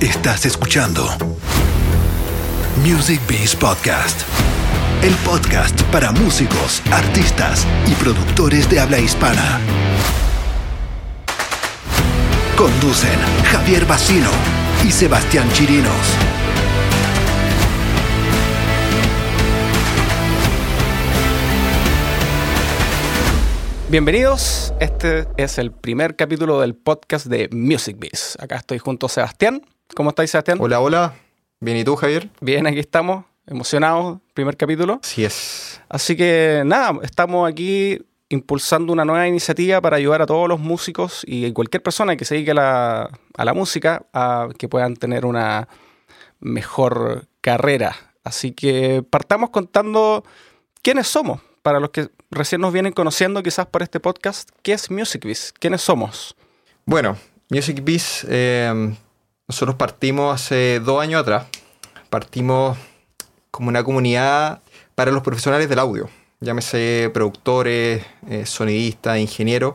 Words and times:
Estás 0.00 0.44
escuchando 0.44 1.08
Music 2.84 3.18
Beast 3.26 3.58
Podcast, 3.58 4.20
el 5.02 5.14
podcast 5.24 5.80
para 5.84 6.12
músicos, 6.12 6.82
artistas 6.92 7.66
y 7.86 7.94
productores 7.94 8.68
de 8.68 8.78
habla 8.78 8.98
hispana. 8.98 9.58
Conducen 12.58 13.18
Javier 13.44 13.86
Bacino 13.86 14.28
y 14.86 14.90
Sebastián 14.90 15.50
Chirinos. 15.52 15.90
Bienvenidos, 23.88 24.74
este 24.78 25.26
es 25.38 25.56
el 25.56 25.72
primer 25.72 26.16
capítulo 26.16 26.60
del 26.60 26.74
podcast 26.74 27.24
de 27.28 27.48
Music 27.50 27.96
Biz. 27.98 28.36
Acá 28.38 28.56
estoy 28.56 28.78
junto 28.78 29.06
a 29.06 29.08
Sebastián. 29.08 29.62
¿Cómo 29.94 30.10
estáis, 30.10 30.30
Sebastián? 30.30 30.58
Hola, 30.60 30.80
hola. 30.80 31.14
Bien, 31.60 31.76
¿y 31.76 31.84
tú, 31.84 31.96
Javier? 31.96 32.28
Bien, 32.40 32.66
aquí 32.66 32.80
estamos, 32.80 33.24
emocionados, 33.46 34.18
primer 34.34 34.56
capítulo. 34.56 35.00
Sí 35.02 35.24
es. 35.24 35.80
Así 35.88 36.16
que 36.16 36.62
nada, 36.66 36.98
estamos 37.02 37.48
aquí 37.48 37.98
impulsando 38.28 38.92
una 38.92 39.04
nueva 39.04 39.28
iniciativa 39.28 39.80
para 39.80 39.96
ayudar 39.96 40.22
a 40.22 40.26
todos 40.26 40.48
los 40.48 40.58
músicos 40.58 41.22
y 41.26 41.50
cualquier 41.52 41.82
persona 41.82 42.16
que 42.16 42.24
se 42.24 42.34
dedique 42.34 42.50
a 42.50 42.54
la, 42.54 43.10
a 43.36 43.44
la 43.44 43.54
música 43.54 44.04
a 44.12 44.48
que 44.58 44.68
puedan 44.68 44.96
tener 44.96 45.24
una 45.24 45.68
mejor 46.40 47.26
carrera. 47.40 47.96
Así 48.24 48.52
que 48.52 49.04
partamos 49.08 49.50
contando 49.50 50.24
quiénes 50.82 51.06
somos, 51.06 51.40
para 51.62 51.80
los 51.80 51.90
que 51.90 52.10
recién 52.30 52.60
nos 52.60 52.72
vienen 52.72 52.92
conociendo 52.92 53.42
quizás 53.42 53.66
por 53.66 53.82
este 53.82 54.00
podcast, 54.00 54.50
¿qué 54.62 54.72
es 54.72 54.90
Music 54.90 55.24
Biz? 55.24 55.54
¿Quiénes 55.58 55.80
somos? 55.80 56.36
Bueno, 56.84 57.16
Music 57.48 57.80
Biz, 57.82 58.26
eh, 58.28 58.94
nosotros 59.48 59.76
partimos 59.76 60.34
hace 60.34 60.80
dos 60.80 61.00
años 61.00 61.20
atrás. 61.20 61.46
Partimos 62.10 62.76
como 63.50 63.68
una 63.68 63.84
comunidad 63.84 64.60
para 64.94 65.12
los 65.12 65.22
profesionales 65.22 65.68
del 65.68 65.78
audio, 65.78 66.08
llámese 66.40 67.10
productores, 67.12 68.04
eh, 68.28 68.46
sonidistas, 68.46 69.18
ingenieros. 69.18 69.74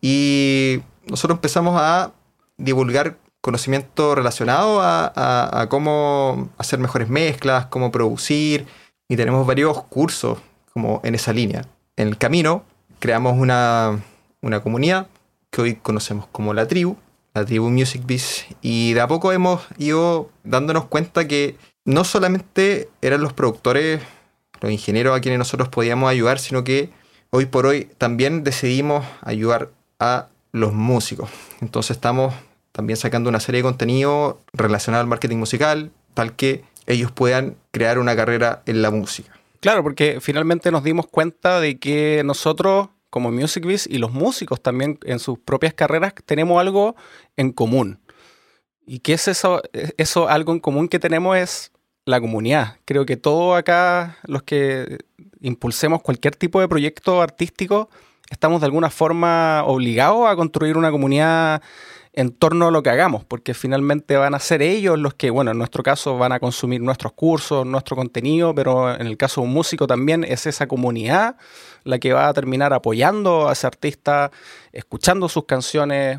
Y 0.00 0.80
nosotros 1.06 1.36
empezamos 1.36 1.80
a 1.80 2.12
divulgar 2.56 3.18
conocimiento 3.40 4.14
relacionado 4.14 4.80
a, 4.80 5.60
a, 5.60 5.68
cómo 5.68 6.50
hacer 6.58 6.78
mejores 6.78 7.08
mezclas, 7.08 7.66
cómo 7.66 7.90
producir. 7.90 8.66
Y 9.08 9.16
tenemos 9.16 9.46
varios 9.46 9.82
cursos 9.84 10.38
como 10.72 11.00
en 11.04 11.14
esa 11.14 11.32
línea. 11.32 11.66
En 11.96 12.08
el 12.08 12.18
camino 12.18 12.64
creamos 12.98 13.38
una, 13.38 14.00
una 14.42 14.60
comunidad 14.60 15.08
que 15.50 15.62
hoy 15.62 15.74
conocemos 15.76 16.26
como 16.30 16.52
la 16.52 16.68
tribu, 16.68 16.96
la 17.38 17.44
tribu 17.44 17.70
Music 17.70 18.02
Biz, 18.04 18.46
y 18.62 18.92
de 18.94 19.00
a 19.00 19.08
poco 19.08 19.32
hemos 19.32 19.62
ido 19.78 20.30
dándonos 20.44 20.86
cuenta 20.86 21.28
que 21.28 21.56
no 21.84 22.04
solamente 22.04 22.88
eran 23.00 23.22
los 23.22 23.32
productores, 23.32 24.00
los 24.60 24.72
ingenieros 24.72 25.16
a 25.16 25.20
quienes 25.20 25.38
nosotros 25.38 25.68
podíamos 25.68 26.10
ayudar, 26.10 26.38
sino 26.38 26.64
que 26.64 26.90
hoy 27.30 27.46
por 27.46 27.66
hoy 27.66 27.88
también 27.98 28.44
decidimos 28.44 29.06
ayudar 29.22 29.70
a 29.98 30.28
los 30.52 30.72
músicos. 30.72 31.30
Entonces 31.60 31.96
estamos 31.96 32.34
también 32.72 32.96
sacando 32.96 33.30
una 33.30 33.40
serie 33.40 33.60
de 33.60 33.68
contenido 33.68 34.40
relacionado 34.52 35.02
al 35.02 35.08
marketing 35.08 35.36
musical, 35.36 35.90
tal 36.14 36.34
que 36.34 36.64
ellos 36.86 37.12
puedan 37.12 37.56
crear 37.70 37.98
una 37.98 38.16
carrera 38.16 38.62
en 38.66 38.82
la 38.82 38.90
música. 38.90 39.32
Claro, 39.60 39.82
porque 39.82 40.18
finalmente 40.20 40.70
nos 40.70 40.84
dimos 40.84 41.06
cuenta 41.06 41.60
de 41.60 41.78
que 41.78 42.22
nosotros, 42.24 42.88
como 43.10 43.30
Music 43.30 43.64
Biz 43.64 43.86
y 43.86 43.98
los 43.98 44.12
músicos 44.12 44.62
también 44.62 44.98
en 45.04 45.18
sus 45.18 45.38
propias 45.38 45.74
carreras, 45.74 46.14
tenemos 46.26 46.60
algo 46.60 46.96
en 47.36 47.52
común. 47.52 48.00
¿Y 48.86 49.00
qué 49.00 49.14
es 49.14 49.28
eso? 49.28 49.62
Eso 49.96 50.28
algo 50.28 50.52
en 50.52 50.60
común 50.60 50.88
que 50.88 50.98
tenemos 50.98 51.36
es 51.36 51.72
la 52.04 52.20
comunidad. 52.20 52.76
Creo 52.84 53.04
que 53.04 53.16
todos 53.16 53.56
acá, 53.56 54.16
los 54.24 54.42
que 54.42 54.98
impulsemos 55.40 56.02
cualquier 56.02 56.34
tipo 56.36 56.60
de 56.60 56.68
proyecto 56.68 57.20
artístico, 57.20 57.90
estamos 58.30 58.60
de 58.60 58.66
alguna 58.66 58.90
forma 58.90 59.62
obligados 59.64 60.26
a 60.26 60.36
construir 60.36 60.76
una 60.76 60.90
comunidad 60.90 61.62
en 62.18 62.32
torno 62.32 62.66
a 62.66 62.70
lo 62.72 62.82
que 62.82 62.90
hagamos, 62.90 63.24
porque 63.24 63.54
finalmente 63.54 64.16
van 64.16 64.34
a 64.34 64.40
ser 64.40 64.60
ellos 64.60 64.98
los 64.98 65.14
que, 65.14 65.30
bueno, 65.30 65.52
en 65.52 65.58
nuestro 65.58 65.84
caso 65.84 66.18
van 66.18 66.32
a 66.32 66.40
consumir 66.40 66.80
nuestros 66.80 67.12
cursos, 67.12 67.64
nuestro 67.64 67.94
contenido, 67.94 68.52
pero 68.52 68.92
en 68.92 69.06
el 69.06 69.16
caso 69.16 69.40
de 69.40 69.46
un 69.46 69.52
músico 69.52 69.86
también 69.86 70.24
es 70.24 70.44
esa 70.44 70.66
comunidad 70.66 71.36
la 71.84 72.00
que 72.00 72.12
va 72.12 72.26
a 72.26 72.34
terminar 72.34 72.72
apoyando 72.72 73.48
a 73.48 73.52
ese 73.52 73.68
artista, 73.68 74.32
escuchando 74.72 75.28
sus 75.28 75.44
canciones, 75.44 76.18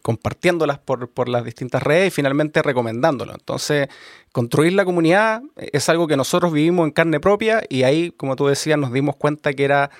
compartiéndolas 0.00 0.78
por, 0.78 1.10
por 1.10 1.28
las 1.28 1.44
distintas 1.44 1.82
redes 1.82 2.08
y 2.08 2.10
finalmente 2.10 2.62
recomendándolo. 2.62 3.34
Entonces, 3.34 3.88
construir 4.32 4.72
la 4.72 4.86
comunidad 4.86 5.42
es 5.56 5.90
algo 5.90 6.06
que 6.06 6.16
nosotros 6.16 6.54
vivimos 6.54 6.86
en 6.86 6.92
carne 6.92 7.20
propia 7.20 7.62
y 7.68 7.82
ahí, 7.82 8.12
como 8.12 8.34
tú 8.34 8.46
decías, 8.46 8.78
nos 8.78 8.94
dimos 8.94 9.16
cuenta 9.16 9.52
que 9.52 9.64
era 9.64 9.90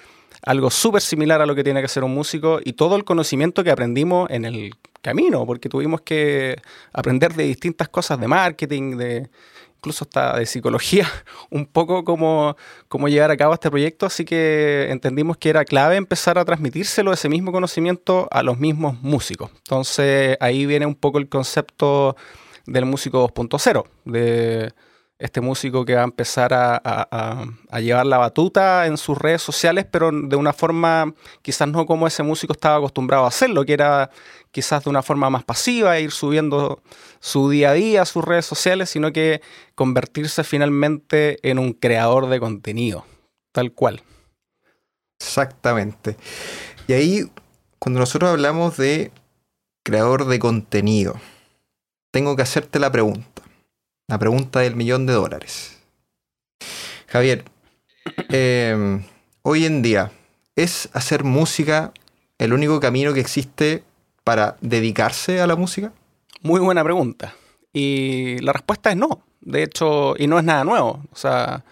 algo 0.49 0.71
súper 0.71 1.03
similar 1.03 1.43
a 1.43 1.47
lo 1.47 1.55
que 1.55 1.63
tiene 1.63 1.81
que 1.81 1.85
hacer 1.85 2.03
un 2.05 2.15
músico 2.15 2.59
y 2.65 2.73
todo 2.73 2.97
el 2.97 3.05
conocimiento 3.05 3.63
que 3.63 3.71
aprendimos 3.71 4.31
en 4.31 4.47
el 4.47 4.77
camino, 5.03 5.45
porque 5.45 5.69
tuvimos 5.69 6.01
que 6.01 6.57
aprender 6.91 7.35
de 7.35 7.45
distintas 7.45 7.91
cosas 7.91 8.19
de 8.19 8.29
marketing, 8.29 8.97
de 8.97 9.29
incluso 9.77 10.05
hasta 10.05 10.39
de 10.39 10.47
psicología, 10.47 11.07
un 11.51 11.67
poco 11.67 12.03
cómo, 12.03 12.57
cómo 12.89 13.09
llevar 13.09 13.31
a 13.31 13.37
cabo 13.37 13.53
este 13.53 13.69
proyecto, 13.69 14.07
así 14.07 14.25
que 14.25 14.87
entendimos 14.91 15.37
que 15.37 15.51
era 15.51 15.67
clave 15.67 15.97
empezar 15.97 16.39
a 16.39 16.47
transmitírselo 16.47 17.13
ese 17.13 17.29
mismo 17.29 17.53
conocimiento 17.53 18.27
a 18.31 18.43
los 18.43 18.59
mismos 18.59 18.99
músicos. 19.03 19.51
Entonces 19.55 20.39
ahí 20.41 20.65
viene 20.65 20.87
un 20.87 20.95
poco 20.95 21.19
el 21.19 21.29
concepto 21.29 22.17
del 22.65 22.87
músico 22.87 23.29
2.0, 23.29 23.85
de 24.07 24.73
este 25.19 25.41
músico 25.41 25.85
que 25.85 25.95
va 25.95 26.03
a 26.03 26.05
empezar 26.05 26.53
a, 26.55 27.47
llevar 27.81 28.07
la 28.07 28.19
batuta 28.19 28.87
en 28.87 28.97
sus 28.97 29.19
redes 29.19 29.43
sociales, 29.43 29.85
pero 29.91 30.11
de 30.13 30.37
una 30.37 30.53
forma 30.53 31.13
quizás 31.43 31.69
no 31.69 31.87
como 31.87 32.07
ese 32.07 32.23
músico 32.23 32.53
estaba 32.53 32.77
acostumbrado 32.77 33.25
a 33.25 33.29
hacerlo, 33.29 33.65
que 33.65 33.73
era 33.73 34.11
quizás 34.53 34.85
de 34.85 34.91
una 34.91 35.03
forma 35.03 35.29
más 35.29 35.45
pasiva, 35.45 35.99
ir 35.99 36.13
subiendo 36.13 36.81
su 37.19 37.51
día 37.51 37.71
a 37.71 37.75
día 37.75 38.03
a 38.03 38.07
sus 38.07 38.25
redes 38.25 38.47
sociales, 38.47 38.91
sino 38.91 39.13
que 39.13 39.41
convertirse 39.75 40.45
finalmente 40.45 41.39
en 41.49 41.59
un 41.59 41.73
creador 41.73 42.29
de 42.29 42.39
contenido, 42.39 43.05
tal 43.53 43.73
cual. 43.73 44.03
Exactamente. 45.21 46.17
Y 46.87 46.93
ahí, 46.93 47.31
cuando 47.81 47.99
nosotros 47.99 48.31
hablamos 48.31 48.77
de 48.77 49.11
creador 49.85 50.27
de 50.27 50.39
contenido, 50.39 51.17
tengo 52.13 52.37
que 52.37 52.43
hacerte 52.43 52.79
la 52.79 52.93
pregunta 52.93 53.38
la 54.09 54.19
pregunta 54.19 54.61
del 54.61 54.75
millón 54.75 55.07
de 55.07 55.13
dólares. 55.13 55.79
Javier, 57.07 57.45
eh, 58.31 59.01
hoy 59.43 59.67
en 59.67 59.83
día, 59.83 60.11
¿es 60.57 60.89
hacer 60.95 61.25
música 61.25 61.93
el 62.39 62.55
único 62.55 62.81
camino 62.81 63.13
que 63.13 63.21
existe 63.21 63.85
para 64.25 64.57
dedicarse 64.63 65.41
a 65.41 65.47
la 65.47 65.57
música? 65.57 65.93
Muy 66.41 66.59
buena 66.61 66.83
pregunta. 66.83 67.35
Y 67.73 68.39
la 68.39 68.55
respuesta 68.55 68.91
es 68.91 68.97
no. 68.97 69.23
De 69.41 69.63
hecho, 69.63 70.15
y 70.19 70.27
no 70.27 70.39
es 70.39 70.45
nada 70.45 70.65
nuevo. 70.65 71.03
O 71.13 71.17
sea, 71.17 71.65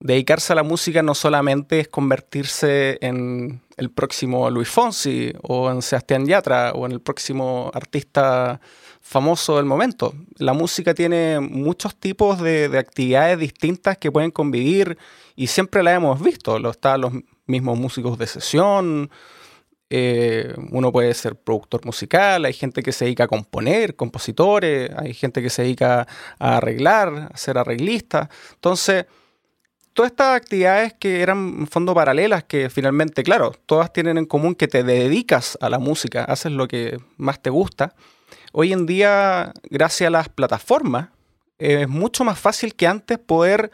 dedicarse 0.00 0.52
a 0.52 0.56
la 0.56 0.62
música 0.62 1.02
no 1.02 1.14
solamente 1.14 1.80
es 1.80 1.88
convertirse 1.88 2.98
en 3.00 3.62
el 3.78 3.90
próximo 3.90 4.50
Luis 4.50 4.68
Fonsi 4.68 5.32
o 5.42 5.70
en 5.70 5.80
Sebastián 5.80 6.26
Yatra 6.26 6.72
o 6.72 6.84
en 6.84 6.92
el 6.92 7.00
próximo 7.00 7.70
artista 7.72 8.60
famoso 9.00 9.56
del 9.56 9.64
momento. 9.64 10.14
La 10.36 10.52
música 10.52 10.94
tiene 10.94 11.40
muchos 11.40 11.96
tipos 11.96 12.40
de, 12.40 12.68
de 12.68 12.78
actividades 12.78 13.38
distintas 13.38 13.98
que 13.98 14.12
pueden 14.12 14.30
convivir 14.30 14.98
y 15.36 15.46
siempre 15.46 15.82
la 15.82 15.94
hemos 15.94 16.20
visto. 16.20 16.58
Lo, 16.58 16.70
están 16.70 17.00
los 17.00 17.12
mismos 17.46 17.78
músicos 17.78 18.18
de 18.18 18.26
sesión, 18.26 19.10
eh, 19.90 20.54
uno 20.70 20.92
puede 20.92 21.14
ser 21.14 21.34
productor 21.34 21.86
musical, 21.86 22.44
hay 22.44 22.52
gente 22.52 22.82
que 22.82 22.92
se 22.92 23.06
dedica 23.06 23.24
a 23.24 23.28
componer, 23.28 23.96
compositores, 23.96 24.90
hay 24.94 25.14
gente 25.14 25.40
que 25.40 25.48
se 25.48 25.62
dedica 25.62 26.06
a 26.38 26.56
arreglar, 26.58 27.30
a 27.32 27.36
ser 27.36 27.56
arreglista. 27.56 28.28
Entonces, 28.54 29.06
todas 29.94 30.10
estas 30.10 30.36
actividades 30.36 30.92
que 30.92 31.22
eran 31.22 31.38
en 31.60 31.66
fondo 31.66 31.94
paralelas, 31.94 32.44
que 32.44 32.68
finalmente, 32.68 33.22
claro, 33.22 33.52
todas 33.64 33.92
tienen 33.92 34.18
en 34.18 34.26
común 34.26 34.54
que 34.54 34.68
te 34.68 34.82
dedicas 34.82 35.56
a 35.62 35.70
la 35.70 35.78
música, 35.78 36.24
haces 36.24 36.52
lo 36.52 36.68
que 36.68 36.98
más 37.16 37.40
te 37.40 37.48
gusta 37.48 37.94
Hoy 38.52 38.72
en 38.72 38.86
día, 38.86 39.52
gracias 39.70 40.08
a 40.08 40.10
las 40.10 40.28
plataformas, 40.28 41.08
es 41.58 41.88
mucho 41.88 42.24
más 42.24 42.38
fácil 42.38 42.74
que 42.74 42.86
antes 42.86 43.18
poder 43.18 43.70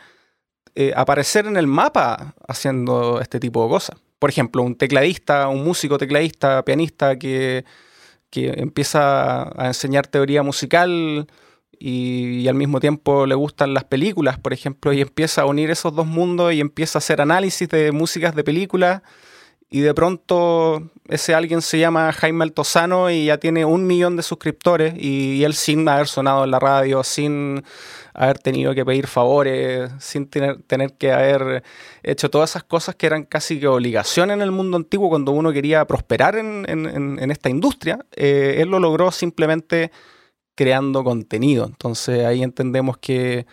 eh, 0.75 0.93
aparecer 0.97 1.47
en 1.47 1.57
el 1.57 1.67
mapa 1.67 2.35
haciendo 2.49 3.21
este 3.21 3.39
tipo 3.39 3.63
de 3.65 3.69
cosas. 3.69 3.99
Por 4.19 4.31
ejemplo, 4.31 4.63
un 4.63 4.75
tecladista, 4.75 5.49
un 5.49 5.63
músico 5.65 5.99
tecladista, 5.99 6.65
pianista 6.65 7.19
que, 7.19 7.65
que 8.31 8.49
empieza 8.57 9.43
a 9.61 9.67
enseñar 9.69 10.07
teoría 10.07 10.43
musical 10.43 11.29
y, 11.79 12.41
y, 12.41 12.49
al 12.49 12.55
mismo 12.55 12.81
tiempo 12.81 13.27
le 13.27 13.35
gustan 13.35 13.75
las 13.75 13.85
películas, 13.85 14.39
por 14.39 14.53
ejemplo, 14.53 14.93
y 14.93 15.01
empieza 15.03 15.43
a 15.43 15.47
unir 15.47 15.71
esos 15.71 15.95
dos 15.95 16.07
mundos 16.07 16.53
y 16.53 16.61
empieza 16.61 16.99
a 16.99 17.01
hacer 17.01 17.21
análisis 17.21 17.69
de 17.69 17.93
músicas 17.93 18.35
de 18.35 18.43
películas 18.45 19.03
y 19.75 19.81
de 19.81 19.93
pronto 19.93 20.89
ese 21.09 21.35
alguien 21.35 21.61
se 21.61 21.81
llama 21.81 22.13
Jaime 22.13 22.45
Altozano 22.45 23.11
y 23.11 23.25
ya 23.25 23.39
tiene 23.39 23.65
un 23.65 23.89
millón 23.89 24.15
de 24.15 24.23
suscriptores 24.23 24.95
y, 24.97 25.43
él 25.43 25.53
sin 25.55 25.89
haber 25.89 26.07
sonado 26.07 26.45
en 26.45 26.53
la 26.53 26.61
radio, 26.61 27.03
sin 27.03 27.65
haber 28.13 28.39
tenido 28.39 28.73
que 28.73 28.85
pedir 28.85 29.09
favores, 29.09 29.91
sin 29.99 30.31
tener, 30.31 30.63
que 30.97 31.11
haber 31.11 31.65
hecho 32.05 32.31
todas 32.31 32.51
esas 32.51 32.63
cosas 32.63 32.95
que 32.95 33.07
eran 33.07 33.25
casi 33.25 33.59
que 33.59 33.67
obligación 33.67 34.31
en 34.31 34.43
el 34.43 34.53
mundo 34.53 34.77
antiguo 34.77 35.09
cuando 35.09 35.33
uno 35.33 35.53
quería 35.53 35.85
prosperar 35.87 36.37
en, 36.37 37.31
esta 37.33 37.51
industria, 37.51 37.99
eh, 38.15 38.59
él 38.59 38.69
lo 38.69 38.79
logró 38.79 39.11
simplemente 39.11 39.91
creando 40.55 41.03
contenido. 41.03 41.67
Entonces 41.67 42.25
ahí 42.25 42.45
entendemos 42.45 42.99
que 42.99 43.45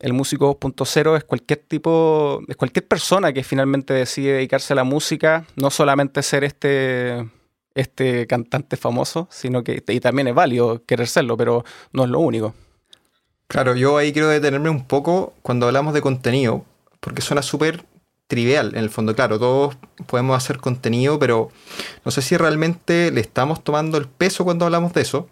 el 0.00 0.14
músico 0.14 0.58
2.0 0.58 1.16
es 1.18 1.24
cualquier 1.24 1.60
tipo, 1.60 2.40
es 2.48 2.56
cualquier 2.56 2.88
persona 2.88 3.32
que 3.32 3.44
finalmente 3.44 3.92
decide 3.94 4.32
dedicarse 4.32 4.72
a 4.72 4.76
la 4.76 4.84
música, 4.84 5.44
no 5.56 5.70
solamente 5.70 6.22
ser 6.22 6.42
este, 6.42 7.28
este 7.74 8.26
cantante 8.26 8.76
famoso, 8.78 9.28
sino 9.30 9.62
que, 9.62 9.82
y 9.86 10.00
también 10.00 10.28
es 10.28 10.34
válido 10.34 10.82
querer 10.86 11.06
serlo, 11.06 11.36
pero 11.36 11.64
no 11.92 12.04
es 12.04 12.10
lo 12.10 12.18
único. 12.20 12.54
Claro, 13.46 13.76
yo 13.76 13.98
ahí 13.98 14.12
quiero 14.12 14.28
detenerme 14.28 14.70
un 14.70 14.86
poco 14.86 15.34
cuando 15.42 15.66
hablamos 15.66 15.92
de 15.92 16.00
contenido, 16.00 16.64
porque 17.00 17.20
suena 17.20 17.42
súper 17.42 17.84
trivial 18.26 18.70
en 18.74 18.84
el 18.84 18.90
fondo. 18.90 19.14
Claro, 19.14 19.38
todos 19.38 19.76
podemos 20.06 20.34
hacer 20.36 20.58
contenido, 20.58 21.18
pero 21.18 21.50
no 22.04 22.10
sé 22.10 22.22
si 22.22 22.38
realmente 22.38 23.10
le 23.10 23.20
estamos 23.20 23.62
tomando 23.62 23.98
el 23.98 24.06
peso 24.06 24.44
cuando 24.44 24.64
hablamos 24.64 24.94
de 24.94 25.02
eso, 25.02 25.28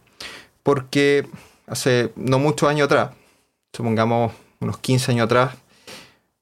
porque 0.62 1.26
hace 1.66 2.12
no 2.16 2.38
muchos 2.38 2.68
años 2.68 2.86
atrás, 2.86 3.12
supongamos 3.72 4.32
unos 4.60 4.78
15 4.78 5.12
años 5.12 5.24
atrás, 5.26 5.54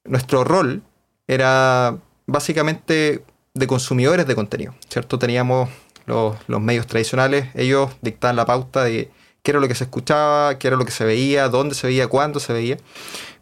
nuestro 0.04 0.44
rol 0.44 0.82
era 1.26 1.96
básicamente 2.26 3.24
de 3.54 3.66
consumidores 3.66 4.26
de 4.26 4.34
contenido, 4.34 4.74
¿cierto? 4.88 5.18
Teníamos 5.18 5.68
los, 6.06 6.36
medios 6.60 6.86
tradicionales, 6.86 7.48
ellos 7.54 7.90
dictaban 8.02 8.36
la 8.36 8.46
pauta 8.46 8.84
de 8.84 9.10
qué 9.42 9.52
era 9.52 9.60
lo 9.60 9.68
que 9.68 9.74
se 9.74 9.84
escuchaba, 9.84 10.58
qué 10.58 10.68
era 10.68 10.76
lo 10.76 10.84
que 10.84 10.92
se 10.92 11.04
veía, 11.04 11.48
dónde 11.48 11.74
se 11.74 11.86
veía, 11.86 12.08
cuándo 12.08 12.40
se 12.40 12.52
veía. 12.52 12.76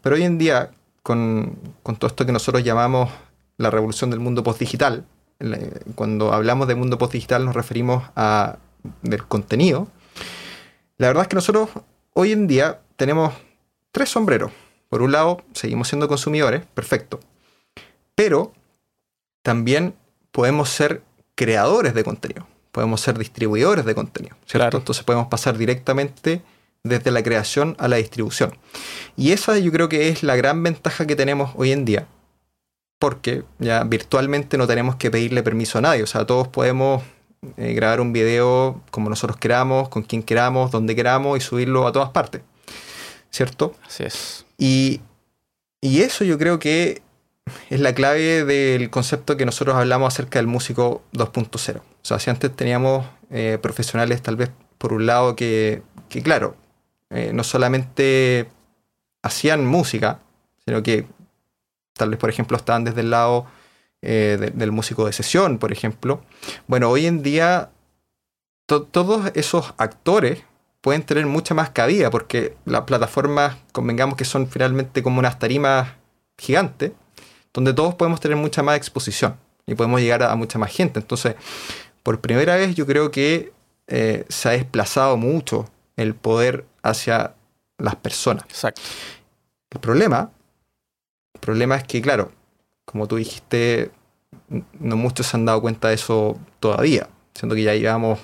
Pero 0.03 0.17
hoy 0.17 0.23
en 0.23 0.39
día, 0.39 0.71
con, 1.03 1.59
todo 1.83 2.07
esto 2.07 2.27
que 2.27 2.33
nosotros 2.33 2.63
llamamos 2.65 3.11
la 3.57 3.71
revolución 3.71 4.11
del 4.11 4.21
mundo 4.21 4.43
postdigital, 4.43 5.05
cuando 5.95 6.33
hablamos 6.33 6.69
de 6.69 6.75
mundo 6.75 6.97
postdigital 6.97 7.45
nos 7.45 7.55
referimos 7.55 8.05
a 8.17 8.57
del 9.03 9.27
contenido. 9.27 9.89
La 10.97 11.09
verdad 11.09 11.23
es 11.23 11.29
que 11.29 11.35
nosotros 11.35 11.71
hoy 12.13 12.33
en 12.33 12.47
día 12.47 12.81
tenemos 12.97 13.35
tres 13.91 14.09
sombreros. 14.09 14.53
Por 14.89 15.03
un 15.03 15.13
lado, 15.13 15.43
seguimos 15.53 15.89
siendo 15.89 16.09
consumidores, 16.09 16.65
perfecto. 16.75 17.21
Pero 18.15 18.53
también 19.43 19.95
podemos 20.31 20.69
ser 20.69 21.03
creadores 21.35 21.95
de 21.95 22.05
contenido, 22.05 22.47
podemos 22.73 23.01
ser 23.01 23.19
distribuidores 23.19 23.85
de 23.85 23.95
contenido, 23.95 24.37
¿cierto? 24.47 24.79
Entonces 24.79 25.05
podemos 25.05 25.29
pasar 25.29 25.59
directamente 25.59 26.43
desde 26.83 27.11
la 27.11 27.23
creación 27.23 27.77
a 27.79 27.89
la 27.89 27.97
distribución. 27.97 28.57
Y 29.17 29.33
esa 29.33 29.59
yo 29.59 29.73
creo 29.73 29.89
que 29.89 30.09
es 30.09 30.23
la 30.23 30.37
gran 30.37 30.63
ventaja 30.63 31.07
que 31.07 31.17
tenemos 31.17 31.53
hoy 31.57 31.73
en 31.73 31.85
día, 31.85 32.07
porque 32.99 33.45
ya 33.59 33.83
virtualmente 33.85 34.59
no 34.59 34.67
tenemos 34.67 34.97
que 34.97 35.11
pedirle 35.11 35.43
permiso 35.43 35.79
a 35.79 35.81
nadie, 35.81 36.03
o 36.03 36.07
sea, 36.07 36.25
todos 36.25 36.49
podemos 36.49 37.03
eh, 37.57 37.73
grabar 37.75 38.01
un 38.01 38.13
video 38.13 38.81
como 38.91 39.11
nosotros 39.11 39.39
queramos, 39.39 39.89
con 39.89 40.03
quien 40.03 40.23
queramos, 40.23 40.71
donde 40.71 40.95
queramos 40.95 41.37
y 41.39 41.41
subirlo 41.41 41.87
a 41.87 41.93
todas 41.93 42.11
partes. 42.11 42.43
¿cierto? 43.35 43.75
Así 43.85 44.05
es. 44.05 44.44
Y, 44.59 45.01
eso 45.83 46.25
yo 46.25 46.39
creo 46.39 46.59
que 46.59 47.03
es 47.69 47.81
la 47.81 47.95
clave 47.95 48.45
del 48.45 48.89
concepto 48.89 49.37
que 49.37 49.45
nosotros 49.45 49.77
hablamos 49.77 50.15
acerca 50.15 50.39
del 50.39 50.47
músico 50.47 51.03
2.0. 51.13 51.79
O 51.79 51.83
sea, 52.03 52.19
si 52.19 52.31
antes 52.31 52.55
teníamos 52.57 53.07
eh, 53.31 53.59
profesionales 53.61 54.23
tal 54.23 54.37
vez 54.37 54.51
por 54.79 54.93
un 54.95 55.05
lado 55.07 55.37
que, 55.37 55.83
claro, 56.23 56.57
eh, 57.11 57.33
no 57.35 57.45
solamente 57.45 58.49
hacían 59.23 59.67
música, 59.67 60.21
sino 60.65 60.83
que 60.83 61.07
tal 61.93 62.11
vez, 62.11 62.19
por 62.19 62.31
ejemplo, 62.31 62.57
estaban 62.57 62.85
desde 62.85 63.03
el 63.03 63.11
lado 63.11 63.47
eh, 64.03 64.53
del 64.55 64.73
músico 64.73 65.07
de 65.07 65.13
sesión, 65.13 65.59
por 65.59 65.73
ejemplo. 65.73 66.23
Bueno, 66.67 66.91
hoy 66.91 67.07
en 67.07 67.23
día 67.23 67.71
todos 68.67 69.31
esos 69.35 69.75
actores 69.77 70.43
pueden 70.85 71.03
tener 71.03 71.25
mucha 71.25 71.55
más 71.55 71.71
cabida, 71.71 72.11
porque 72.11 72.59
las 72.67 72.83
plataformas, 72.83 73.57
convengamos 73.73 74.19
que 74.19 74.27
son 74.27 74.47
finalmente 74.47 75.03
como 75.03 75.19
unas 75.19 75.39
tarimas 75.39 75.89
gigantes, 76.37 76.93
donde 77.55 77.73
todos 77.73 77.95
podemos 77.95 78.21
tener 78.21 78.37
mucha 78.37 78.63
más 78.63 78.77
exposición 78.77 79.39
y 79.65 79.75
podemos 79.77 80.03
llegar 80.03 80.23
a, 80.23 80.37
mucha 80.37 80.59
más 80.59 80.71
gente. 80.71 81.01
Entonces, 81.01 81.37
por 82.03 82.21
primera 82.21 82.57
vez 82.57 82.75
yo 82.75 82.85
creo 82.85 83.11
que 83.11 83.55
eh, 83.87 84.27
se 84.29 84.49
ha 84.51 84.53
desplazado 84.53 85.17
mucho 85.17 85.71
el 85.97 86.15
poder 86.15 86.67
hacia 86.83 87.35
las 87.79 87.97
personas. 87.97 88.45
Exacto. 88.45 88.83
El 89.71 89.81
problema, 89.81 90.33
el 91.33 91.41
problema 91.41 91.77
es 91.77 91.85
que, 91.85 92.03
claro, 92.03 92.31
como 92.85 93.09
tú 93.09 93.17
dijiste, 93.17 93.91
no 94.79 94.97
muchos 94.97 95.29
se 95.29 95.39
han 95.39 95.47
dado 95.47 95.63
cuenta 95.63 95.89
de 95.89 95.95
eso 95.95 96.39
todavía, 96.61 97.09
siendo 97.33 97.55
que 97.55 97.63
ya 97.63 97.75
llevamos 97.75 98.21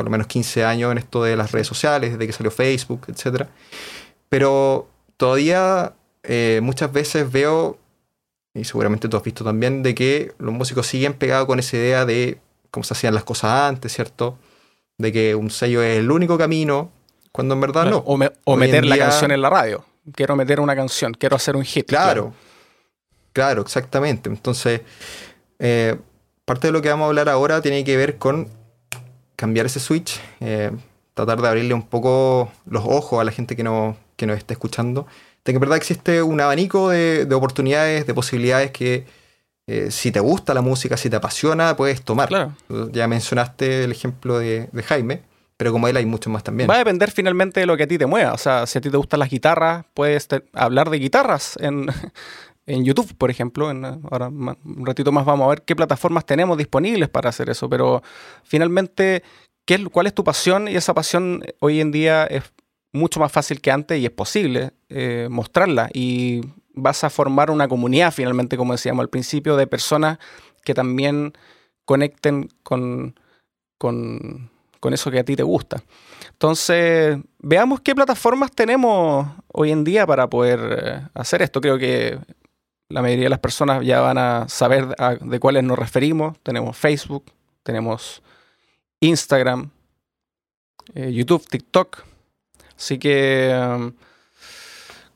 por 0.00 0.06
lo 0.06 0.10
menos 0.10 0.28
15 0.28 0.64
años 0.64 0.90
en 0.92 0.96
esto 0.96 1.22
de 1.22 1.36
las 1.36 1.52
redes 1.52 1.66
sociales, 1.66 2.12
desde 2.12 2.26
que 2.26 2.32
salió 2.32 2.50
Facebook, 2.50 3.02
etc. 3.08 3.44
Pero 4.30 4.88
todavía 5.18 5.92
eh, 6.22 6.60
muchas 6.62 6.90
veces 6.90 7.30
veo, 7.30 7.76
y 8.54 8.64
seguramente 8.64 9.10
tú 9.10 9.18
has 9.18 9.22
visto 9.22 9.44
también, 9.44 9.82
de 9.82 9.94
que 9.94 10.32
los 10.38 10.54
músicos 10.54 10.86
siguen 10.86 11.12
pegados 11.12 11.46
con 11.46 11.58
esa 11.58 11.76
idea 11.76 12.06
de 12.06 12.38
cómo 12.70 12.82
se 12.82 12.94
hacían 12.94 13.12
las 13.12 13.24
cosas 13.24 13.68
antes, 13.68 13.92
¿cierto? 13.92 14.38
De 14.96 15.12
que 15.12 15.34
un 15.34 15.50
sello 15.50 15.82
es 15.82 15.98
el 15.98 16.10
único 16.10 16.38
camino, 16.38 16.90
cuando 17.30 17.52
en 17.52 17.60
verdad 17.60 17.84
no. 17.90 17.98
O, 18.06 18.56
meter 18.56 18.86
la 18.86 18.96
canción 18.96 19.32
en 19.32 19.42
la 19.42 19.50
radio. 19.50 19.84
Quiero 20.14 20.34
meter 20.34 20.60
una 20.60 20.74
canción, 20.74 21.12
quiero 21.12 21.36
hacer 21.36 21.56
un 21.56 21.64
hit. 21.64 21.86
Claro, 21.88 22.32
claro, 23.34 23.60
exactamente. 23.60 24.30
Entonces, 24.30 24.80
eh, 25.58 25.98
parte 26.46 26.68
de 26.68 26.72
lo 26.72 26.80
que 26.80 26.88
vamos 26.88 27.04
a 27.04 27.08
hablar 27.08 27.28
ahora 27.28 27.60
tiene 27.60 27.84
que 27.84 27.98
ver 27.98 28.16
con 28.16 28.48
cambiar 29.40 29.64
ese 29.64 29.80
switch, 29.80 30.20
eh, 30.40 30.70
tratar 31.14 31.40
de 31.40 31.48
abrirle 31.48 31.72
un 31.72 31.82
poco 31.82 32.52
los 32.66 32.84
ojos 32.84 33.22
a 33.22 33.24
la 33.24 33.32
gente 33.32 33.56
que, 33.56 33.62
no, 33.62 33.96
que 34.16 34.26
nos 34.26 34.36
esté 34.36 34.52
escuchando, 34.52 35.06
de 35.46 35.52
que 35.52 35.56
en 35.56 35.60
verdad 35.60 35.78
existe 35.78 36.22
un 36.22 36.42
abanico 36.42 36.90
de, 36.90 37.26
oportunidades, 37.34 38.06
de 38.06 38.12
posibilidades 38.12 38.70
que 38.70 39.06
eh, 39.66 39.90
si 39.90 40.12
te 40.12 40.20
gusta 40.20 40.52
la 40.52 40.60
música, 40.60 40.98
si 40.98 41.08
te 41.08 41.16
apasiona, 41.16 41.74
puedes 41.74 42.02
tomar. 42.02 42.28
Ya 42.92 43.08
mencionaste 43.08 43.84
el 43.84 43.92
ejemplo 43.92 44.38
de, 44.38 44.68
Jaime, 44.84 45.22
pero 45.56 45.72
como 45.72 45.88
él 45.88 45.96
hay 45.96 46.04
muchos 46.04 46.30
más 46.30 46.44
también. 46.44 46.68
Va 46.68 46.74
a 46.74 46.78
depender 46.78 47.10
finalmente 47.10 47.60
de 47.60 47.66
lo 47.66 47.78
que 47.78 47.84
a 47.84 47.86
ti 47.86 47.96
te 47.96 48.04
mueva. 48.04 48.34
O 48.34 48.38
sea, 48.38 48.66
si 48.66 48.76
a 48.76 48.82
ti 48.82 48.90
te 48.90 48.96
gustan 48.98 49.20
las 49.20 49.30
guitarras, 49.30 49.86
puedes 49.94 50.28
hablar 50.52 50.90
de 50.90 50.98
guitarras 50.98 51.56
en, 51.62 51.86
en 52.70 52.84
YouTube, 52.84 53.14
por 53.16 53.30
ejemplo. 53.30 53.68
Ahora 54.10 54.28
un 54.28 54.86
ratito 54.86 55.12
más 55.12 55.24
vamos 55.24 55.46
a 55.46 55.50
ver 55.50 55.62
qué 55.62 55.74
plataformas 55.76 56.24
tenemos 56.24 56.56
disponibles 56.56 57.08
para 57.08 57.28
hacer 57.28 57.50
eso, 57.50 57.68
pero 57.68 58.02
finalmente, 58.44 59.22
¿qué, 59.66 59.84
¿cuál 59.86 60.06
es 60.06 60.14
tu 60.14 60.24
pasión? 60.24 60.68
Y 60.68 60.76
esa 60.76 60.94
pasión 60.94 61.42
hoy 61.60 61.80
en 61.80 61.90
día 61.90 62.24
es 62.24 62.44
mucho 62.92 63.20
más 63.20 63.32
fácil 63.32 63.60
que 63.60 63.70
antes 63.70 63.98
y 64.00 64.04
es 64.04 64.10
posible 64.10 64.72
eh, 64.88 65.28
mostrarla 65.30 65.90
y 65.92 66.40
vas 66.74 67.04
a 67.04 67.10
formar 67.10 67.50
una 67.50 67.68
comunidad 67.68 68.12
finalmente, 68.12 68.56
como 68.56 68.72
decíamos 68.72 69.02
al 69.02 69.10
principio, 69.10 69.56
de 69.56 69.66
personas 69.66 70.18
que 70.64 70.74
también 70.74 71.32
conecten 71.84 72.48
con, 72.62 73.18
con, 73.78 74.50
con 74.78 74.94
eso 74.94 75.10
que 75.10 75.18
a 75.18 75.24
ti 75.24 75.36
te 75.36 75.42
gusta. 75.42 75.82
Entonces, 76.30 77.18
veamos 77.38 77.80
qué 77.80 77.94
plataformas 77.94 78.50
tenemos 78.52 79.26
hoy 79.48 79.70
en 79.70 79.84
día 79.84 80.06
para 80.06 80.28
poder 80.28 80.60
eh, 80.62 81.08
hacer 81.14 81.42
esto. 81.42 81.60
Creo 81.60 81.78
que 81.78 82.18
la 82.90 83.02
mayoría 83.02 83.24
de 83.24 83.30
las 83.30 83.38
personas 83.38 83.84
ya 83.84 84.00
van 84.00 84.18
a 84.18 84.48
saber 84.48 84.88
de 85.20 85.40
cuáles 85.40 85.64
nos 85.64 85.78
referimos. 85.78 86.36
Tenemos 86.42 86.76
Facebook, 86.76 87.24
tenemos 87.62 88.20
Instagram, 88.98 89.70
eh, 90.94 91.12
YouTube, 91.12 91.46
TikTok. 91.48 92.02
Así 92.76 92.98
que, 92.98 93.56
um, 93.56 93.92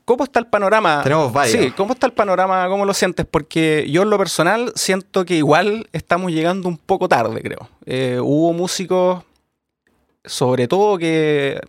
¿cómo 0.05 0.23
está 0.23 0.39
el 0.39 0.47
panorama? 0.47 1.01
Tenemos 1.03 1.33
varios. 1.33 1.65
Sí, 1.65 1.71
¿cómo 1.71 1.93
está 1.93 2.07
el 2.07 2.13
panorama? 2.13 2.67
¿Cómo 2.69 2.85
lo 2.85 2.93
sientes? 2.93 3.25
Porque 3.25 3.85
yo 3.89 4.03
en 4.03 4.09
lo 4.09 4.17
personal 4.17 4.71
siento 4.75 5.25
que 5.25 5.35
igual 5.35 5.89
estamos 5.91 6.31
llegando 6.31 6.69
un 6.69 6.77
poco 6.77 7.09
tarde, 7.09 7.41
creo. 7.41 7.69
Eh, 7.85 8.19
hubo 8.21 8.53
músicos, 8.53 9.23
sobre 10.23 10.69
todo 10.69 10.97
que 10.97 11.59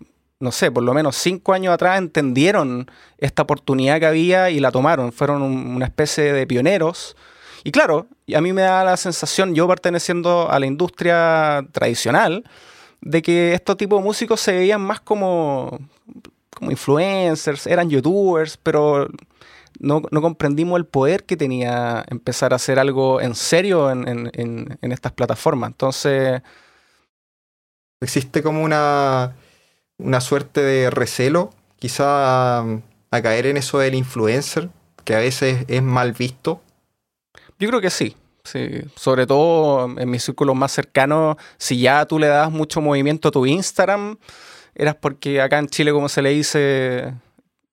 no 0.41 0.53
sé, 0.53 0.71
por 0.71 0.83
lo 0.83 0.93
menos 0.95 1.17
cinco 1.17 1.53
años 1.53 1.73
atrás 1.73 1.99
entendieron 1.99 2.91
esta 3.19 3.43
oportunidad 3.43 3.99
que 4.01 4.07
había 4.07 4.51
y 4.51 4.61
la 4.61 4.71
tomaron. 4.71 5.13
Fueron 5.13 5.43
una 5.43 5.87
especie 5.87 6.33
de 6.33 6.47
pioneros. 6.47 7.17
Y 7.65 7.73
claro, 7.73 8.07
a 8.35 8.41
mí 8.41 8.53
me 8.53 8.63
da 8.63 8.85
la 8.85 8.97
sensación, 8.97 9.55
yo 9.55 9.67
perteneciendo 9.67 10.51
a 10.51 10.59
la 10.61 10.67
industria 10.67 11.67
tradicional, 11.73 12.45
de 13.01 13.23
que 13.23 13.55
estos 13.55 13.77
tipos 13.77 14.01
de 14.01 14.05
músicos 14.05 14.41
se 14.41 14.53
veían 14.53 14.81
más 14.81 15.01
como, 15.01 15.79
como 16.55 16.71
influencers, 16.71 17.67
eran 17.67 17.91
youtubers, 17.91 18.57
pero 18.57 19.09
no, 19.81 20.03
comprendimos 20.03 20.79
el 20.79 20.87
poder 20.87 21.25
que 21.25 21.37
tenía 21.37 22.05
empezar 22.09 22.53
a 22.53 22.57
hacer 22.57 22.79
algo 22.79 23.21
en 23.21 23.35
serio 23.35 23.91
en, 23.91 24.31
en 24.35 24.93
estas 24.93 25.13
plataformas. 25.13 25.71
Entonces... 25.71 26.43
Existe 27.99 28.43
como 28.43 28.63
una, 28.63 29.35
una 29.99 30.21
suerte 30.21 30.63
de 30.63 30.91
recelo, 30.91 31.53
quizá 31.79 32.61
a 32.61 33.23
caer 33.23 33.47
en 33.47 33.57
eso 33.57 33.79
del 33.79 33.95
influencer, 33.95 34.69
que 35.05 35.15
a 35.15 35.19
veces 35.19 35.65
es 35.69 35.83
mal 35.83 36.13
visto. 36.13 36.61
Yo 37.59 37.69
creo 37.69 37.81
que 37.81 37.91
sí. 37.91 38.17
Sí, 38.47 38.81
sobre 38.95 39.27
todo 39.27 39.99
en 39.99 40.09
mis 40.09 40.23
círculos 40.23 40.55
más 40.55 40.71
cercanos, 40.71 41.37
si 41.59 41.81
ya 41.81 42.07
tú 42.07 42.21
le 42.21 42.29
das 42.29 42.49
mucho 42.53 42.81
movimiento 42.81 43.29
a 43.29 43.33
tu 43.33 43.45
Instagram, 43.45 44.19
eras 44.73 44.95
porque 44.95 45.41
acá 45.41 45.59
en 45.59 45.67
Chile, 45.67 45.91
como 45.91 46.09
se 46.09 46.23
le 46.23 46.31
dice, 46.31 47.13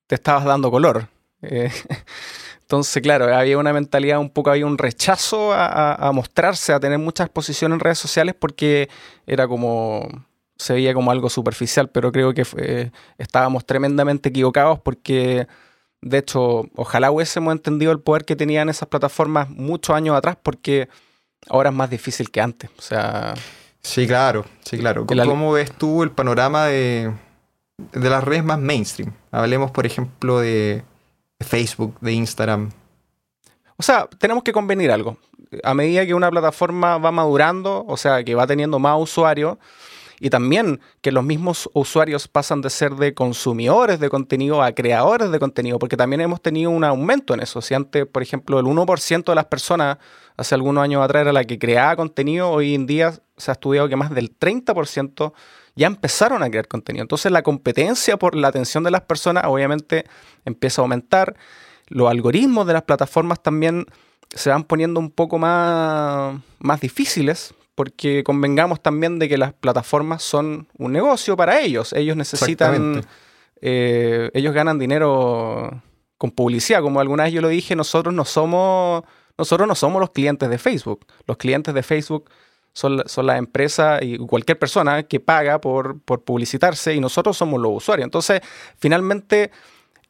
te 0.07 0.15
estabas 0.15 0.45
dando 0.45 0.71
color. 0.71 1.09
Eh, 1.43 1.69
entonces, 2.61 3.03
claro, 3.03 3.35
había 3.35 3.59
una 3.59 3.71
mentalidad 3.71 4.17
un 4.17 4.31
poco, 4.31 4.49
había 4.49 4.65
un 4.65 4.79
rechazo 4.79 5.53
a, 5.53 6.11
mostrarse, 6.11 6.73
a 6.73 6.79
tener 6.79 6.97
mucha 6.97 7.23
exposición 7.25 7.71
en 7.73 7.79
redes 7.79 7.99
sociales 7.99 8.33
porque 8.33 8.89
era 9.27 9.47
como, 9.47 10.07
se 10.55 10.73
veía 10.73 10.93
como 10.93 11.11
algo 11.11 11.29
superficial, 11.29 11.89
pero 11.89 12.11
creo 12.11 12.33
que 12.33 12.91
estábamos 13.17 13.65
tremendamente 13.65 14.29
equivocados 14.29 14.79
porque 14.79 15.47
de 16.03 16.17
hecho, 16.17 16.65
ojalá 16.75 17.11
hubiésemos 17.11 17.53
entendido 17.53 17.93
el 17.93 17.99
poder 18.01 18.25
que 18.25 18.35
tenían 18.35 18.67
esas 18.67 18.89
plataformas 18.89 19.49
muchos 19.49 19.95
años 19.95 20.17
atrás, 20.17 20.37
porque 20.41 20.89
ahora 21.47 21.69
es 21.69 21.75
más 21.75 21.89
difícil 21.89 22.29
que 22.29 22.41
antes. 22.41 22.69
O 22.77 22.81
sea. 22.81 23.33
Sí, 23.81 24.05
claro, 24.05 24.45
sí, 24.65 24.77
claro. 24.77 25.05
¿Cómo, 25.05 25.53
ves 25.53 25.71
tú 25.71 26.03
el 26.03 26.11
panorama 26.11 26.65
de, 26.65 27.13
de, 27.93 28.09
las 28.09 28.23
redes 28.23 28.43
más 28.43 28.59
mainstream? 28.59 29.13
Hablemos, 29.31 29.71
por 29.71 29.85
ejemplo, 29.85 30.39
de, 30.39 30.83
de 31.39 31.45
Facebook, 31.45 31.97
de 32.01 32.11
Instagram. 32.13 32.71
O 33.77 33.83
sea, 33.83 34.07
tenemos 34.19 34.43
que 34.43 34.51
convenir 34.51 34.91
algo. 34.91 35.17
A 35.63 35.73
medida 35.73 36.05
que 36.05 36.13
una 36.13 36.31
plataforma 36.31 36.97
va 36.97 37.11
madurando, 37.11 37.85
o 37.87 37.95
sea, 37.95 38.23
que 38.25 38.35
va 38.35 38.45
teniendo 38.45 38.77
más 38.77 38.99
usuarios, 38.99 39.57
y 40.23 40.29
también 40.29 40.79
que 41.01 41.11
los 41.11 41.25
mismos 41.25 41.69
usuarios 41.73 42.29
pasan 42.29 42.61
de 42.61 42.69
ser 42.69 42.95
de 42.95 43.13
consumidores 43.13 43.99
de 43.99 44.07
contenido 44.07 44.63
a 44.63 44.71
creadores 44.71 45.31
de 45.31 45.37
contenido, 45.37 45.79
porque 45.79 45.97
también 45.97 46.21
hemos 46.21 46.41
tenido 46.41 46.69
un 46.69 46.85
aumento 46.85 47.33
en 47.33 47.41
eso. 47.41 47.61
Si 47.61 47.73
antes, 47.73 48.05
por 48.07 48.23
ejemplo, 48.23 48.57
el 48.57 48.65
1% 48.65 49.25
de 49.25 49.35
las 49.35 49.43
personas 49.43 49.97
hace 50.37 50.55
algunos 50.55 50.81
años 50.81 51.03
atrás 51.03 51.23
era 51.23 51.33
la 51.33 51.43
que 51.43 51.59
creaba 51.59 51.97
contenido, 51.97 52.49
hoy 52.49 52.73
en 52.73 52.85
día 52.85 53.11
se 53.35 53.51
ha 53.51 53.55
estudiado 53.55 53.89
que 53.89 53.97
más 53.97 54.11
del 54.11 54.33
30% 54.39 55.33
ya 55.75 55.87
empezaron 55.87 56.41
a 56.41 56.49
crear 56.49 56.69
contenido. 56.69 57.01
Entonces 57.01 57.29
la 57.29 57.41
competencia 57.41 58.15
por 58.15 58.35
la 58.35 58.47
atención 58.47 58.85
de 58.85 58.91
las 58.91 59.01
personas 59.01 59.43
obviamente 59.47 60.05
empieza 60.45 60.81
a 60.81 60.83
aumentar. 60.83 61.35
Los 61.89 62.09
algoritmos 62.09 62.65
de 62.65 62.71
las 62.71 62.83
plataformas 62.83 63.43
también 63.43 63.87
se 64.29 64.51
van 64.51 64.63
poniendo 64.63 65.01
un 65.01 65.11
poco 65.11 65.37
más, 65.37 66.39
más 66.59 66.79
difíciles 66.79 67.53
porque 67.75 68.23
convengamos 68.23 68.81
también 68.81 69.19
de 69.19 69.27
que 69.27 69.37
las 69.37 69.53
plataformas 69.53 70.21
son 70.23 70.67
un 70.77 70.91
negocio 70.91 71.35
para 71.35 71.59
ellos. 71.59 71.93
Ellos 71.93 72.15
necesitan, 72.15 73.03
eh, 73.61 74.29
ellos 74.33 74.53
ganan 74.53 74.77
dinero 74.77 75.81
con 76.17 76.31
publicidad. 76.31 76.81
Como 76.81 76.99
alguna 76.99 77.23
vez 77.23 77.33
yo 77.33 77.41
lo 77.41 77.47
dije, 77.47 77.75
nosotros 77.75 78.13
no 78.13 78.25
somos, 78.25 79.03
nosotros 79.37 79.67
no 79.67 79.75
somos 79.75 79.99
los 79.99 80.11
clientes 80.11 80.49
de 80.49 80.57
Facebook. 80.57 81.05
Los 81.25 81.37
clientes 81.37 81.73
de 81.73 81.81
Facebook 81.81 82.29
son, 82.73 83.03
son 83.07 83.25
las 83.25 83.39
empresas 83.39 84.01
y 84.03 84.17
cualquier 84.17 84.59
persona 84.59 85.03
que 85.03 85.19
paga 85.19 85.59
por, 85.59 85.99
por 86.01 86.23
publicitarse 86.23 86.93
y 86.93 86.99
nosotros 86.99 87.35
somos 87.37 87.59
los 87.59 87.71
usuarios. 87.73 88.05
Entonces, 88.05 88.41
finalmente 88.77 89.51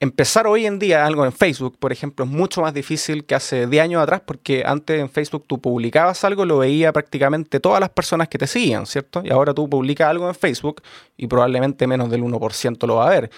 empezar 0.04 0.48
hoy 0.48 0.66
en 0.66 0.80
día 0.80 1.06
algo 1.06 1.26
en 1.26 1.32
Facebook, 1.32 1.78
por 1.80 1.92
ejemplo, 1.92 2.26
es 2.26 2.32
mucho 2.32 2.62
más 2.62 2.74
difícil 2.74 3.26
que 3.26 3.36
hace 3.36 3.68
10 3.68 3.84
años 3.84 4.04
atrás, 4.04 4.22
porque 4.26 4.64
antes 4.66 5.00
en 5.00 5.10
Facebook 5.10 5.46
tú 5.48 5.60
publicabas 5.60 6.24
algo, 6.26 6.46
lo 6.46 6.58
veía 6.58 6.92
prácticamente 6.92 7.60
todas 7.60 7.80
las 7.80 7.90
personas 7.90 8.28
que 8.28 8.38
te 8.38 8.46
seguían, 8.46 8.86
¿cierto? 8.86 9.22
Y 9.24 9.32
ahora 9.32 9.54
tú 9.54 9.70
publicas 9.70 10.10
algo 10.10 10.28
en 10.28 10.36
Facebook 10.36 10.82
y 11.16 11.28
probablemente 11.28 11.88
menos 11.88 12.10
del 12.10 12.22
1% 12.22 12.86
lo 12.86 12.96
va 12.96 13.08
a 13.08 13.10
ver. 13.10 13.32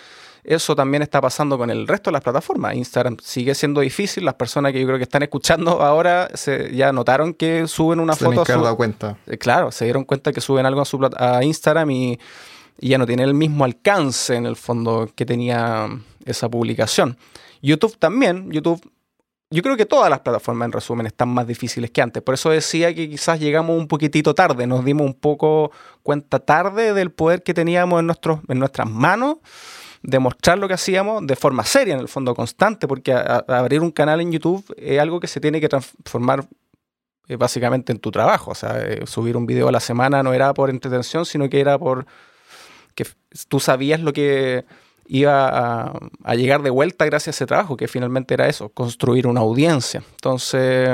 Eso 0.43 0.75
también 0.75 1.01
está 1.01 1.21
pasando 1.21 1.57
con 1.57 1.69
el 1.69 1.87
resto 1.87 2.09
de 2.09 2.13
las 2.13 2.21
plataformas. 2.21 2.75
Instagram 2.75 3.17
sigue 3.21 3.55
siendo 3.55 3.81
difícil. 3.81 4.25
Las 4.25 4.35
personas 4.35 4.73
que 4.73 4.79
yo 4.79 4.85
creo 4.85 4.97
que 4.97 5.03
están 5.03 5.23
escuchando 5.23 5.81
ahora 5.81 6.29
se, 6.35 6.75
ya 6.75 6.91
notaron 6.91 7.33
que 7.33 7.67
suben 7.67 7.99
una 7.99 8.15
foto. 8.15 8.45
Se 8.45 8.53
dado 8.53 8.77
cuenta. 8.77 9.17
Eh, 9.25 9.39
claro, 9.39 9.71
se 9.71 9.85
dieron 9.85 10.03
cuenta 10.03 10.31
que 10.31 10.41
suben 10.41 10.67
algo 10.67 10.81
a, 10.81 10.85
su, 10.85 10.99
a 11.17 11.43
Instagram 11.43 11.89
y 11.89 12.19
y 12.79 12.89
ya 12.89 12.97
no 12.97 13.05
tiene 13.05 13.23
el 13.23 13.33
mismo 13.33 13.63
alcance 13.63 14.35
en 14.35 14.45
el 14.45 14.55
fondo 14.55 15.09
que 15.15 15.25
tenía 15.25 15.87
esa 16.25 16.49
publicación. 16.49 17.17
YouTube 17.61 17.97
también, 17.97 18.51
YouTube, 18.51 18.81
yo 19.49 19.61
creo 19.61 19.77
que 19.77 19.85
todas 19.85 20.09
las 20.09 20.19
plataformas 20.19 20.65
en 20.65 20.71
resumen 20.71 21.07
están 21.07 21.29
más 21.29 21.47
difíciles 21.47 21.91
que 21.91 22.01
antes. 22.01 22.21
Por 22.21 22.33
eso 22.33 22.49
decía 22.49 22.93
que 22.93 23.09
quizás 23.09 23.39
llegamos 23.39 23.77
un 23.77 23.87
poquitito 23.87 24.33
tarde, 24.33 24.67
nos 24.67 24.83
dimos 24.83 25.05
un 25.05 25.13
poco 25.13 25.71
cuenta 26.03 26.39
tarde 26.39 26.93
del 26.93 27.11
poder 27.11 27.43
que 27.43 27.53
teníamos 27.53 27.99
en, 27.99 28.07
nuestros, 28.07 28.39
en 28.47 28.59
nuestras 28.59 28.89
manos 28.89 29.37
de 30.01 30.19
mostrar 30.19 30.57
lo 30.57 30.67
que 30.67 30.75
hacíamos 30.75 31.25
de 31.25 31.35
forma 31.35 31.63
seria, 31.63 31.95
en 31.95 31.99
el 31.99 32.07
fondo 32.07 32.35
constante, 32.35 32.87
porque 32.87 33.13
abrir 33.13 33.81
un 33.81 33.91
canal 33.91 34.21
en 34.21 34.31
YouTube 34.31 34.63
es 34.77 34.99
algo 34.99 35.19
que 35.19 35.27
se 35.27 35.39
tiene 35.39 35.59
que 35.59 35.67
transformar 35.67 36.45
eh, 37.27 37.37
básicamente 37.37 37.91
en 37.91 37.99
tu 37.99 38.11
trabajo. 38.11 38.51
O 38.51 38.55
sea, 38.55 38.79
eh, 38.81 39.01
subir 39.07 39.35
un 39.35 39.47
video 39.47 39.67
a 39.67 39.71
la 39.71 39.79
semana 39.79 40.21
no 40.21 40.33
era 40.33 40.53
por 40.53 40.69
entretención, 40.69 41.25
sino 41.25 41.49
que 41.49 41.59
era 41.59 41.79
por 41.79 42.05
que 42.93 43.05
tú 43.47 43.59
sabías 43.59 43.99
lo 43.99 44.13
que 44.13 44.63
iba 45.07 45.93
a, 46.23 46.35
llegar 46.35 46.61
de 46.61 46.69
vuelta 46.69 47.05
gracias 47.05 47.35
a 47.35 47.37
ese 47.37 47.45
trabajo, 47.45 47.77
que 47.77 47.87
finalmente 47.87 48.33
era 48.33 48.47
eso, 48.47 48.69
construir 48.69 49.27
una 49.27 49.41
audiencia. 49.41 50.03
Entonces, 50.11 50.89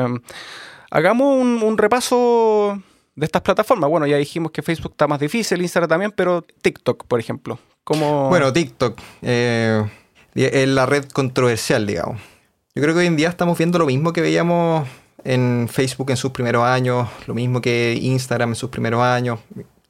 hagamos 0.89 1.41
un, 1.41 1.77
repaso 1.77 2.81
de 3.15 3.25
estas 3.25 3.41
plataformas. 3.41 3.89
Bueno, 3.89 4.07
ya 4.07 4.17
dijimos 4.17 4.51
que 4.51 4.61
Facebook 4.61 4.91
está 4.93 5.07
más 5.07 5.19
difícil, 5.19 5.61
Instagram 5.61 5.89
también, 5.89 6.13
pero 6.15 6.43
TikTok, 6.61 7.05
por 7.05 7.19
ejemplo. 7.19 7.59
¿cómo... 7.83 8.29
Bueno, 8.29 8.53
TikTok 8.53 8.99
eh, 9.21 9.83
es 10.35 10.67
la 10.67 10.85
red 10.85 11.05
controversial, 11.05 11.85
digamos. 11.85 12.21
Yo 12.73 12.81
creo 12.81 12.93
que 12.93 13.01
hoy 13.01 13.07
en 13.07 13.17
día 13.17 13.29
estamos 13.29 13.57
viendo 13.57 13.79
lo 13.79 13.85
mismo 13.85 14.13
que 14.13 14.21
veíamos 14.21 14.87
en 15.23 15.67
Facebook 15.69 16.09
en 16.09 16.17
sus 16.17 16.31
primeros 16.31 16.63
años, 16.63 17.07
lo 17.27 17.33
mismo 17.33 17.61
que 17.61 17.97
Instagram 18.01 18.49
en 18.49 18.55
sus 18.55 18.69
primeros 18.69 19.01
años 19.03 19.39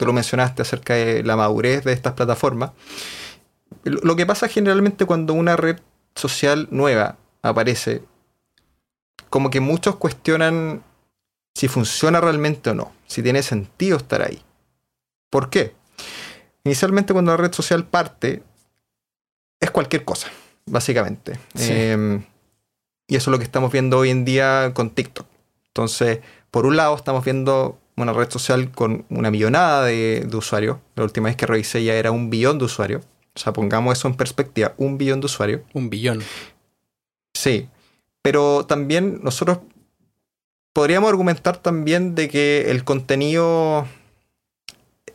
tú 0.02 0.08
lo 0.08 0.14
mencionaste 0.14 0.64
acerca 0.64 0.96
de 0.96 1.22
la 1.22 1.36
madurez 1.36 1.84
de 1.84 1.94
estas 1.94 2.14
plataformas. 2.14 2.72
Lo 3.84 4.16
que 4.16 4.26
pasa 4.26 4.48
generalmente 4.48 5.06
cuando 5.06 5.34
una 5.34 5.56
red 5.56 5.80
social 6.16 6.68
nueva 6.72 7.18
aparece, 7.42 8.04
como 9.30 9.50
que 9.50 9.60
muchos 9.60 9.96
cuestionan 9.96 10.84
si 11.56 11.68
funciona 11.68 12.22
realmente 12.22 12.70
o 12.70 12.76
no, 12.76 12.92
si 13.08 13.24
tiene 13.24 13.44
sentido 13.44 13.98
estar 13.98 14.22
ahí. 14.22 14.42
¿Por 15.30 15.50
qué? 15.50 15.74
Inicialmente 16.64 17.14
cuando 17.14 17.32
la 17.32 17.38
red 17.38 17.54
social 17.54 17.86
parte, 17.86 18.44
es 19.60 19.72
cualquier 19.72 20.04
cosa, 20.04 20.30
básicamente. 20.66 21.40
Em, 21.56 22.24
y 23.08 23.16
eso 23.16 23.30
es 23.30 23.32
lo 23.32 23.38
que 23.38 23.46
estamos 23.46 23.72
viendo 23.72 23.98
hoy 23.98 24.10
en 24.10 24.26
día 24.26 24.72
con 24.74 24.90
TikTok. 24.90 25.28
Entonces, 25.68 26.20
por 26.50 26.66
un 26.66 26.76
lado 26.76 26.96
estamos 26.96 27.24
viendo 27.24 27.80
una 27.96 28.14
red 28.14 28.30
social 28.30 28.72
con 28.72 29.06
una 29.10 29.32
millonada 29.32 29.86
de, 29.86 30.28
usuarios. 30.34 30.78
La 30.96 31.04
última 31.04 31.28
vez 31.28 31.36
que 31.36 31.46
revisé 31.46 31.84
ya 31.84 31.94
era 31.94 32.12
un 32.12 32.30
billón 32.30 32.58
de 32.58 32.66
usuarios. 32.66 33.04
O 33.36 33.40
sea, 33.40 33.54
pongamos 33.54 33.98
eso 33.98 34.08
en 34.08 34.16
perspectiva, 34.16 34.74
un 34.78 34.98
billón 34.98 35.22
de 35.22 35.26
usuarios. 35.26 35.62
Un 35.74 35.90
billón. 35.90 36.22
Sí. 37.34 37.70
Pero 38.22 38.66
también 38.66 39.20
nosotros 39.24 39.60
podríamos 40.74 41.10
argumentar 41.10 41.58
también 41.58 42.16
de 42.16 42.30
que 42.30 42.70
el 42.70 42.84
contenido 42.84 43.88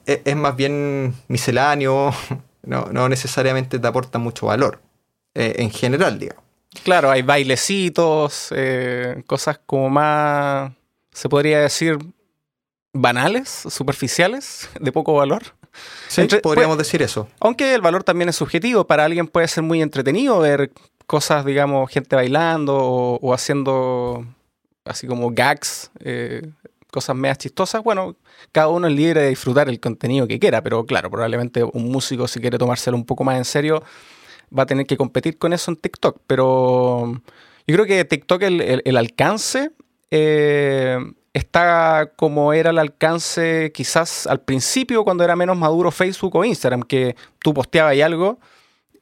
e, 0.06 0.22
es, 0.24 0.36
más 0.36 0.56
bien 0.56 1.14
misceláneo, 1.28 2.12
no, 2.62 3.08
necesariamente 3.08 3.78
te 3.78 3.86
aporta 3.86 4.18
mucho 4.18 4.46
valor, 4.46 4.80
eh, 5.34 5.54
en 5.58 5.70
general, 5.70 6.18
digamos. 6.18 6.44
Claro, 6.84 7.10
hay 7.10 7.22
bailecitos, 7.22 8.52
eh, 8.54 9.22
cosas 9.26 9.58
como 9.64 9.88
más, 9.88 10.72
se 11.10 11.28
podría 11.28 11.60
decir, 11.60 11.98
banales, 12.92 13.48
superficiales, 13.48 14.68
de 14.78 14.92
poco 14.92 15.14
valor. 15.14 15.42
Sí, 16.08 16.26
podríamos 16.42 16.78
decir 16.78 17.02
eso. 17.02 17.28
Aunque 17.40 17.74
el 17.74 17.80
valor 17.80 18.04
también 18.04 18.28
es 18.28 18.36
subjetivo, 18.36 18.86
para 18.86 19.04
alguien 19.04 19.26
puede 19.26 19.48
ser 19.48 19.62
muy 19.62 19.82
entretenido 19.82 20.38
ver 20.38 20.70
cosas, 21.06 21.44
digamos, 21.44 21.90
gente 21.90 22.16
bailando 22.16 22.76
o, 22.76 23.34
haciendo 23.34 24.26
así 24.84 25.06
como 25.06 25.30
gags, 25.32 25.90
eh, 26.00 26.42
cosas 26.90 27.16
medias 27.16 27.38
chistosas. 27.38 27.82
Bueno, 27.82 28.16
cada 28.52 28.68
uno 28.68 28.86
es 28.86 28.94
libre 28.94 29.22
de 29.22 29.28
disfrutar 29.30 29.68
el 29.68 29.80
contenido 29.80 30.26
que 30.26 30.38
quiera, 30.38 30.62
pero 30.62 30.84
claro, 30.86 31.10
probablemente 31.10 31.64
un 31.64 31.90
músico 31.90 32.28
si 32.28 32.40
quiere 32.40 32.58
tomárselo 32.58 32.96
un 32.96 33.04
poco 33.04 33.24
más 33.24 33.36
en 33.36 33.44
serio 33.44 33.82
va 34.56 34.62
a 34.64 34.66
tener 34.66 34.86
que 34.86 34.96
competir 34.96 35.38
con 35.38 35.52
eso 35.52 35.70
en 35.70 35.76
TikTok. 35.76 36.20
Pero 36.26 37.20
yo 37.66 37.74
creo 37.74 37.86
que 37.86 38.04
TikTok 38.04 38.42
el, 38.42 38.96
alcance 38.96 39.70
eh, 40.10 40.98
está 41.36 42.12
como 42.16 42.54
era 42.54 42.70
el 42.70 42.78
alcance 42.78 43.70
quizás 43.74 44.26
al 44.26 44.40
principio 44.40 45.04
cuando 45.04 45.22
era 45.22 45.36
menos 45.36 45.56
maduro 45.56 45.90
Facebook 45.90 46.34
o 46.34 46.44
Instagram, 46.44 46.82
que 46.82 47.14
tú 47.40 47.52
posteabas 47.52 47.92
ahí 47.92 48.00
algo 48.00 48.38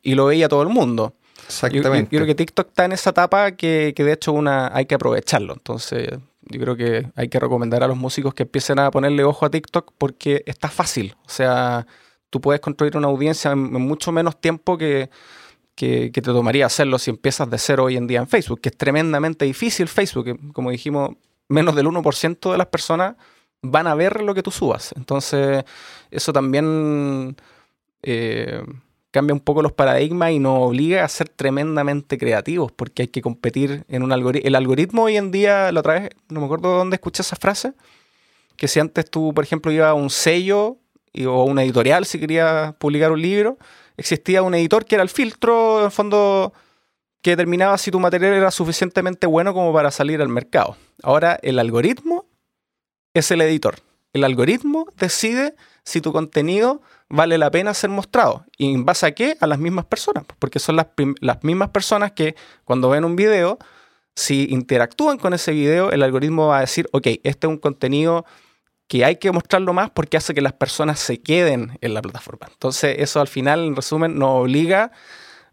y 0.03 0.17
lo 0.17 0.27
veía 0.27 0.49
todo 0.49 0.63
el 0.63 0.69
mundo. 0.69 1.15
Exactamente. 1.47 2.09
Yo, 2.11 2.19
creo 2.19 2.27
que 2.27 2.35
TikTok 2.35 2.69
está 2.69 2.87
en 2.87 2.93
esa 2.93 3.11
etapa 3.11 3.53
que, 3.53 3.93
que 3.95 4.03
de 4.03 4.13
hecho 4.13 4.33
una 4.33 4.75
hay 4.75 4.87
que 4.87 4.97
aprovecharlo. 4.97 5.53
Entonces, 5.53 6.09
yo 6.43 6.61
creo 6.61 6.77
que 6.77 7.07
hay 7.15 7.29
que 7.29 7.39
recomendar 7.39 7.85
a 7.85 7.89
los 7.89 7.97
músicos 7.97 8.35
que 8.35 8.43
empiecen 8.43 8.81
a 8.81 8.91
ponerle 8.91 9.23
ojo 9.23 9.47
a 9.47 9.51
TikTok 9.51 9.93
porque 9.97 10.43
está 10.47 10.69
fácil. 10.69 11.15
O 11.27 11.31
sea, 11.31 11.87
tú 12.31 12.41
puedes 12.41 12.61
construir 12.61 12.97
una 12.97 13.07
audiencia 13.07 13.53
en, 13.53 13.61
mucho 13.61 14.11
menos 14.11 14.41
tiempo 14.41 14.77
que, 14.77 15.09
que, 15.77 16.11
te 16.11 16.21
tomaría 16.21 16.67
hacerlo 16.67 16.99
si 16.99 17.11
empiezas 17.11 17.49
de 17.49 17.59
cero 17.59 17.85
hoy 17.85 17.97
en 17.97 18.09
día 18.09 18.19
en 18.19 18.27
Facebook, 18.27 18.61
que 18.61 18.71
es 18.71 18.77
tremendamente 18.77 19.45
difícil 19.45 19.87
Facebook. 19.87 20.53
Como 20.53 20.73
dijimos, 20.73 21.11
menos 21.49 21.75
del 21.75 21.87
1% 21.87 22.53
de 22.53 22.59
las 22.59 22.67
personas 22.69 23.17
van 23.63 23.87
a 23.87 23.95
ver 23.95 24.23
lo 24.23 24.35
que 24.35 24.43
tú 24.43 24.51
subas. 24.51 24.93
Entonces, 24.97 25.65
eso 26.11 26.33
también 26.33 27.37
eh, 28.03 28.63
cambia 29.11 29.33
un 29.33 29.41
poco 29.41 29.63
los 29.63 29.73
paradigmas 29.73 30.33
y 30.33 30.39
nos 30.39 30.59
obliga 30.59 31.05
a 31.05 31.09
ser 31.09 31.29
tremendamente 31.29 32.19
creativos, 32.19 32.73
porque 32.73 33.03
hay 33.03 33.09
que 33.09 33.23
competir 33.23 33.85
en 33.89 34.03
un 34.03 34.13
algoritmo. 34.13 34.49
El 34.49 34.55
algoritmo 34.57 35.05
hoy 35.05 35.17
en 35.17 35.31
día, 35.31 35.73
la 35.73 35.81
otra 35.81 35.95
vez, 35.95 36.11
no 36.29 36.41
me 36.41 36.47
acuerdo 36.47 36.77
dónde 36.77 36.97
escuché 36.97 37.23
esa 37.23 37.37
frase, 37.37 37.75
que 38.57 38.69
si 38.69 38.81
antes 38.81 39.09
tú, 39.11 39.33
por 39.33 39.45
ejemplo, 39.45 39.73
ibas 39.73 39.89
a 39.89 39.95
un 39.95 40.11
sello 40.11 40.79
o 41.27 41.45
una 41.45 41.63
editorial 41.63 42.07
si 42.07 42.19
querías 42.19 42.75
publicar 42.75 43.13
un 43.13 43.23
libro, 43.23 43.57
existía 43.97 44.43
un 44.43 44.55
editor 44.55 44.85
que 44.85 44.97
era 44.97 45.03
el 45.03 45.09
filtro, 45.09 45.79
en 45.79 45.85
el 45.87 45.91
fondo, 45.91 46.53
que 47.25 47.31
determinaba 47.31 47.79
si 47.79 47.91
tu 47.91 47.99
material 47.99 48.35
era 48.35 48.51
suficientemente 48.51 49.27
bueno 49.27 49.55
como 49.55 49.73
para 49.73 49.91
salir 49.91 50.21
al 50.21 50.29
mercado. 50.29 50.77
Ahora 51.03 51.39
el 51.41 51.59
algoritmo 51.59 52.27
es 53.15 53.31
el 53.31 53.41
editor. 53.41 53.77
El 54.13 54.25
algoritmo 54.25 54.87
decide 54.99 55.55
si 55.85 56.03
tu 56.03 56.13
contenido 56.13 56.83
vale 57.09 57.39
la 57.39 57.51
pena 57.51 57.73
ser 57.73 57.89
mostrado. 57.89 58.45
¿Y 58.59 58.75
en 58.75 58.85
base 58.85 59.07
a 59.07 59.15
qué? 59.15 59.39
A 59.41 59.47
las 59.47 59.59
mismas 59.59 59.87
personas. 59.87 60.27
Porque 60.39 60.59
son 60.59 60.77
las, 60.77 60.89
las 61.23 61.43
mismas 61.43 61.71
personas 61.71 62.13
que 62.13 62.37
cuando 62.65 62.91
ven 62.91 63.07
un 63.07 63.17
video, 63.17 63.59
si 64.15 64.47
interactúan 64.51 65.17
con 65.17 65.33
ese 65.33 65.53
video, 65.53 65.93
el 65.93 66.03
algoritmo 66.03 66.49
va 66.49 66.59
a 66.59 66.61
decir, 66.61 66.91
ok, 66.93 67.07
este 67.23 67.47
es 67.47 67.51
un 67.51 67.57
contenido 67.57 68.27
que 68.87 69.03
hay 69.03 69.17
que 69.17 69.33
mostrarlo 69.33 69.73
más 69.73 69.89
porque 69.89 70.19
hace 70.19 70.35
que 70.35 70.43
las 70.43 70.53
personas 70.53 71.01
se 71.01 71.23
queden 71.23 71.79
en 71.81 71.95
la 71.95 72.03
plataforma. 72.03 72.49
Entonces 72.53 72.97
eso 72.99 73.23
al 73.23 73.29
final, 73.29 73.65
en 73.65 73.77
resumen, 73.77 74.19
nos 74.19 74.43
obliga 74.43 74.93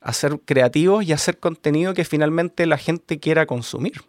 a 0.02 0.14
ser 0.14 0.40
creativos 0.40 1.06
y 1.06 1.12
a 1.12 1.16
hacer 1.16 1.38
contenido 1.38 1.94
que 1.94 2.04
finalmente 2.06 2.66
la 2.66 2.78
gente 2.78 3.20
quiera 3.20 3.46
consumir. 3.46 4.02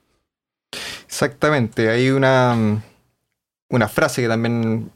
Exactamente, 1.07 1.91
hay 1.91 2.11
una, 2.11 2.83
una 3.69 3.89
frase 3.89 4.23
que 4.23 4.29
también 4.29 4.91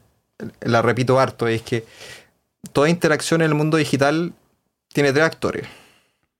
la 0.61 0.81
repito 0.81 1.19
harto, 1.19 1.47
es 1.47 1.61
que 1.61 1.85
toda 2.73 2.89
interacción 2.89 3.41
en 3.41 3.47
el 3.47 3.55
mundo 3.55 3.77
digital 3.77 4.33
tiene 4.89 5.13
tres 5.13 5.25
actores. 5.25 5.67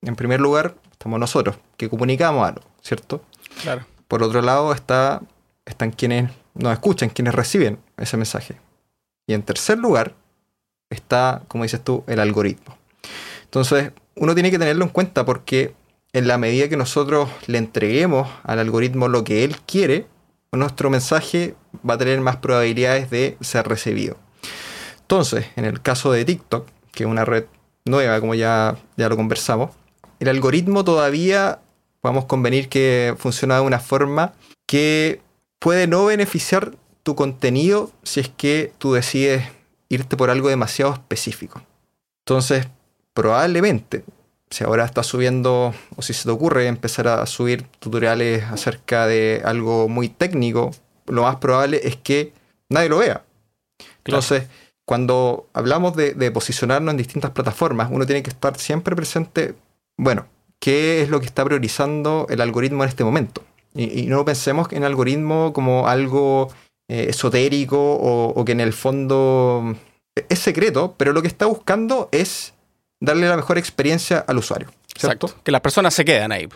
En 0.01 0.15
primer 0.15 0.39
lugar, 0.39 0.75
estamos 0.91 1.19
nosotros, 1.19 1.57
que 1.77 1.89
comunicamos 1.89 2.47
algo, 2.47 2.63
¿cierto? 2.81 3.23
Claro. 3.61 3.85
Por 4.07 4.23
otro 4.23 4.41
lado, 4.41 4.73
está, 4.73 5.21
están 5.65 5.91
quienes 5.91 6.31
nos 6.55 6.73
escuchan, 6.73 7.09
quienes 7.09 7.35
reciben 7.35 7.79
ese 7.97 8.17
mensaje. 8.17 8.57
Y 9.27 9.33
en 9.33 9.43
tercer 9.43 9.77
lugar, 9.77 10.13
está, 10.89 11.43
como 11.47 11.63
dices 11.63 11.83
tú, 11.83 12.03
el 12.07 12.19
algoritmo. 12.19 12.77
Entonces, 13.43 13.91
uno 14.19 14.33
tiene 14.33 14.51
que 14.51 14.59
tenerlo 14.59 14.83
en 14.83 14.89
cuenta 14.89 15.25
porque 15.25 15.73
en 16.13 16.27
la 16.27 16.37
medida 16.37 16.69
que 16.69 16.77
nosotros 16.77 17.29
le 17.47 17.57
entreguemos 17.57 18.27
al 18.43 18.59
algoritmo 18.59 19.07
lo 19.07 19.23
que 19.23 19.43
él 19.43 19.57
quiere, 19.65 20.07
nuestro 20.51 20.89
mensaje 20.89 21.55
va 21.87 21.95
a 21.95 21.97
tener 21.97 22.19
más 22.21 22.37
probabilidades 22.37 23.09
de 23.09 23.37
ser 23.41 23.67
recibido. 23.67 24.17
Entonces, 25.01 25.45
en 25.55 25.65
el 25.65 25.81
caso 25.81 26.11
de 26.11 26.25
TikTok, 26.25 26.67
que 26.91 27.03
es 27.03 27.09
una 27.09 27.25
red 27.25 27.45
nueva, 27.85 28.19
como 28.19 28.33
ya, 28.35 28.77
ya 28.97 29.09
lo 29.09 29.15
conversamos, 29.15 29.71
el 30.19 30.27
algoritmo 30.29 30.83
todavía, 30.83 31.59
podemos 32.01 32.25
convenir 32.25 32.69
que 32.69 33.15
funciona 33.17 33.55
de 33.55 33.61
una 33.61 33.79
forma 33.79 34.33
que 34.65 35.21
puede 35.59 35.87
no 35.87 36.05
beneficiar 36.05 36.75
tu 37.03 37.15
contenido 37.15 37.91
si 38.03 38.19
es 38.19 38.29
que 38.29 38.73
tú 38.77 38.93
decides 38.93 39.43
irte 39.89 40.17
por 40.17 40.29
algo 40.29 40.49
demasiado 40.49 40.93
específico. 40.93 41.61
Entonces, 42.25 42.67
probablemente, 43.17 44.03
si 44.51 44.63
ahora 44.63 44.85
estás 44.85 45.07
subiendo, 45.07 45.73
o 45.95 46.01
si 46.03 46.13
se 46.13 46.25
te 46.25 46.29
ocurre 46.29 46.67
empezar 46.67 47.07
a 47.07 47.25
subir 47.25 47.63
tutoriales 47.79 48.43
acerca 48.43 49.07
de 49.07 49.41
algo 49.43 49.89
muy 49.89 50.07
técnico, 50.07 50.69
lo 51.07 51.23
más 51.23 51.37
probable 51.37 51.81
es 51.83 51.95
que 51.95 52.31
nadie 52.69 52.89
lo 52.89 52.99
vea. 52.99 53.23
Entonces, 54.05 54.43
cuando 54.85 55.47
hablamos 55.53 55.95
de, 55.95 56.31
posicionarnos 56.31 56.91
en 56.91 56.97
distintas 56.97 57.31
plataformas, 57.31 57.89
uno 57.91 58.05
tiene 58.05 58.21
que 58.21 58.29
estar 58.29 58.55
siempre 58.59 58.95
presente, 58.95 59.55
bueno, 59.97 60.27
¿qué 60.59 61.01
es 61.01 61.09
lo 61.09 61.19
que 61.19 61.25
está 61.25 61.43
priorizando 61.43 62.27
el 62.29 62.39
algoritmo 62.39 62.83
en 62.83 62.89
este 62.89 63.03
momento? 63.03 63.41
Y, 63.73 64.05
no 64.05 64.23
pensemos 64.25 64.67
en 64.73 64.83
algoritmo 64.83 65.53
como 65.53 65.87
algo 65.87 66.49
eh, 66.87 67.07
esotérico 67.09 67.95
o, 67.95 68.45
que 68.45 68.51
en 68.51 68.59
el 68.59 68.73
fondo 68.73 69.75
es 70.29 70.37
secreto, 70.37 70.93
pero 70.99 71.13
lo 71.13 71.23
que 71.23 71.27
está 71.27 71.47
buscando 71.47 72.09
es 72.11 72.53
darle 72.99 73.27
la 73.27 73.35
mejor 73.35 73.57
experiencia 73.57 74.23
al 74.27 74.37
usuario. 74.37 74.69
Exacto, 74.93 75.33
que 75.43 75.51
las 75.51 75.61
personas 75.61 75.93
se 75.93 76.03
queden 76.03 76.31
ahí. 76.31 76.47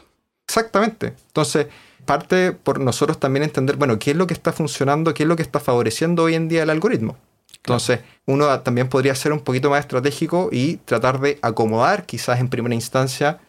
Exactamente. 0.47 1.13
Entonces, 1.27 1.67
parte 2.05 2.51
por 2.51 2.79
nosotros 2.79 3.19
también 3.19 3.43
entender, 3.43 3.75
bueno, 3.75 3.99
qué 3.99 4.11
es 4.11 4.17
lo 4.17 4.27
que 4.27 4.33
está 4.33 4.51
funcionando, 4.51 5.13
qué 5.13 5.23
es 5.23 5.29
lo 5.29 5.35
que 5.35 5.43
está 5.43 5.59
favoreciendo 5.59 6.23
hoy 6.23 6.35
en 6.35 6.47
día 6.47 6.63
el 6.63 6.69
algoritmo. 6.69 7.17
Entonces, 7.57 7.99
uno 8.25 8.59
también 8.61 8.89
podría 8.89 9.13
ser 9.13 9.33
un 9.33 9.41
poquito 9.41 9.69
más 9.69 9.81
estratégico 9.81 10.49
y 10.51 10.77
tratar 10.77 11.19
de 11.19 11.37
acomodar 11.41 12.05
quizás 12.05 12.39
en 12.39 12.49
primera 12.49 12.73
instancia 12.73 13.39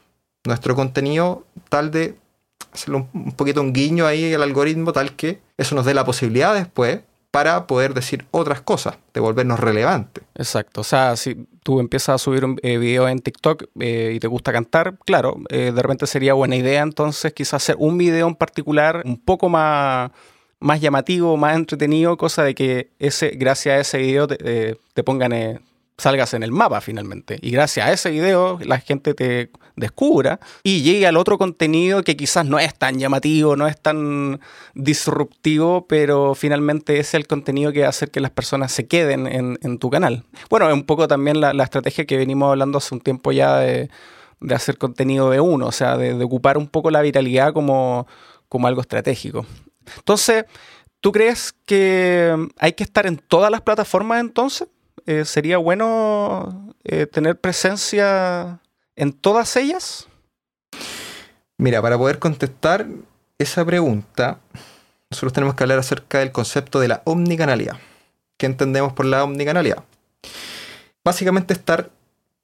nuestro 0.44 0.74
contenido 0.74 1.46
tal 1.68 1.90
de 1.90 2.16
hacerle 2.72 3.06
un, 3.12 3.32
poquito 3.32 3.60
un 3.60 3.72
guiño 3.72 4.06
ahí 4.06 4.34
al 4.34 4.42
algoritmo 4.42 4.92
tal 4.92 5.14
que 5.16 5.40
eso 5.56 5.74
nos 5.74 5.86
dé 5.86 5.94
la 5.94 6.04
posibilidad 6.04 6.54
después 6.54 7.00
para 7.32 7.66
poder 7.66 7.94
decir 7.94 8.26
otras 8.30 8.60
cosas, 8.60 8.98
de 9.14 9.20
volvernos 9.20 9.58
relevantes. 9.58 10.22
Exacto, 10.34 10.82
o 10.82 10.84
sea, 10.84 11.16
si 11.16 11.46
tú 11.62 11.80
empiezas 11.80 12.16
a 12.16 12.18
subir 12.18 12.44
un 12.44 12.60
eh, 12.62 12.76
video 12.76 13.08
en 13.08 13.20
TikTok 13.20 13.64
eh, 13.80 14.12
y 14.14 14.20
te 14.20 14.26
gusta 14.28 14.52
cantar, 14.52 14.98
claro, 15.06 15.38
eh, 15.48 15.72
de 15.74 15.82
repente 15.82 16.06
sería 16.06 16.34
buena 16.34 16.56
idea 16.56 16.82
entonces 16.82 17.32
quizás 17.32 17.54
hacer 17.54 17.76
un 17.78 17.96
video 17.96 18.28
en 18.28 18.34
particular 18.34 19.02
un 19.06 19.18
poco 19.18 19.48
más, 19.48 20.10
más 20.60 20.80
llamativo, 20.82 21.38
más 21.38 21.56
entretenido, 21.56 22.18
cosa 22.18 22.44
de 22.44 22.54
que 22.54 22.90
ese, 22.98 23.30
gracias 23.30 23.76
a 23.76 23.80
ese 23.80 23.98
video 23.98 24.26
te, 24.26 24.76
te 24.92 25.02
pongan 25.02 25.32
salgas 25.98 26.34
en 26.34 26.42
el 26.42 26.52
mapa 26.52 26.80
finalmente. 26.80 27.38
Y 27.40 27.50
gracias 27.50 27.86
a 27.86 27.92
ese 27.92 28.10
video 28.10 28.58
la 28.64 28.78
gente 28.78 29.14
te 29.14 29.50
descubra 29.76 30.40
y 30.62 30.82
llegue 30.82 31.06
al 31.06 31.16
otro 31.16 31.38
contenido 31.38 32.02
que 32.02 32.16
quizás 32.16 32.46
no 32.46 32.58
es 32.58 32.74
tan 32.74 32.98
llamativo, 32.98 33.56
no 33.56 33.66
es 33.66 33.80
tan 33.80 34.40
disruptivo, 34.74 35.86
pero 35.86 36.34
finalmente 36.34 36.98
es 36.98 37.14
el 37.14 37.26
contenido 37.26 37.72
que 37.72 37.80
va 37.80 37.86
a 37.86 37.90
hacer 37.90 38.10
que 38.10 38.20
las 38.20 38.30
personas 38.30 38.72
se 38.72 38.86
queden 38.86 39.26
en, 39.26 39.78
tu 39.78 39.90
canal. 39.90 40.24
Bueno, 40.50 40.68
es 40.68 40.74
un 40.74 40.84
poco 40.84 41.08
también 41.08 41.40
la, 41.40 41.62
estrategia 41.62 42.04
que 42.04 42.16
venimos 42.16 42.50
hablando 42.50 42.78
hace 42.78 42.94
un 42.94 43.00
tiempo 43.00 43.32
ya 43.32 43.58
de, 43.58 43.88
hacer 44.50 44.76
contenido 44.76 45.30
de 45.30 45.40
uno, 45.40 45.66
o 45.66 45.72
sea, 45.72 45.96
de, 45.96 46.12
ocupar 46.22 46.58
un 46.58 46.68
poco 46.68 46.90
la 46.90 47.00
viralidad 47.00 47.52
como, 47.52 48.06
como 48.48 48.66
algo 48.66 48.80
estratégico. 48.80 49.46
Entonces, 49.96 50.44
¿tú 51.00 51.12
crees 51.12 51.54
que 51.64 52.36
hay 52.58 52.72
que 52.74 52.84
estar 52.84 53.06
en 53.06 53.16
todas 53.16 53.50
las 53.50 53.62
plataformas 53.62 54.20
entonces? 54.20 54.68
Eh, 55.06 55.24
¿Sería 55.24 55.58
bueno 55.58 56.74
eh, 56.84 57.06
tener 57.06 57.38
presencia 57.38 58.60
en 58.96 59.12
todas 59.12 59.56
ellas? 59.56 60.08
Mira, 61.58 61.82
para 61.82 61.98
poder 61.98 62.18
contestar 62.18 62.86
esa 63.38 63.64
pregunta, 63.64 64.38
nosotros 65.10 65.32
tenemos 65.32 65.54
que 65.54 65.64
hablar 65.64 65.78
acerca 65.78 66.20
del 66.20 66.32
concepto 66.32 66.80
de 66.80 66.88
la 66.88 67.02
omnicanalidad. 67.04 67.76
¿Qué 68.36 68.46
entendemos 68.46 68.92
por 68.92 69.06
la 69.06 69.24
omnicanalidad? 69.24 69.84
Básicamente 71.04 71.52
estar 71.52 71.90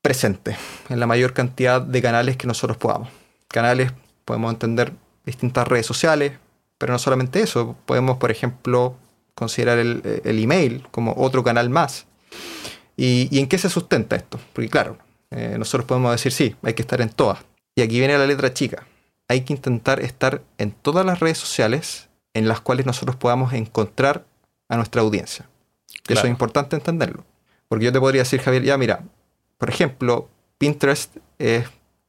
presente 0.03 0.57
en 0.89 1.01
la 1.01 1.07
mayor 1.07 1.33
cantidad 1.33 1.81
de 1.81 2.03
canales 2.03 2.37
que 2.37 2.47
nosotros 2.47 2.77
podamos. 2.77 3.09
Canales, 3.47 3.93
podemos 4.25 4.53
entender 4.53 4.93
distintas 5.25 5.67
redes 5.69 5.87
sociales, 5.87 6.33
pero 6.77 6.93
no 6.93 6.99
solamente 6.99 7.41
eso, 7.41 7.77
podemos, 7.87 8.19
por 8.19 8.31
ejemplo, 8.31 8.97
considerar 9.35 9.79
el, 9.79 10.03
email 10.25 10.87
como 10.91 11.15
otro 11.17 11.45
canal 11.45 11.71
más. 11.71 12.08
¿Y, 12.97 13.29
¿Y 13.31 13.39
en 13.39 13.47
qué 13.47 13.59
se 13.59 13.71
sustenta 13.71 14.17
esto? 14.17 14.41
Porque 14.53 14.69
claro, 14.69 14.99
eh, 15.31 15.57
nosotros 15.59 15.87
podemos 15.87 16.13
decir, 16.13 16.33
sí, 16.33 16.57
hay 16.63 16.75
que 16.75 16.83
estar 16.83 17.01
en 17.01 17.11
todas. 17.11 17.39
Y 17.75 17.83
aquí 17.83 17.99
viene 17.99 18.19
la 18.19 18.27
letra 18.27 18.53
chica. 18.53 18.87
Hay 19.29 19.43
que 19.43 19.53
intentar 19.53 20.01
estar 20.01 20.43
en 20.57 20.73
todas 20.73 21.05
las 21.05 21.21
redes 21.21 21.39
sociales 21.39 22.09
en 22.35 22.49
las 22.49 22.61
cuales 22.61 22.87
nosotros 22.87 23.17
podamos 23.17 23.53
encontrar 23.53 24.25
a 24.69 24.77
nuestra 24.77 25.03
audiencia. 25.03 25.49
Eso 26.09 26.23
es 26.23 26.31
importante 26.31 26.77
entenderlo. 26.77 27.25
Porque 27.69 27.85
yo 27.85 27.93
te 27.93 28.01
podría 28.01 28.23
decir, 28.23 28.41
Javier, 28.41 28.63
ya 28.63 28.79
mira, 28.79 29.05
por 29.59 29.69
ejemplo, 29.69 30.29
Pinterest 30.57 31.17
es 31.39 31.67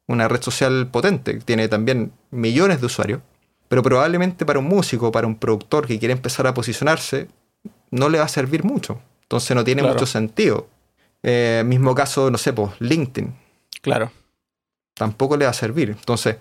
una 0.07 0.27
red 0.27 0.41
social 0.41 0.87
potente, 0.87 1.39
tiene 1.41 1.67
también 1.67 2.13
millones 2.31 2.79
de 2.79 2.85
usuarios, 2.85 3.21
pero 3.67 3.83
probablemente 3.83 4.45
para 4.45 4.59
un 4.59 4.65
músico, 4.65 5.11
para 5.11 5.27
un 5.27 5.35
productor 5.35 5.85
que 5.85 5.99
quiere 5.99 6.13
empezar 6.13 6.47
a 6.47 6.53
posicionarse, 6.53 7.27
no 7.91 8.09
le 8.09 8.19
va 8.19 8.25
a 8.25 8.29
servir 8.29 8.63
mucho. 8.63 9.01
Entonces 9.29 9.55
no 9.55 9.63
tiene 9.63 9.83
mucho 9.83 10.05
sentido 10.05 10.67
eh, 11.23 11.63
mismo 11.65 11.93
caso, 11.95 12.31
no 12.31 12.37
sé, 12.37 12.53
pues 12.53 12.71
LinkedIn. 12.79 13.35
Claro. 13.81 14.11
tampoco 14.93 15.37
le 15.37 15.45
va 15.45 15.51
a 15.51 15.53
servir. 15.53 15.91
Entonces, 15.91 16.35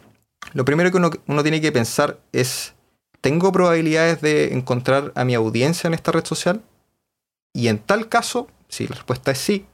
lo 0.52 0.64
primero 0.64 0.90
que 0.90 0.96
uno, 0.96 1.10
uno 1.28 1.42
tiene 1.42 1.60
que 1.60 1.70
pensar 1.70 2.18
es, 2.32 2.74
¿tengo 3.20 3.52
probabilidades 3.52 4.20
de 4.20 4.52
encontrar 4.52 5.12
a 5.14 5.24
mi 5.24 5.34
audiencia 5.34 5.86
en 5.86 5.94
esta 5.94 6.10
red 6.10 6.24
social? 6.24 6.62
Y 7.52 7.68
en 7.68 7.78
tal 7.78 8.08
caso, 8.08 8.48
si 8.68 8.88
la 8.88 8.96
respuesta 8.96 9.30
es 9.30 9.38
sí, 9.38 9.66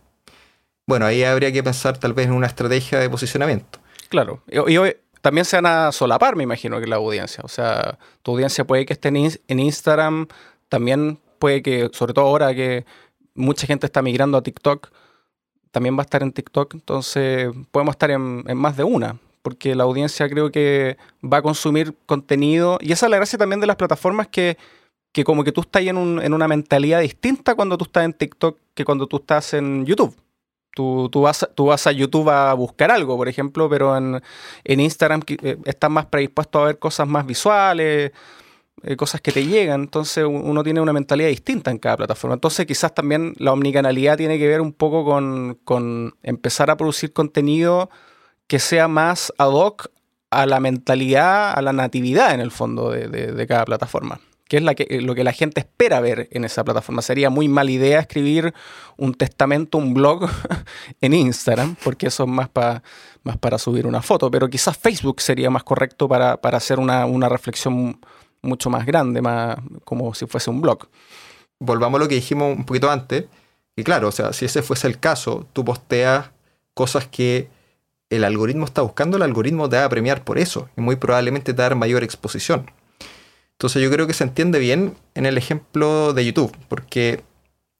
bueno, 0.87 1.07
ahí 1.07 1.24
habría 1.24 1.50
que 1.53 1.62
pensar 1.62 1.96
tal 1.98 2.12
vez 2.12 2.27
en 2.27 2.33
una 2.33 2.46
estrategia 2.46 2.98
de 2.98 3.09
posicionamiento. 3.09 3.79
Claro. 4.11 4.42
Y, 4.48 4.77
hoy 4.77 4.96
también 5.22 5.46
se 5.46 5.57
van 5.57 5.66
a 5.66 5.92
solapar, 5.92 6.37
me 6.37 6.42
imagino, 6.42 6.79
que 6.81 6.87
la 6.87 6.96
audiencia. 6.96 7.42
O 7.42 7.48
sea, 7.48 7.98
tu 8.22 8.33
audiencia 8.33 8.66
puede 8.66 8.85
que 8.85 8.92
esté 8.92 9.09
en, 9.09 9.59
Instagram, 9.61 10.29
también 10.68 11.18
puede 11.38 11.62
que, 11.62 11.88
sobre 11.92 12.12
todo 12.12 12.27
ahora 12.27 12.55
que 12.55 12.85
mucha 13.34 13.66
gente 13.66 13.86
está 13.86 14.02
migrando 14.02 14.38
a 14.38 14.42
TikTok, 14.42 14.90
también 15.70 15.96
va 15.96 16.00
a 16.00 16.04
estar 16.04 16.22
en 16.22 16.32
TikTok, 16.32 16.74
entonces 16.74 17.50
podemos 17.70 17.94
estar 17.94 18.10
en, 18.10 18.44
más 18.56 18.76
de 18.76 18.84
una, 18.84 19.18
porque 19.42 19.74
la 19.74 19.84
audiencia 19.84 20.28
creo 20.28 20.50
que 20.50 20.96
va 21.22 21.38
a 21.38 21.42
consumir 21.42 21.96
contenido, 22.06 22.78
y 22.80 22.92
esa 22.92 23.06
es 23.06 23.10
la 23.10 23.16
gracia 23.16 23.38
también 23.38 23.60
de 23.60 23.66
las 23.66 23.76
plataformas 23.76 24.28
que, 24.28 24.56
que 25.12 25.24
como 25.24 25.44
que 25.44 25.52
tú 25.52 25.62
estás 25.62 25.82
en, 25.82 25.96
un, 25.96 26.20
en 26.22 26.32
una 26.32 26.48
mentalidad 26.48 27.00
distinta 27.00 27.54
cuando 27.54 27.76
tú 27.76 27.84
estás 27.84 28.04
en 28.04 28.12
TikTok 28.12 28.58
que 28.74 28.84
cuando 28.84 29.06
tú 29.06 29.16
estás 29.16 29.54
en 29.54 29.84
YouTube. 29.84 30.16
Tú, 30.74 31.08
vas, 31.12 31.48
tú 31.54 31.66
vas 31.66 31.86
a 31.86 31.92
YouTube 31.92 32.28
a 32.30 32.52
buscar 32.54 32.90
algo, 32.90 33.16
por 33.16 33.28
ejemplo, 33.28 33.68
pero 33.68 33.96
en, 33.96 34.20
Instagram 34.64 35.22
eh, 35.28 35.56
estás 35.66 35.88
más 35.88 36.06
predispuesto 36.06 36.60
a 36.60 36.66
ver 36.66 36.78
cosas 36.80 37.06
más 37.06 37.24
visuales, 37.24 38.10
eh, 38.82 38.96
cosas 38.96 39.20
que 39.20 39.32
te 39.32 39.46
llegan. 39.46 39.82
Entonces 39.82 40.24
uno 40.26 40.62
tiene 40.62 40.80
una 40.80 40.92
mentalidad 40.92 41.28
distinta 41.28 41.70
en 41.70 41.78
cada 41.78 41.98
plataforma. 41.98 42.34
Entonces 42.34 42.66
quizás 42.66 42.94
también 42.94 43.34
la 43.38 43.52
omnicanalidad 43.52 44.16
tiene 44.16 44.38
que 44.38 44.48
ver 44.48 44.60
un 44.60 44.72
poco 44.72 45.04
con, 45.64 46.14
empezar 46.22 46.70
a 46.70 46.76
producir 46.76 47.12
contenido 47.12 47.90
que 48.46 48.58
sea 48.58 48.88
más 48.88 49.32
ad 49.38 49.52
hoc 49.52 49.90
a 50.30 50.46
la 50.46 50.60
mentalidad, 50.60 51.52
a 51.56 51.62
la 51.62 51.72
natividad 51.72 52.34
en 52.34 52.40
el 52.40 52.50
fondo 52.50 52.90
de 52.90 53.46
cada 53.46 53.64
plataforma 53.64 54.20
que 54.48 54.58
es 54.58 54.62
la 54.62 54.74
que, 54.74 55.00
lo 55.00 55.14
que 55.14 55.24
la 55.24 55.32
gente 55.32 55.60
espera 55.60 56.00
ver 56.00 56.28
en 56.30 56.44
esa 56.44 56.64
plataforma. 56.64 57.02
Sería 57.02 57.30
muy 57.30 57.48
mala 57.48 57.70
idea 57.70 58.00
escribir 58.00 58.52
un 58.96 59.14
testamento, 59.14 59.78
un 59.78 59.94
blog 59.94 60.28
en 61.00 61.14
Instagram, 61.14 61.76
porque 61.82 62.08
eso 62.08 62.24
es 62.24 62.28
más, 62.28 62.50
más 63.22 63.38
para 63.38 63.58
subir 63.58 63.87
una 63.87 64.02
foto, 64.02 64.30
pero 64.30 64.48
quizás 64.48 64.76
Facebook 64.76 65.20
sería 65.20 65.50
más 65.50 65.64
correcto 65.64 66.08
para, 66.08 66.38
hacer 66.42 66.78
una, 66.78 67.28
reflexión 67.28 68.00
mucho 68.44 68.70
más 68.70 68.87
grande, 68.87 69.22
más 69.22 69.57
como 69.85 70.14
si 70.14 70.26
fuese 70.26 70.50
un 70.50 70.61
blog. 70.61 70.88
Volvamos 71.59 71.98
a 71.98 72.02
lo 72.04 72.09
que 72.09 72.16
dijimos 72.16 72.57
un 72.57 72.64
poquito 72.64 72.90
antes, 72.90 73.24
y 73.76 73.83
claro, 73.83 74.09
o 74.09 74.12
sea, 74.12 74.33
si 74.33 74.44
ese 74.44 74.62
fuese 74.62 74.87
el 74.87 75.00
caso, 75.00 75.46
tú 75.52 75.64
posteas 75.64 76.30
cosas 76.74 77.07
que 77.07 77.48
el 78.11 78.24
algoritmo 78.24 78.64
está 78.64 78.83
buscando, 78.83 79.16
el 79.16 79.22
algoritmo 79.22 79.68
te 79.68 79.76
va 79.76 79.85
a 79.85 79.88
premiar 79.88 80.24
por 80.24 80.38
eso, 80.38 80.68
y 80.76 80.80
muy 80.80 80.96
probablemente 80.96 81.52
te 81.52 81.59
va 81.59 81.66
a 81.66 81.68
dar 81.70 81.78
mayor 81.78 82.04
exposición. 82.04 82.70
Entonces 83.52 83.83
yo 83.83 83.90
creo 83.90 84.07
que 84.07 84.14
se 84.14 84.24
entiende 84.24 84.59
bien 84.59 84.96
en 85.14 85.26
el 85.26 85.38
ejemplo 85.38 86.12
de 86.12 86.24
YouTube, 86.24 86.57
porque 86.68 87.22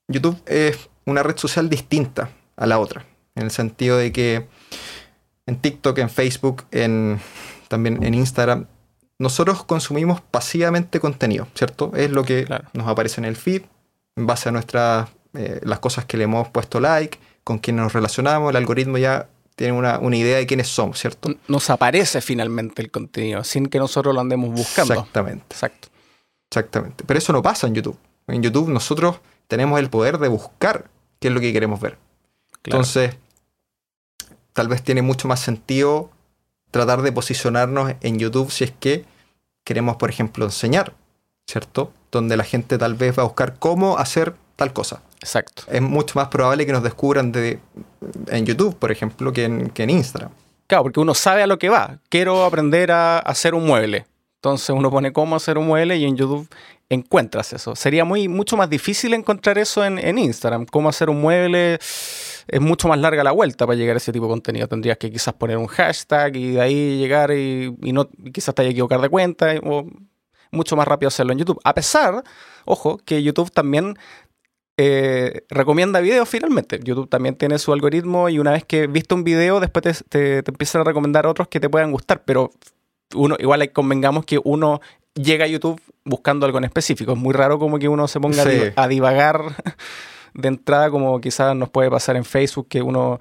YouTube 0.09 0.41
es 0.47 0.89
una 1.05 1.23
red 1.23 1.37
social 1.37 1.69
distinta 1.69 2.31
a 2.57 2.67
la 2.67 2.79
otra, 2.79 3.05
en 3.35 3.45
el 3.45 3.51
sentido 3.51 3.99
de 3.99 4.13
que 4.13 4.47
en 5.47 5.57
TikTok, 5.61 5.99
en 5.99 6.11
Facebook, 6.11 6.65
en, 6.71 7.21
también 7.69 8.03
en 8.03 8.15
Instagram, 8.15 8.67
nosotros 9.19 9.65
consumimos 9.65 10.21
pasivamente 10.21 11.01
contenido, 11.01 11.47
¿cierto? 11.55 11.93
Es 11.95 12.11
lo 12.11 12.25
que 12.25 12.47
nos 12.73 12.89
aparece 12.89 13.21
en 13.21 13.25
el 13.25 13.37
feed, 13.37 13.63
en 14.17 14.27
base 14.27 14.49
a 14.49 14.53
nuestras, 14.53 15.09
eh, 15.35 15.61
las 15.63 15.79
cosas 15.79 16.05
que 16.05 16.17
le 16.17 16.25
hemos 16.25 16.49
puesto 16.49 16.81
like, 16.81 17.19
con 17.45 17.59
quien 17.59 17.77
nos 17.77 17.93
relacionamos, 17.93 18.51
el 18.51 18.57
algoritmo 18.57 18.99
ya 18.99 19.29
tiene 19.57 19.73
una, 19.73 19.99
idea 20.17 20.39
de 20.39 20.47
quiénes 20.47 20.69
somos, 20.69 20.99
¿cierto? 20.99 21.33
Nos 21.47 21.71
aparece 21.71 22.21
finalmente 22.21 22.83
el 22.83 22.91
contenido, 22.91 23.45
sin 23.45 23.67
que 23.67 23.79
nosotros 23.79 24.15
lo 24.15 24.21
andemos 24.21 24.51
buscando. 24.51 24.95
Exactamente. 24.95 25.45
Exacto. 25.51 25.89
Exactamente. 26.51 27.05
Pero 27.07 27.19
eso 27.19 27.33
no 27.33 27.43
pasa 27.43 27.67
en 27.67 27.75
YouTube. 27.75 27.99
En 28.27 28.43
YouTube 28.43 28.69
nosotros 28.69 29.21
tenemos 29.47 29.79
el 29.79 29.91
poder 29.91 30.19
de 30.19 30.29
buscar 30.29 30.91
qué 31.21 31.29
es 31.29 31.35
lo 31.35 31.41
que 31.41 31.53
queremos 31.53 31.81
ver. 31.81 31.99
Entonces, 32.65 33.17
tal 34.53 34.69
vez 34.69 34.83
tiene 34.83 35.03
mucho 35.03 35.29
más 35.29 35.41
sentido 35.41 36.11
tratar 36.75 37.03
de 37.03 37.13
posicionarnos 37.13 37.93
en 38.01 38.19
YouTube 38.19 38.51
si 38.51 38.65
es 38.65 38.73
que 38.73 39.05
queremos, 39.63 39.95
por 39.95 40.11
ejemplo, 40.11 40.45
enseñar, 40.45 40.93
¿cierto? 41.47 41.93
Donde 42.11 42.37
la 42.37 42.43
gente 42.43 42.79
tal 42.79 42.95
vez 42.95 43.17
va 43.17 43.23
a 43.23 43.27
buscar 43.27 43.55
cómo 43.61 43.97
hacer 43.97 44.35
tal 44.57 44.73
cosa. 44.73 45.01
Exacto. 45.21 45.63
Es 45.69 45.81
mucho 45.81 46.19
más 46.19 46.27
probable 46.27 46.67
que 46.67 46.73
nos 46.73 46.83
descubran 46.83 47.31
de, 47.31 47.61
en 48.27 48.45
YouTube, 48.45 48.77
por 48.77 48.91
ejemplo, 48.91 49.33
que 49.33 49.45
en, 49.45 49.71
que 49.71 49.85
en 49.85 49.91
Instagram. 49.91 50.33
Claro, 50.67 50.83
porque 50.83 50.99
uno 50.99 51.15
sabe 51.15 51.45
a 51.45 51.47
lo 51.47 51.61
que 51.61 51.69
va. 51.69 51.99
Quiero 52.09 52.45
aprender 52.45 52.91
a 52.91 53.21
hacer 53.21 53.55
un 53.55 53.65
mueble. 53.65 54.05
Entonces 54.39 54.71
uno 54.71 54.91
pone 54.91 55.13
cómo 55.13 55.37
hacer 55.37 55.57
un 55.57 55.69
mueble 55.69 55.97
y 55.97 56.05
en 56.05 56.17
YouTube 56.17 56.49
encuentras 56.89 57.53
eso. 57.53 57.77
Sería 57.77 58.05
muy, 58.05 58.27
mucho 58.27 58.57
más 58.57 58.69
difícil 58.69 59.15
encontrar 59.15 59.59
eso 59.59 59.85
en, 59.85 60.19
Instagram. 60.19 60.67
Cómo 60.67 60.89
hacer 60.89 61.09
un 61.09 61.21
mueble 61.21 61.79
es 62.47 62.61
mucho 62.61 62.89
más 62.89 62.99
larga 62.99 63.25
la 63.25 63.33
vuelta 63.33 63.67
para 63.67 63.77
llegar 63.77 63.97
a 63.97 63.99
ese 63.99 64.13
tipo 64.13 64.27
de 64.27 64.31
contenido. 64.31 64.69
Tendrías 64.69 64.99
que 64.99 65.11
quizás 65.11 65.35
poner 65.35 65.57
un 65.57 65.67
hashtag 65.67 66.37
y 66.37 66.53
de 66.53 66.61
ahí 66.61 66.99
llegar 66.99 67.33
y, 67.33 67.75
no, 67.93 68.09
quizás 68.33 68.55
te 68.55 68.63
haya 68.63 68.71
equivocar 68.71 69.01
de 69.01 69.09
cuenta 69.09 69.55
o 69.63 69.87
mucho 70.51 70.77
más 70.77 70.87
rápido 70.87 71.09
hacerlo 71.09 71.33
en 71.33 71.39
YouTube. 71.39 71.61
A 71.65 71.75
pesar, 71.75 72.23
ojo, 72.65 72.99
que 73.05 73.23
YouTube 73.23 73.51
también 73.51 73.97
eh, 74.77 75.45
recomienda 75.49 76.01
videos 76.01 76.29
finalmente. 76.29 76.81
YouTube 76.83 77.09
también 77.09 77.37
tiene 77.37 77.59
su 77.59 77.73
algoritmo 77.73 78.29
y 78.29 78.39
una 78.39 78.53
vez 78.53 78.65
que 78.65 78.87
viste 78.87 79.15
un 79.15 79.25
video, 79.25 79.61
después 79.61 80.05
te, 80.09 80.43
te, 80.43 80.51
empiezan 80.51 80.83
a 80.83 80.85
recomendar 80.85 81.27
otros 81.27 81.49
que 81.49 81.61
te 81.61 81.69
puedan 81.69 81.93
gustar, 81.93 82.23
pero 82.25 82.51
uno, 83.15 83.37
igual 83.39 83.71
convengamos 83.73 84.25
que 84.25 84.41
uno 84.43 84.81
llega 85.15 85.45
a 85.45 85.49
YouTube 85.49 85.81
buscando 86.05 86.47
algo 86.47 86.59
en 86.59 86.65
específico. 86.65 87.13
Es 87.13 87.19
muy 87.19 87.33
raro 87.33 87.59
como 87.59 87.79
que 87.79 87.89
uno 87.89 88.09
se 88.09 88.21
ponga 88.21 88.45
a 88.77 88.89
divagar 88.89 89.43
de 90.35 90.49
entrada, 90.49 90.91
como 90.91 91.21
quizás 91.21 91.57
nos 91.57 91.71
puede 91.71 91.91
pasar 91.91 92.17
en 92.17 92.25
Facebook, 92.25 92.69
que 92.69 92.83
uno 92.83 93.21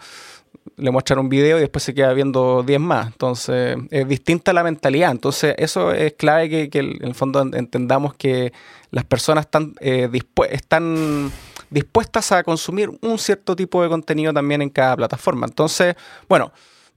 le 0.77 0.91
muestran 0.91 1.19
un 1.19 1.29
video 1.29 1.57
y 1.57 1.61
después 1.61 1.83
se 1.83 1.93
queda 1.93 2.13
viendo 2.13 2.63
10 2.63 2.79
más. 2.79 3.07
Entonces, 3.07 3.77
es 3.91 4.07
distinta 4.07 4.53
la 4.53 4.63
mentalidad. 4.63 5.11
Entonces, 5.11 5.55
eso 5.57 5.91
es 5.91 6.13
clave 6.13 6.69
que, 6.69 6.79
en 6.79 7.03
el 7.05 7.15
fondo 7.15 7.41
entendamos 7.41 8.13
que 8.15 8.53
las 8.91 9.03
personas 9.03 9.45
están, 9.45 9.75
eh, 9.79 10.09
están 10.49 11.31
dispuestas 11.69 12.31
a 12.31 12.43
consumir 12.43 12.89
un 13.01 13.17
cierto 13.17 13.55
tipo 13.55 13.81
de 13.81 13.89
contenido 13.89 14.33
también 14.33 14.61
en 14.61 14.69
cada 14.69 14.95
plataforma. 14.95 15.45
Entonces, 15.45 15.95
bueno, 16.27 16.51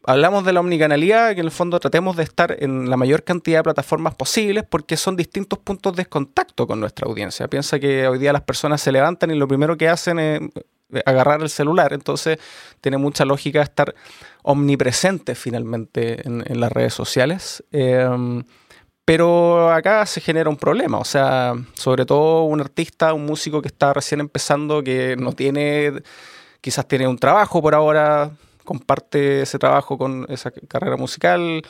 hablamos 0.07 0.45
de 0.45 0.53
la 0.53 0.61
omnicanalidad, 0.61 1.35
que 1.35 1.41
en 1.41 1.47
el 1.47 1.51
fondo 1.51 1.79
tratemos 1.81 2.17
de 2.17 2.23
estar 2.23 2.57
en 2.61 2.89
la 2.89 2.97
mayor 2.97 3.25
cantidad 3.25 3.59
de 3.59 3.65
plataformas 3.65 4.15
posibles 4.15 4.65
porque 4.69 4.97
son 4.97 5.17
distintos 5.17 5.59
puntos 5.59 5.95
de 5.97 6.07
contacto 6.07 6.67
con 6.67 6.81
nuestra 6.81 7.07
audiencia. 7.07 7.49
Piensa 7.49 7.79
que 7.79 8.07
hoy 8.07 8.19
día 8.19 8.33
las 8.33 8.43
personas 8.43 8.81
se 8.81 8.93
levantan 8.93 9.31
y 9.33 9.35
lo 9.35 9.49
primero 9.49 9.77
que 9.77 9.89
hacen 9.89 10.19
es 10.19 10.41
agarrar 11.05 11.43
el 11.43 11.51
celular. 11.51 11.93
Entonces 11.93 12.39
tiene 12.81 12.99
mucha 12.99 13.25
lógica 13.25 13.61
estar 13.63 13.95
omnipresente 14.43 15.35
finalmente 15.35 16.27
en, 16.27 16.61
las 16.61 16.71
redes 16.71 16.95
sociales. 16.95 17.65
Em, 17.73 18.45
pero 19.05 19.71
acá 19.71 20.05
se 20.07 20.21
genera 20.21 20.51
un 20.51 20.57
problema, 20.57 20.99
o 20.99 21.05
sea, 21.05 21.55
sobre 21.75 22.05
todo 22.05 22.43
un 22.45 22.61
artista, 22.61 23.13
un 23.13 23.25
músico 23.25 23.63
que 23.63 23.69
está 23.69 23.93
recién 23.93 24.19
empezando, 24.21 24.83
que 24.83 25.17
no 25.17 25.33
tiene, 25.33 25.93
quizás 26.61 26.89
tiene 26.89 27.07
un 27.07 27.17
trabajo 27.17 27.63
por 27.63 27.77
ahora, 27.77 28.33
comparte 28.67 29.41
ese 29.41 29.59
trabajo 29.59 29.97
con 29.97 30.27
esa 30.29 30.51
carrera 30.51 30.99
musical 30.99 31.63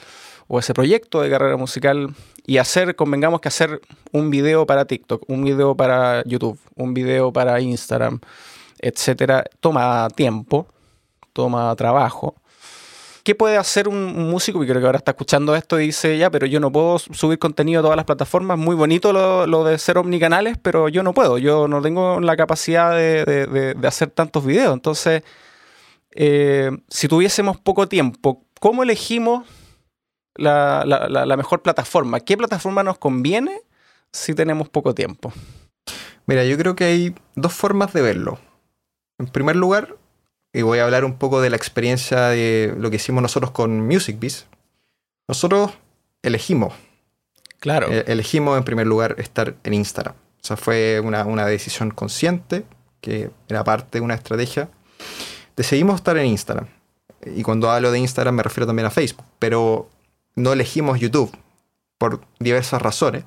o 0.48 0.58
ese 0.58 0.74
proyecto 0.74 1.22
de 1.22 1.30
carrera 1.30 1.56
musical 1.56 2.12
y 2.44 2.58
hacer, 2.58 2.96
convengamos 2.96 3.40
que 3.40 3.48
hacer 3.48 3.80
un 4.12 4.30
video 4.30 4.66
para 4.66 4.84
TikTok, 4.84 5.22
un 5.28 5.44
video 5.44 5.76
para 5.76 6.24
YouTube, 6.24 6.58
un 6.74 6.94
video 6.94 7.32
para 7.32 7.60
Instagram, 7.60 8.20
etcétera, 8.80 9.44
toma 9.60 10.08
tiempo, 10.14 10.66
toma 11.32 11.74
trabajo. 11.76 12.34
¿Qué 13.26 13.34
puede 13.34 13.56
hacer 13.56 13.88
un, 13.88 14.30
músico? 14.30 14.62
Y 14.62 14.68
creo 14.68 14.80
que 14.80 14.86
ahora 14.86 14.98
está 14.98 15.10
escuchando 15.10 15.56
esto 15.56 15.80
y 15.80 15.86
dice, 15.86 16.16
ya, 16.16 16.30
pero 16.30 16.46
yo 16.46 16.60
no 16.60 16.70
puedo 16.70 17.00
subir 17.00 17.40
contenido 17.40 17.80
a 17.80 17.82
todas 17.82 17.96
las 17.96 18.04
plataformas. 18.06 18.56
Muy 18.56 18.76
bonito 18.76 19.12
lo, 19.12 19.64
de 19.64 19.78
ser 19.78 19.98
omnicanales, 19.98 20.58
pero 20.62 20.88
yo 20.88 21.02
no 21.02 21.12
puedo. 21.12 21.36
Yo 21.36 21.66
no 21.66 21.82
tengo 21.82 22.20
la 22.20 22.36
capacidad 22.36 22.92
de, 22.92 23.74
hacer 23.82 24.10
tantos 24.10 24.46
videos. 24.46 24.72
Entonces, 24.72 25.24
eh, 26.12 26.70
si 26.88 27.08
tuviésemos 27.08 27.58
poco 27.58 27.88
tiempo, 27.88 28.44
¿cómo 28.60 28.82
elegimos 28.82 29.46
la, 30.34 30.84
la, 30.84 31.36
mejor 31.36 31.62
plataforma? 31.62 32.20
¿Qué 32.20 32.36
plataforma 32.36 32.82
nos 32.82 32.98
conviene 32.98 33.60
si 34.12 34.34
tenemos 34.34 34.68
poco 34.68 34.94
tiempo? 34.94 35.32
Mira, 36.26 36.44
yo 36.44 36.56
creo 36.58 36.76
que 36.76 36.84
hay 36.84 37.14
dos 37.34 37.52
formas 37.52 37.92
de 37.92 38.02
verlo. 38.02 38.38
En 39.18 39.26
primer 39.26 39.56
lugar, 39.56 39.96
y 40.52 40.62
voy 40.62 40.78
a 40.78 40.84
hablar 40.84 41.04
un 41.04 41.18
poco 41.18 41.40
de 41.40 41.50
la 41.50 41.56
experiencia 41.56 42.28
de 42.28 42.74
lo 42.78 42.90
que 42.90 42.96
hicimos 42.96 43.22
nosotros 43.22 43.50
con 43.50 43.86
MusicBiz. 43.86 44.46
Nosotros 45.28 45.72
elegimos. 46.22 46.74
Claro. 47.60 47.88
E-, 47.90 48.04
elegimos 48.06 48.56
en 48.56 48.64
primer 48.64 48.86
lugar 48.86 49.16
estar 49.18 49.54
en 49.64 49.74
Instagram. 49.74 50.14
O 50.14 50.46
sea, 50.46 50.56
fue 50.56 51.00
una, 51.00 51.46
decisión 51.46 51.90
consciente, 51.90 52.64
que 53.00 53.30
era 53.48 53.64
parte 53.64 53.98
de 53.98 54.04
una 54.04 54.14
estrategia. 54.14 54.68
Decidimos 55.56 55.96
estar 55.96 56.16
en 56.16 56.26
Instagram. 56.26 56.68
y 57.34 57.42
cuando 57.42 57.70
hablo 57.70 57.90
de 57.90 57.98
Instagram 57.98 58.34
me 58.36 58.42
refiero 58.42 58.66
también 58.66 58.86
a 58.86 58.90
Facebook, 58.90 59.24
pero 59.38 59.88
no 60.34 60.52
elegimos 60.52 61.00
YouTube 61.00 61.36
por 61.98 62.20
diversas 62.38 62.80
razones. 62.82 63.24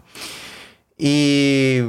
Y 0.98 1.80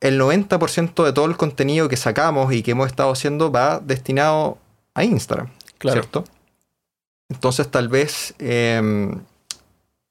el 0.00 0.20
90% 0.20 1.04
de 1.04 1.12
todo 1.12 1.24
el 1.24 1.36
contenido 1.36 1.88
que 1.88 1.96
sacamos 1.96 2.52
y 2.52 2.62
que 2.62 2.70
hemos 2.70 2.86
estado 2.86 3.10
haciendo 3.10 3.50
va 3.50 3.80
destinado 3.80 4.58
a 4.94 5.04
Instagram, 5.04 5.48
¿cierto? 5.80 6.24
Entonces 7.28 7.70
tal 7.70 7.88
vez 7.88 8.34
em, 8.38 9.20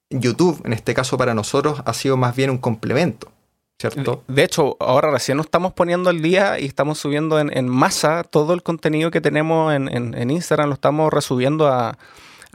YouTube, 0.09 0.61
en 0.65 0.73
este 0.73 0.93
caso 0.93 1.17
para 1.17 1.33
nosotros, 1.33 1.81
ha 1.85 1.93
sido 1.93 2.17
más 2.17 2.35
bien 2.35 2.49
un 2.49 2.57
complemento. 2.57 3.31
¿Cierto? 3.79 4.23
De 4.27 4.43
hecho, 4.43 4.75
ahora 4.79 5.11
recién 5.11 5.37
nos 5.37 5.45
estamos 5.45 5.73
poniendo 5.73 6.09
al 6.09 6.21
día 6.21 6.59
y 6.59 6.65
estamos 6.65 6.97
subiendo 6.97 7.39
en, 7.39 7.67
masa 7.69 8.23
todo 8.23 8.53
el 8.53 8.63
contenido 8.63 9.11
que 9.11 9.21
tenemos 9.21 9.71
en 9.73 10.29
Instagram, 10.31 10.69
lo 10.69 10.73
estamos 10.73 11.13
resubiendo 11.13 11.67
a, 11.67 11.97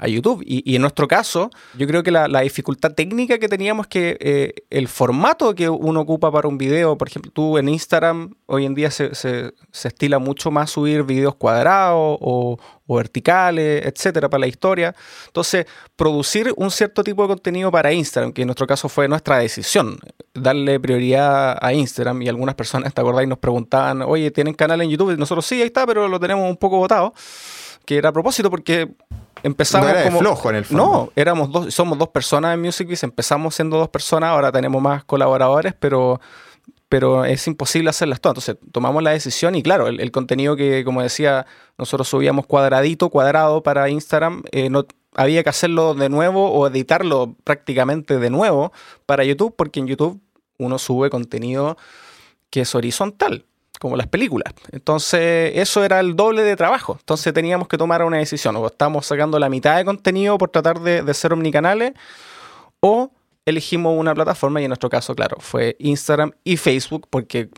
a 0.03 0.09
YouTube. 0.09 0.43
Y, 0.45 0.75
en 0.75 0.83
nuestro 0.83 1.07
caso, 1.07 1.49
yo 1.79 1.87
creo 1.87 2.03
que 2.03 2.11
la, 2.11 2.41
dificultad 2.41 2.93
técnica 2.93 3.39
que 3.39 3.49
teníamos 3.49 3.87
es 3.87 3.89
que 3.89 4.17
eh, 4.21 4.53
el 4.69 4.89
formato 4.89 5.55
que 5.55 5.69
uno 5.69 6.01
ocupa 6.01 6.33
para 6.33 6.49
un 6.49 6.59
video, 6.59 6.99
por 6.99 7.07
ejemplo, 7.07 7.31
tú 7.33 7.57
en 7.57 7.69
Instagram 7.69 8.35
hoy 8.47 8.67
en 8.67 8.75
día 8.75 8.91
se, 8.91 9.15
se, 9.15 9.53
estila 9.71 10.19
mucho 10.19 10.51
más 10.51 10.71
subir 10.71 11.05
videos 11.05 11.37
cuadrados 11.37 12.19
o, 12.21 12.59
verticales, 12.89 13.87
etcétera, 13.87 14.29
para 14.29 14.41
la 14.41 14.49
historia. 14.49 14.95
Entonces, 15.29 15.67
producir 15.97 16.53
un 16.57 16.71
cierto 16.71 17.03
tipo 17.03 17.23
de 17.23 17.29
contenido 17.29 17.71
para 17.71 17.91
Instagram, 17.93 18.33
que 18.33 18.43
en 18.43 18.49
nuestro 18.49 18.67
caso 18.67 18.89
fue 18.91 19.09
nuestra 19.09 19.39
decisión, 19.39 19.99
darle 20.35 20.79
prioridad 20.79 21.57
a 21.63 21.73
Instagram. 21.73 22.21
Y 22.21 22.29
algunas 22.29 22.55
personas, 22.55 22.93
¿te 22.93 23.01
acordáis? 23.01 23.29
Nos 23.29 23.39
preguntaban, 23.39 24.03
oye, 24.03 24.31
¿tienen 24.31 24.53
canal 24.53 24.83
en 24.83 24.91
YouTube? 24.91 25.13
Y 25.13 25.17
nosotros 25.17 25.47
sí, 25.47 25.63
ahí 25.63 25.69
está, 25.69 25.87
pero 25.87 26.07
lo 26.07 26.21
tenemos 26.21 26.51
un 26.51 26.57
poco 26.57 26.77
votado. 26.79 27.15
Que 27.87 27.97
era 27.97 28.11
a 28.11 28.13
propósito 28.13 28.51
porque 28.51 28.91
empezamos 29.43 29.93
no 29.93 30.03
como 30.05 30.19
flojo 30.21 30.51
en 30.51 30.57
el 30.57 30.65
fondo. 30.65 30.85
No, 30.85 31.13
éramos 31.17 31.51
dos, 31.51 31.75
somos 31.75 31.99
dos 31.99 32.09
personas 32.09 32.55
en 32.55 32.63
MusicBiz, 32.63 33.03
empezamos 33.03 33.55
siendo 33.55 33.79
dos 33.79 33.89
personas, 33.89 34.31
ahora 34.31 34.53
tenemos 34.53 34.81
más 34.81 35.05
colaboradores, 35.05 35.75
pero 35.79 36.21
pero 36.89 37.25
es 37.25 37.47
imposible 37.47 37.89
hacerlas 37.89 38.21
todas. 38.21 38.47
Entonces 38.47 38.71
tomamos 38.71 39.03
la 39.03 39.13
decisión 39.13 39.55
y 39.55 39.63
claro, 39.63 39.89
el, 39.89 40.11
contenido 40.11 40.57
que, 40.57 40.85
como 40.85 41.01
decía, 41.01 41.47
nosotros 41.79 42.07
subíamos 42.07 42.45
cuadradito, 42.45 43.09
cuadrado 43.09 43.63
para 43.63 43.89
Instagram, 43.89 44.43
eh, 44.53 44.69
no, 44.69 44.87
había 45.15 45.43
que 45.43 45.49
hacerlo 45.49 45.95
de 45.95 46.11
nuevo 46.11 46.51
o 46.53 46.67
editarlo 46.67 47.35
prácticamente 47.45 48.19
de 48.19 48.29
nuevo 48.29 48.73
para 49.07 49.25
YouTube, 49.25 49.55
porque 49.57 49.81
en 49.81 49.87
YouTube 49.87 50.21
uno 50.59 50.79
sube 50.79 51.09
contenido 51.09 51.79
que 52.51 52.61
es 52.61 52.75
horizontal 52.75 53.47
como 53.83 53.97
las 53.97 54.07
películas. 54.07 54.55
Entonces, 54.71 55.53
eso 55.57 55.83
era 55.83 55.99
el 55.99 56.15
doble 56.15 56.43
de 56.43 56.55
trabajo. 56.55 56.97
Entonces, 57.01 57.35
teníamos 57.35 57.67
que 57.67 57.77
tomar 57.77 58.05
una 58.05 58.19
decisión. 58.19 58.55
O 58.55 58.65
estamos 58.69 59.07
sacando 59.07 59.41
la 59.41 59.49
mitad 59.49 59.77
de 59.77 59.85
contenido 59.85 60.39
por 60.39 60.51
tratar 60.51 60.79
de, 60.79 61.13
ser 61.15 61.33
omnicanales, 61.33 61.93
o 62.79 63.11
elegimos 63.45 63.99
una 63.99 64.15
plataforma, 64.15 64.61
y 64.61 64.67
en 64.67 64.69
nuestro 64.69 64.89
caso, 64.89 65.17
claro, 65.17 65.37
fue 65.41 65.75
Instagram 65.81 66.31
y 66.45 66.59
Facebook, 66.59 67.09
porque 67.11 67.49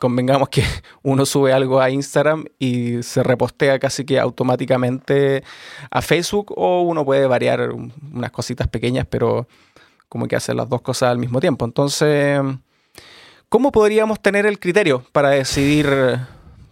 convengamos 0.00 0.48
que 0.48 0.64
uno 1.04 1.24
sube 1.24 1.52
algo 1.52 1.80
a 1.80 1.90
Instagram 1.90 2.46
y 2.58 3.04
se 3.04 3.22
repostea 3.22 3.78
casi 3.78 4.04
que 4.04 4.18
automáticamente 4.18 5.44
a 5.92 6.02
Facebook, 6.02 6.54
o 6.56 6.82
uno 6.82 7.04
puede 7.04 7.28
variar 7.28 7.70
unas 7.70 8.32
cositas 8.32 8.66
pequeñas, 8.66 9.06
pero 9.08 9.46
como 10.08 10.26
que 10.26 10.34
hacer 10.34 10.56
las 10.56 10.68
dos 10.68 10.82
cosas 10.82 11.10
al 11.10 11.18
mismo 11.18 11.38
tiempo. 11.38 11.64
Entonces 11.64 12.40
¿Cómo 13.48 13.72
podríamos 13.72 14.20
tener 14.20 14.44
el 14.44 14.58
criterio 14.58 15.04
para 15.12 15.30
decidir 15.30 15.88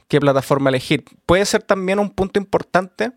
qué 0.08 0.20
plataforma 0.20 0.68
elegir? 0.68 1.04
Puede 1.24 1.46
ser 1.46 1.62
también 1.62 1.98
un 1.98 2.10
punto 2.10 2.38
importante 2.38 3.12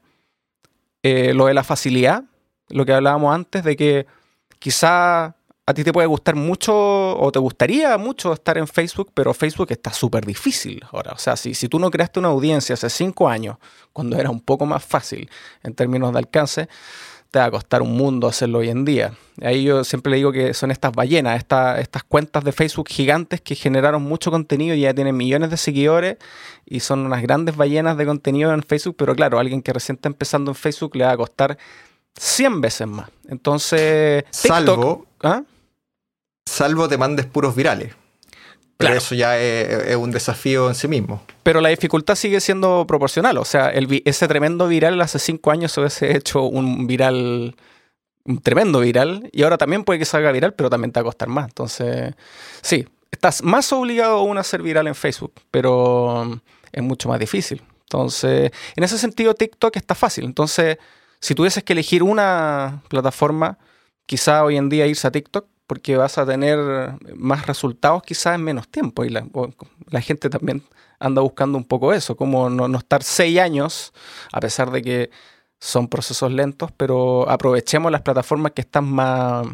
eh, 1.04 1.34
lo 1.34 1.48
de 1.48 1.54
la 1.54 1.66
facilidad, 1.66 2.24
lo 2.70 2.86
que 2.86 2.94
hablábamos 2.94 3.36
antes, 3.36 3.66
de 3.66 3.76
que 3.76 4.08
quizá 4.60 5.36
a 5.66 5.74
ti 5.74 5.84
te 5.84 5.92
puede 5.92 6.08
gustar 6.08 6.36
mucho 6.36 6.74
o 6.74 7.32
te 7.34 7.40
gustaría 7.40 7.98
mucho 7.98 8.32
estar 8.32 8.58
en 8.58 8.66
Facebook, 8.66 9.12
pero 9.14 9.34
Facebook 9.34 9.68
está 9.72 9.92
súper 9.92 10.26
difícil 10.26 10.82
ahora. 10.92 11.12
O 11.12 11.18
sea, 11.18 11.36
si, 11.36 11.54
si 11.54 11.68
tú 11.68 11.80
no 11.80 11.92
creaste 11.92 12.20
una 12.20 12.30
audiencia 12.30 12.76
hace 12.76 12.90
cinco 12.90 13.28
años, 13.28 13.58
cuando 13.92 14.18
era 14.18 14.30
un 14.30 14.40
poco 14.40 14.66
más 14.66 14.86
fácil 14.86 15.30
en 15.64 15.74
términos 15.76 16.14
de 16.14 16.20
alcance, 16.20 16.70
te 17.32 17.40
va 17.40 17.46
a 17.46 17.52
costar 17.52 17.82
un 17.82 17.96
mundo 17.96 18.28
hacerlo 18.28 18.60
hoy 18.60 18.70
en 18.70 18.86
día. 18.86 19.14
Ahí 19.42 19.64
yo 19.64 19.84
siempre 19.84 20.10
le 20.10 20.18
digo 20.18 20.32
que 20.32 20.54
son 20.54 20.72
estas 20.72 20.92
ballenas, 20.92 21.40
estas 21.40 22.04
cuentas 22.08 22.44
de 22.44 22.52
Facebook 22.52 22.90
gigantes 22.90 23.40
que 23.42 23.56
generaron 23.56 24.02
mucho 24.02 24.32
contenido 24.32 24.76
y 24.76 24.82
ya 24.82 24.94
tienen 24.94 25.16
millones 25.16 25.50
de 25.50 25.58
seguidores 25.58 26.18
y 26.66 26.80
son 26.80 27.06
unas 27.06 27.22
grandes 27.22 27.56
ballenas 27.56 27.98
de 27.98 28.06
contenido 28.06 28.54
en 28.54 28.64
Facebook, 28.64 28.96
pero 28.98 29.16
claro, 29.16 29.40
alguien 29.40 29.62
que 29.62 29.74
recién 29.74 29.96
está 29.96 30.10
empezando 30.10 30.52
en 30.52 30.56
Facebook 30.56 30.96
le 30.96 31.06
va 31.06 31.12
a 31.12 31.18
costar 31.18 31.58
100 32.18 32.62
veces 32.62 32.88
más. 32.88 33.10
Entonces, 33.28 34.24
salvo, 34.32 35.06
¿ah? 35.22 35.44
salvo 36.46 36.90
te 36.90 36.98
mandes 36.98 37.28
puros 37.28 37.56
virales. 37.56 37.94
Pero 38.80 38.96
eso 38.96 39.14
ya 39.14 39.38
es, 39.38 39.98
un 39.98 40.10
desafío 40.10 40.70
en 40.70 40.76
sí 40.76 40.88
mismo. 40.88 41.22
Pero 41.44 41.60
la 41.60 41.68
dificultad 41.68 42.16
sigue 42.16 42.40
siendo 42.40 42.88
proporcional. 42.88 43.38
O 43.38 43.44
sea, 43.44 43.72
ese 43.72 44.28
tremendo 44.30 44.70
viral 44.70 45.02
hace 45.02 45.20
cinco 45.20 45.52
años 45.52 45.74
se 45.74 45.82
hubiese 45.82 46.16
hecho 46.16 46.44
un 46.44 46.88
viral, 46.88 47.58
un 48.24 48.42
tremendo 48.42 48.80
viral, 48.80 49.30
y 49.34 49.44
ahora 49.44 49.58
también 49.58 49.84
puede 49.84 50.00
que 50.00 50.06
salga 50.06 50.32
viral, 50.32 50.54
pero 50.54 50.70
también 50.70 50.94
te 50.94 51.00
va 51.00 51.02
a 51.02 51.04
costar 51.04 51.28
más. 51.28 51.50
Entonces, 51.50 52.14
sí, 52.62 52.88
estás 53.12 53.44
más 53.44 53.72
obligado 53.74 54.20
aún 54.20 54.38
a 54.38 54.44
ser 54.46 54.62
viral 54.62 54.88
en 54.88 54.96
Facebook, 54.96 55.34
pero 55.52 56.40
es 56.72 56.82
mucho 56.82 57.10
más 57.10 57.20
difícil. 57.20 57.62
Entonces, 57.82 58.50
en 58.78 58.84
ese 58.84 58.98
sentido, 58.98 59.34
TikTok 59.34 59.76
está 59.76 59.94
fácil. 59.94 60.24
Entonces, 60.24 60.78
si 61.20 61.36
tuvieses 61.36 61.66
que 61.66 61.74
elegir 61.74 62.02
una 62.02 62.82
plataforma, 62.88 63.58
quizá 64.06 64.42
hoy 64.46 64.56
en 64.56 64.70
día 64.70 64.88
irse 64.88 65.06
a 65.06 65.12
TikTok, 65.12 65.48
porque 65.70 65.98
vas 65.98 66.18
a 66.18 66.26
tener 66.26 66.58
más 67.16 67.46
resultados 67.46 68.02
quizás 68.02 68.34
en 68.34 68.44
menos 68.44 68.68
tiempo. 68.68 69.06
Y 69.06 69.10
la, 69.10 70.02
gente 70.02 70.28
también 70.28 70.64
anda 70.98 71.22
buscando 71.22 71.60
un 71.60 71.64
poco 71.64 71.94
eso, 71.94 72.18
como 72.18 72.50
no, 72.50 72.76
estar 72.76 73.04
seis 73.04 73.38
años, 73.38 73.94
a 74.34 74.40
pesar 74.40 74.72
de 74.72 74.82
que 74.82 75.12
son 75.60 75.88
procesos 75.88 76.32
lentos, 76.32 76.72
pero 76.76 77.30
aprovechemos 77.30 77.92
las 77.92 78.02
plataformas 78.02 78.54
que 78.54 78.62
están 78.62 78.92
más, 78.92 79.46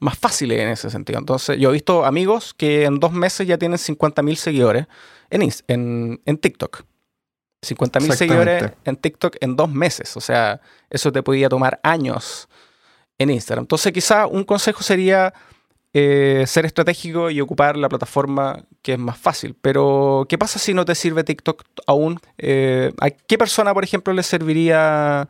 más 0.00 0.18
fáciles 0.18 0.60
en 0.60 0.68
ese 0.68 0.90
sentido. 0.90 1.18
Entonces, 1.18 1.58
yo 1.58 1.70
he 1.70 1.72
visto 1.72 2.04
amigos 2.04 2.52
que 2.52 2.84
en 2.84 3.00
dos 3.00 3.12
meses 3.12 3.46
ya 3.46 3.56
tienen 3.56 3.78
50.000 3.78 4.34
seguidores 4.34 4.86
en, 5.30 5.48
en, 5.68 6.20
en 6.26 6.36
TikTok. 6.36 6.82
50.000 7.62 8.12
seguidores 8.12 8.72
en 8.84 8.96
TikTok 8.96 9.36
en 9.40 9.56
dos 9.56 9.70
meses. 9.70 10.14
O 10.18 10.20
sea, 10.20 10.60
eso 10.90 11.10
te 11.10 11.22
podía 11.22 11.48
tomar 11.48 11.80
años 11.82 12.50
en 13.16 13.30
Instagram. 13.30 13.62
Entonces, 13.62 13.94
quizá 13.94 14.26
un 14.26 14.44
consejo 14.44 14.82
sería 14.82 15.32
eh, 15.96 16.42
ser 16.48 16.66
estratégico 16.66 17.30
y 17.30 17.40
ocupar 17.40 17.76
la 17.76 17.88
plataforma 17.88 18.64
que 18.82 18.94
es 18.94 18.98
más 18.98 19.16
fácil. 19.16 19.54
Pero, 19.62 20.26
¿qué 20.28 20.36
pasa 20.36 20.58
si 20.58 20.74
no 20.74 20.84
te 20.84 20.96
sirve 20.96 21.22
TikTok 21.22 21.62
aún? 21.86 22.18
Eh, 22.36 22.92
¿A 23.00 23.10
qué 23.10 23.38
persona, 23.38 23.72
por 23.72 23.84
ejemplo, 23.84 24.12
le 24.12 24.24
serviría 24.24 25.28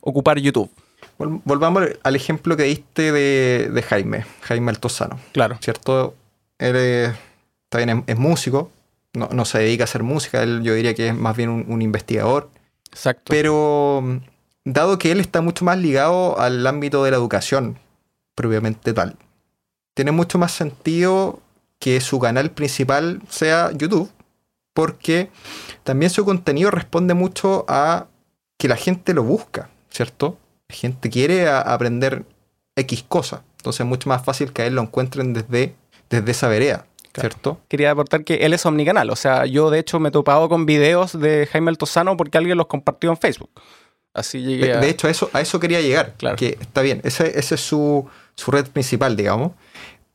ocupar 0.00 0.38
YouTube? 0.38 0.70
Volvamos 1.18 1.82
al 2.02 2.16
ejemplo 2.16 2.56
que 2.56 2.62
diste 2.62 3.12
de, 3.12 3.82
Jaime, 3.82 4.24
Jaime 4.40 4.70
Altozano. 4.70 5.20
Claro. 5.32 5.58
¿Cierto? 5.60 6.14
Él 6.58 7.12
también 7.68 8.04
es, 8.06 8.16
músico, 8.16 8.70
no, 9.12 9.44
se 9.44 9.58
dedica 9.58 9.82
a 9.82 9.84
hacer 9.84 10.04
música, 10.04 10.42
él 10.42 10.62
yo 10.62 10.72
diría 10.72 10.94
que 10.94 11.08
es 11.08 11.14
más 11.14 11.36
bien 11.36 11.50
un, 11.50 11.82
investigador. 11.82 12.48
Exacto. 12.90 13.24
Pero 13.28 14.20
dado 14.64 14.98
que 14.98 15.12
él 15.12 15.20
está 15.20 15.42
mucho 15.42 15.66
más 15.66 15.76
ligado 15.76 16.38
al 16.40 16.66
ámbito 16.66 17.04
de 17.04 17.10
la 17.10 17.18
educación, 17.18 17.78
propiamente 18.34 18.94
tal, 18.94 19.16
tiene 19.98 20.12
mucho 20.12 20.38
más 20.38 20.52
sentido 20.52 21.40
que 21.80 22.00
su 22.00 22.20
canal 22.20 22.52
principal 22.52 23.20
sea 23.28 23.72
YouTube, 23.72 24.08
porque 24.72 25.28
también 25.82 26.08
su 26.08 26.24
contenido 26.24 26.70
responde 26.70 27.14
mucho 27.14 27.64
a 27.66 28.06
que 28.58 28.68
la 28.68 28.76
gente 28.76 29.12
lo 29.12 29.24
busca, 29.24 29.70
¿cierto? 29.90 30.38
La 30.68 30.76
gente 30.76 31.10
quiere 31.10 31.48
aprender 31.48 32.24
X 32.76 33.06
cosa, 33.08 33.42
entonces 33.56 33.80
es 33.80 33.86
mucho 33.86 34.08
más 34.08 34.24
fácil 34.24 34.52
que 34.52 34.62
a 34.62 34.66
él 34.66 34.76
lo 34.76 34.82
encuentren 34.82 35.34
desde, 35.34 35.74
desde 36.08 36.30
esa 36.30 36.46
vereda. 36.46 36.86
¿Cierto? 37.12 37.60
Quería 37.66 37.90
aportar 37.90 38.22
que 38.22 38.34
él 38.46 38.54
es 38.54 38.64
omnicanal. 38.66 39.10
O 39.10 39.16
sea, 39.16 39.46
yo 39.46 39.68
de 39.70 39.80
hecho 39.80 39.98
me 39.98 40.10
he 40.10 40.12
topado 40.12 40.48
con 40.48 40.64
videos 40.64 41.18
de 41.18 41.48
Jaime 41.50 41.70
Altozano 41.70 42.16
porque 42.16 42.38
alguien 42.38 42.56
los 42.56 42.68
compartió 42.68 43.10
en 43.10 43.16
Facebook. 43.16 43.50
Así 44.14 44.42
llegué 44.42 44.76
De, 44.76 44.88
hecho, 44.88 45.08
a 45.08 45.10
eso, 45.10 45.28
a 45.32 45.40
eso 45.40 45.58
quería 45.58 45.80
llegar. 45.80 46.14
Claro. 46.18 46.36
Que 46.36 46.56
está 46.60 46.82
bien, 46.82 47.00
ese, 47.02 47.36
ese 47.36 47.56
es 47.56 47.60
su, 47.60 48.08
su 48.36 48.52
red 48.52 48.68
principal, 48.68 49.16
digamos. 49.16 49.52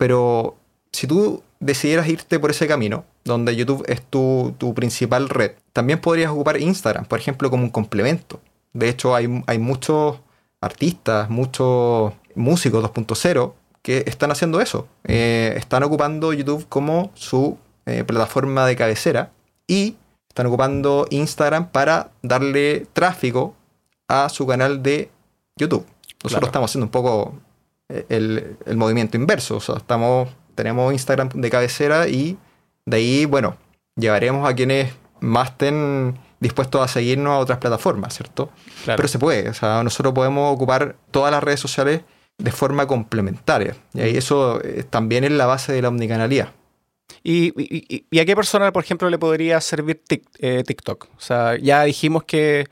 Pero 0.03 0.57
si 0.91 1.07
tú 1.07 1.43
decidieras 1.61 2.09
irte 2.09 2.37
por 2.37 2.51
ese 2.51 2.67
camino, 2.67 3.05
donde 3.23 3.55
YouTube 3.55 3.85
es 3.87 4.01
tu, 4.01 4.53
principal 4.75 5.29
red, 5.29 5.51
también 5.71 6.01
podrías 6.01 6.29
ocupar 6.29 6.59
Instagram, 6.59 7.05
por 7.05 7.19
ejemplo, 7.19 7.49
como 7.49 7.63
un 7.63 7.69
complemento. 7.69 8.41
De 8.73 8.89
hecho, 8.89 9.15
hay, 9.15 9.29
muchos 9.59 10.19
artistas, 10.59 11.29
muchos 11.29 12.11
músicos 12.35 12.83
2.0 12.83 13.53
que 13.81 14.03
están 14.05 14.29
haciendo 14.29 14.59
eso. 14.59 14.89
Eh, 15.05 15.53
están 15.55 15.83
ocupando 15.83 16.33
YouTube 16.33 16.65
como 16.67 17.11
su 17.13 17.57
eh, 17.85 18.03
plataforma 18.03 18.65
de 18.65 18.75
cabecera 18.75 19.31
y 19.67 19.95
están 20.27 20.47
ocupando 20.47 21.07
Instagram 21.11 21.69
para 21.69 22.11
darle 22.21 22.87
tráfico 22.91 23.55
a 24.09 24.27
su 24.27 24.45
canal 24.45 24.83
de 24.83 25.09
YouTube. 25.55 25.85
Nosotros 26.15 26.29
Claro. 26.29 26.45
estamos 26.47 26.71
haciendo 26.71 26.87
un 26.87 26.91
poco 26.91 27.35
el, 28.09 28.57
el 28.65 28.77
movimiento 28.77 29.17
inverso. 29.17 29.57
O 29.57 29.59
sea, 29.59 29.75
estamos, 29.77 30.29
tenemos 30.55 30.91
Instagram 30.93 31.29
de 31.29 31.49
cabecera 31.49 32.07
y 32.07 32.37
de 32.85 32.97
ahí, 32.97 33.25
bueno, 33.25 33.57
llevaremos 33.95 34.49
a 34.49 34.53
quienes 34.55 34.93
más 35.19 35.51
estén 35.51 36.17
dispuestos 36.39 36.81
a 36.81 36.87
seguirnos 36.87 37.31
a 37.33 37.37
otras 37.37 37.59
plataformas, 37.59 38.15
¿cierto? 38.15 38.49
Claro. 38.83 38.97
Pero 38.97 39.07
se 39.07 39.19
puede, 39.19 39.49
o 39.49 39.53
sea, 39.53 39.81
nosotros 39.83 40.13
podemos 40.13 40.53
ocupar 40.53 40.95
todas 41.11 41.31
las 41.31 41.41
redes 41.43 41.59
sociales 41.59 42.01
de 42.37 42.51
forma 42.51 42.85
complementaria. 42.87 43.75
Y 43.93 44.01
ahí 44.01 44.17
eso 44.17 44.59
también 44.89 45.23
es 45.23 45.31
la 45.31 45.45
base 45.45 45.71
de 45.71 45.81
la 45.81 45.87
omnicanalidad. 45.87 46.51
¿Y, 47.23 47.53
y- 47.61 48.05
y- 48.11 48.19
a 48.19 48.25
qué 48.25 48.35
persona, 48.35 48.73
por 48.73 48.83
ejemplo, 48.83 49.09
le 49.09 49.17
podría 49.17 49.61
servir 49.61 50.01
eh, 50.39 50.63
TikTok? 50.65 51.07
O 51.15 51.19
sea, 51.21 51.55
ya 51.57 51.83
dijimos 51.83 52.23
que 52.25 52.65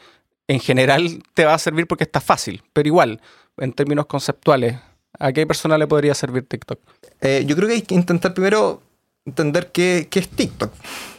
en 0.48 0.60
general 0.60 1.24
te 1.34 1.46
va 1.46 1.54
a 1.54 1.58
servir 1.60 1.88
porque 1.88 2.04
está 2.04 2.20
fácil, 2.20 2.62
pero 2.74 2.88
igual, 2.88 3.22
en 3.58 3.72
términos 3.72 4.08
conceptuales, 4.08 4.78
¿a 5.20 5.32
qué 5.32 5.46
persona 5.48 5.78
le 5.78 5.88
podría 5.88 6.14
servir 6.16 6.46
TikTok? 6.48 6.80
Eh, 7.22 7.44
yo 7.46 7.56
creo 7.56 7.68
que 7.68 7.76
hay 7.76 7.82
que 7.82 7.96
intentar 7.96 8.34
primero 8.34 8.82
entender 9.26 9.72
qué, 9.72 10.08
qué 10.10 10.20
es 10.20 10.30
TikTok. 10.30 10.72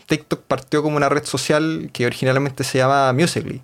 TikTok 0.07 0.41
partió 0.43 0.83
como 0.83 0.97
una 0.97 1.09
red 1.09 1.25
social 1.25 1.91
que 1.93 2.07
originalmente 2.07 2.65
se 2.65 2.79
llama 2.79 3.13
Musical.ly. 3.13 3.63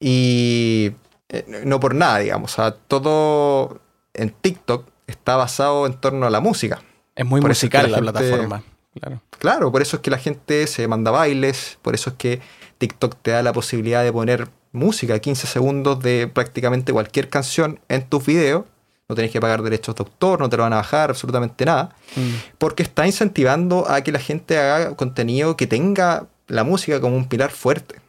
Y 0.00 0.92
eh, 1.28 1.62
no 1.64 1.80
por 1.80 1.94
nada, 1.94 2.18
digamos. 2.18 2.52
O 2.52 2.54
sea, 2.56 2.72
todo 2.72 3.80
en 4.12 4.30
TikTok 4.30 4.86
está 5.06 5.36
basado 5.36 5.86
en 5.86 5.94
torno 5.94 6.26
a 6.26 6.30
la 6.30 6.40
música. 6.40 6.82
Es 7.14 7.24
muy 7.24 7.40
Por 7.40 7.50
eso 7.52 7.66
es 7.66 7.70
que 7.70 7.78
musical 7.78 7.92
la, 8.04 8.12
la 8.12 8.18
gente- 8.18 8.28
plataforma. 8.36 8.62
Claro. 9.00 9.22
Claro, 9.40 9.72
por 9.72 9.82
eso 9.82 9.96
es 9.96 10.02
que 10.02 10.10
la 10.10 10.18
gente 10.18 10.68
se 10.68 10.86
manda 10.86 11.10
bailes, 11.10 11.78
por 11.82 11.94
eso 11.96 12.10
es 12.10 12.16
que 12.16 12.40
TikTok 12.78 13.16
te 13.22 13.32
da 13.32 13.42
la 13.42 13.52
posibilidad 13.52 14.04
de 14.04 14.12
poner 14.12 14.48
música, 14.70 15.18
15 15.18 15.48
segundos 15.48 16.00
de 16.00 16.28
prácticamente 16.32 16.92
cualquier 16.92 17.28
canción 17.28 17.80
en 17.88 18.08
tus 18.08 18.24
videos. 18.24 18.64
No 19.08 19.14
tenés 19.14 19.30
que 19.30 19.40
pagar 19.40 19.62
derechos 19.62 19.94
de 19.94 20.02
autor, 20.02 20.40
no 20.40 20.48
te 20.48 20.56
lo 20.56 20.62
van 20.62 20.72
a 20.72 20.76
bajar, 20.76 21.10
absolutamente 21.10 21.64
nada. 21.64 21.94
Mm. 22.16 22.56
Porque 22.58 22.82
está 22.82 23.06
incentivando 23.06 23.88
a 23.88 24.00
que 24.00 24.12
la 24.12 24.18
gente 24.18 24.58
haga 24.58 24.96
contenido 24.96 25.56
que 25.56 25.66
tenga 25.66 26.26
la 26.46 26.64
música 26.64 27.00
como 27.00 27.16
un 27.16 27.28
pilar 27.28 27.50
fuerte. 27.50 28.00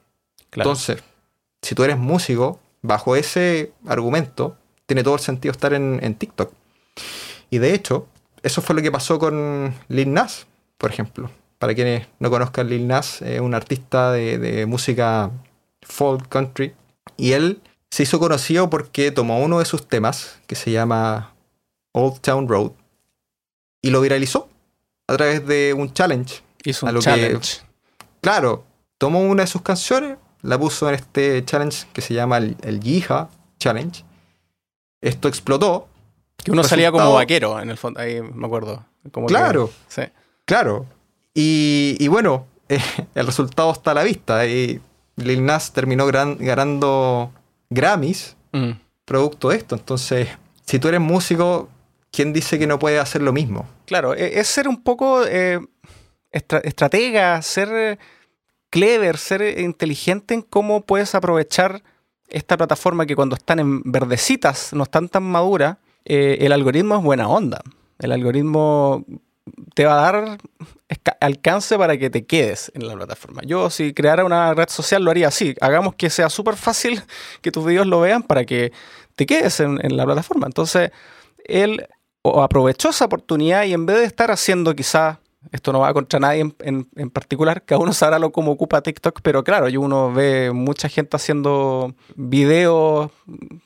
Claro. 0.49 0.69
Entonces, 0.69 1.03
si 1.61 1.75
tú 1.75 1.83
eres 1.83 1.97
músico, 1.97 2.59
bajo 2.81 3.15
ese 3.15 3.71
argumento, 3.85 4.55
tiene 4.85 5.03
todo 5.03 5.15
el 5.15 5.19
sentido 5.19 5.51
estar 5.51 5.73
en, 5.73 5.99
en 6.01 6.15
TikTok. 6.15 6.53
Y 7.49 7.57
de 7.57 7.73
hecho, 7.73 8.07
eso 8.43 8.61
fue 8.61 8.75
lo 8.75 8.81
que 8.81 8.91
pasó 8.91 9.19
con 9.19 9.73
Lil 9.87 10.13
Nas, 10.13 10.45
por 10.77 10.91
ejemplo. 10.91 11.29
Para 11.57 11.73
quienes 11.73 12.07
no 12.19 12.29
conozcan, 12.29 12.69
Lil 12.69 12.87
Nas 12.87 13.21
es 13.21 13.39
un 13.39 13.53
artista 13.53 14.11
de, 14.11 14.37
de 14.37 14.65
música 14.65 15.31
folk 15.81 16.27
country. 16.29 16.73
Y 17.17 17.31
él 17.31 17.61
se 17.91 18.03
hizo 18.03 18.19
conocido 18.19 18.69
porque 18.69 19.11
tomó 19.11 19.39
uno 19.39 19.59
de 19.59 19.65
sus 19.65 19.87
temas, 19.87 20.39
que 20.47 20.55
se 20.55 20.71
llama 20.71 21.33
Old 21.93 22.19
Town 22.21 22.47
Road, 22.47 22.71
y 23.81 23.89
lo 23.91 24.01
viralizó 24.01 24.49
a 25.07 25.15
través 25.17 25.45
de 25.47 25.73
un 25.73 25.93
challenge. 25.93 26.41
Hizo 26.63 26.85
un 26.87 26.93
que- 26.95 26.99
challenge. 27.01 27.61
Claro, 28.21 28.63
tomó 28.97 29.21
una 29.21 29.43
de 29.43 29.47
sus 29.47 29.61
canciones, 29.61 30.17
la 30.41 30.57
puso 30.59 30.89
en 30.89 30.95
este 30.95 31.43
challenge 31.45 31.87
que 31.93 32.01
se 32.01 32.13
llama 32.13 32.37
el, 32.37 32.57
el 32.63 32.79
Challenge. 33.59 34.03
Esto 35.01 35.27
explotó. 35.27 35.87
Que 36.43 36.51
uno 36.51 36.63
salía 36.63 36.91
como 36.91 37.13
vaquero, 37.13 37.59
en 37.59 37.69
el 37.69 37.77
fondo. 37.77 37.99
Ahí 37.99 38.21
me 38.21 38.45
acuerdo. 38.47 38.83
Como 39.11 39.27
que- 39.27 39.33
Claro. 39.33 39.69
sí. 39.87 40.01
Claro. 40.45 40.85
Y, 41.33 41.95
y 41.99 42.07
bueno, 42.07 42.45
eh, 42.69 42.79
el 43.15 43.25
resultado 43.25 43.71
está 43.71 43.91
a 43.91 43.93
la 43.95 44.03
vista. 44.03 44.45
Y 44.47 44.81
Lil 45.17 45.45
Nas 45.45 45.71
terminó 45.71 46.05
gran- 46.07 46.37
ganando 46.37 47.31
Grammys 47.69 48.35
Mm. 48.51 48.71
producto 49.05 49.49
de 49.49 49.57
esto. 49.57 49.75
Entonces, 49.75 50.29
si 50.65 50.79
tú 50.79 50.87
eres 50.87 51.01
músico, 51.01 51.69
¿quién 52.11 52.31
dice 52.33 52.57
que 52.57 52.67
no 52.67 52.79
puede 52.79 52.99
hacer 52.99 53.21
lo 53.21 53.33
mismo? 53.33 53.67
Claro, 53.85 54.13
e- 54.15 54.39
es 54.39 54.47
ser 54.47 54.67
un 54.67 54.81
poco 54.81 55.25
eh, 55.25 55.59
estra- 56.31 56.59
estratega, 56.63 57.41
ser 57.41 57.69
eh, 57.73 57.99
clever, 58.69 59.17
ser 59.17 59.41
eh, 59.41 59.61
inteligente 59.61 60.33
en 60.33 60.41
cómo 60.41 60.81
puedes 60.81 61.13
aprovechar 61.15 61.83
esta 62.29 62.57
plataforma 62.57 63.05
que 63.05 63.15
cuando 63.15 63.35
están 63.35 63.59
en 63.59 63.81
verdecitas, 63.83 64.73
no 64.73 64.83
están 64.83 65.09
tan 65.09 65.23
maduras, 65.23 65.77
eh, 66.05 66.37
el 66.41 66.51
algoritmo 66.51 66.95
es 66.97 67.03
buena 67.03 67.27
onda. 67.27 67.61
El 67.99 68.11
algoritmo 68.11 69.05
te 69.73 69.85
va 69.85 69.99
a 69.99 70.11
dar 70.11 70.37
alcance 71.19 71.77
para 71.77 71.97
que 71.97 72.09
te 72.09 72.25
quedes 72.25 72.71
en 72.75 72.87
la 72.87 72.95
plataforma. 72.95 73.41
Yo 73.45 73.69
si 73.69 73.93
creara 73.93 74.25
una 74.25 74.53
red 74.53 74.69
social 74.69 75.03
lo 75.03 75.11
haría 75.11 75.27
así. 75.27 75.55
Hagamos 75.61 75.95
que 75.95 76.09
sea 76.09 76.29
súper 76.29 76.55
fácil 76.55 77.01
que 77.41 77.51
tus 77.51 77.65
videos 77.65 77.87
lo 77.87 78.01
vean 78.01 78.23
para 78.23 78.45
que 78.45 78.71
te 79.15 79.25
quedes 79.25 79.59
en, 79.59 79.79
la 79.95 80.05
plataforma. 80.05 80.47
Entonces, 80.47 80.91
él 81.45 81.87
aprovechó 82.23 82.89
esa 82.89 83.05
oportunidad 83.05 83.63
y 83.65 83.73
en 83.73 83.85
vez 83.85 83.97
de 83.97 84.05
estar 84.05 84.31
haciendo 84.31 84.75
quizá, 84.75 85.19
esto 85.51 85.71
no 85.71 85.79
va 85.79 85.93
contra 85.93 86.19
nadie 86.19 86.41
en, 86.59 86.89
en- 86.95 87.09
particular, 87.11 87.63
cada 87.63 87.79
uno 87.79 87.93
sabrá 87.93 88.17
lo 88.17 88.31
cómo 88.31 88.51
ocupa 88.51 88.81
TikTok, 88.81 89.21
pero 89.21 89.43
claro, 89.43 89.67
uno 89.79 90.11
ve 90.11 90.51
mucha 90.51 90.89
gente 90.89 91.15
haciendo 91.15 91.93
videos 92.15 93.11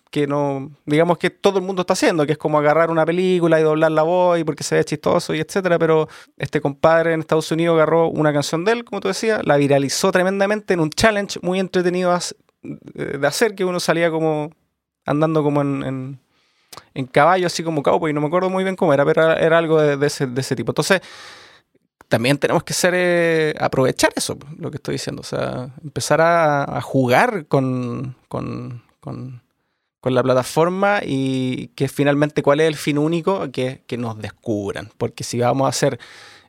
que 0.09 0.25
no, 0.25 0.71
digamos 0.85 1.17
que 1.19 1.29
todo 1.29 1.59
el 1.59 1.65
mundo 1.65 1.81
está 1.81 1.93
haciendo, 1.93 2.25
que 2.25 2.31
es 2.33 2.37
como 2.37 2.57
agarrar 2.57 2.89
una 2.89 3.05
película 3.05 3.59
y 3.59 3.63
doblar 3.63 3.91
la 3.91 4.01
voz 4.01 4.39
y 4.39 4.43
porque 4.43 4.63
se 4.63 4.75
ve 4.75 4.83
chistoso 4.83 5.33
y 5.35 5.39
etcétera, 5.39 5.77
pero 5.77 6.07
este 6.37 6.61
compadre 6.61 7.13
en 7.13 7.19
Estados 7.19 7.51
Unidos 7.51 7.75
agarró 7.75 8.07
una 8.09 8.33
canción 8.33 8.65
de 8.65 8.71
él, 8.71 8.85
como 8.85 9.01
tú 9.01 9.07
decías, 9.07 9.41
la 9.45 9.57
viralizó 9.57 10.11
tremendamente 10.11 10.73
en 10.73 10.79
un 10.79 10.89
challenge 10.89 11.39
muy 11.43 11.59
entretenido 11.59 12.17
de 12.63 13.27
hacer, 13.27 13.53
que 13.55 13.65
uno 13.65 13.79
salía 13.79 14.09
como 14.09 14.51
andando 15.05 15.43
como 15.43 15.61
en- 15.61 16.19
en, 16.93 17.05
caballo, 17.07 17.47
así 17.47 17.63
como 17.63 17.83
cowboy, 17.83 18.13
no 18.13 18.21
me 18.21 18.27
acuerdo 18.27 18.49
muy 18.49 18.63
bien 18.63 18.75
cómo 18.75 18.93
era, 18.93 19.05
pero 19.05 19.31
era, 19.33 19.57
algo 19.57 19.81
de, 19.81 20.05
ese, 20.05 20.27
de 20.27 20.41
ese 20.41 20.55
tipo. 20.55 20.71
Entonces, 20.71 21.01
también 22.07 22.37
tenemos 22.37 22.63
que 22.63 22.73
ser, 22.73 22.93
eh, 22.95 23.53
aprovechar 23.59 24.11
eso, 24.15 24.37
lo 24.57 24.71
que 24.71 24.77
estoy 24.77 24.93
diciendo, 24.93 25.21
o 25.21 25.23
sea, 25.23 25.69
empezar 25.83 26.21
a, 26.21 26.81
jugar 26.81 27.45
con, 27.47 28.15
con- 28.27 28.83
con 29.99 30.15
la 30.15 30.23
plataforma 30.23 31.01
y 31.03 31.67
que 31.75 31.87
finalmente 31.87 32.41
cuál 32.41 32.61
es 32.61 32.67
el 32.67 32.75
fin 32.75 32.97
único, 32.97 33.51
que, 33.51 33.83
que 33.87 33.97
nos 33.97 34.17
descubran, 34.19 34.89
porque 34.97 35.23
si 35.23 35.39
vamos 35.39 35.65
a 35.65 35.69
hacer 35.69 35.99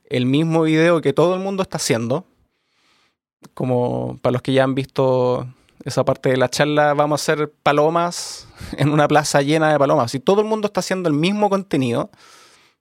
el 0.04 0.26
mismo 0.26 0.62
video 0.62 1.00
que 1.00 1.12
todo 1.12 1.34
el 1.34 1.40
mundo 1.40 1.62
está 1.62 1.76
haciendo, 1.76 2.26
como 3.54 4.18
para 4.22 4.32
los 4.32 4.42
que 4.42 4.52
ya 4.52 4.64
han 4.64 4.74
visto 4.74 5.46
esa 5.84 6.04
parte 6.04 6.30
de 6.30 6.36
la 6.36 6.48
charla, 6.48 6.94
vamos 6.94 7.20
a 7.20 7.22
hacer 7.22 7.50
palomas 7.62 8.46
en 8.76 8.90
una 8.90 9.08
plaza 9.08 9.42
llena 9.42 9.72
de 9.72 9.78
palomas. 9.78 10.10
Si 10.10 10.20
todo 10.20 10.40
el 10.40 10.46
mundo 10.46 10.66
está 10.66 10.80
haciendo 10.80 11.08
el 11.08 11.14
mismo 11.14 11.48
contenido, 11.48 12.10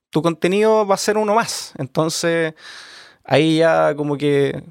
tu 0.10 0.22
contenido 0.22 0.86
va 0.86 0.96
a 0.96 0.98
ser 0.98 1.18
uno 1.18 1.36
más. 1.36 1.74
Entonces, 1.78 2.54
ahí 3.24 3.58
ya 3.58 3.96
como 3.96 4.18
que 4.18 4.64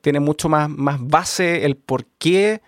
tiene 0.00 0.20
mucho 0.20 0.48
más, 0.48 0.68
más 0.68 0.98
base 1.00 1.64
el 1.64 1.76
por 1.76 2.04
qué 2.18 2.60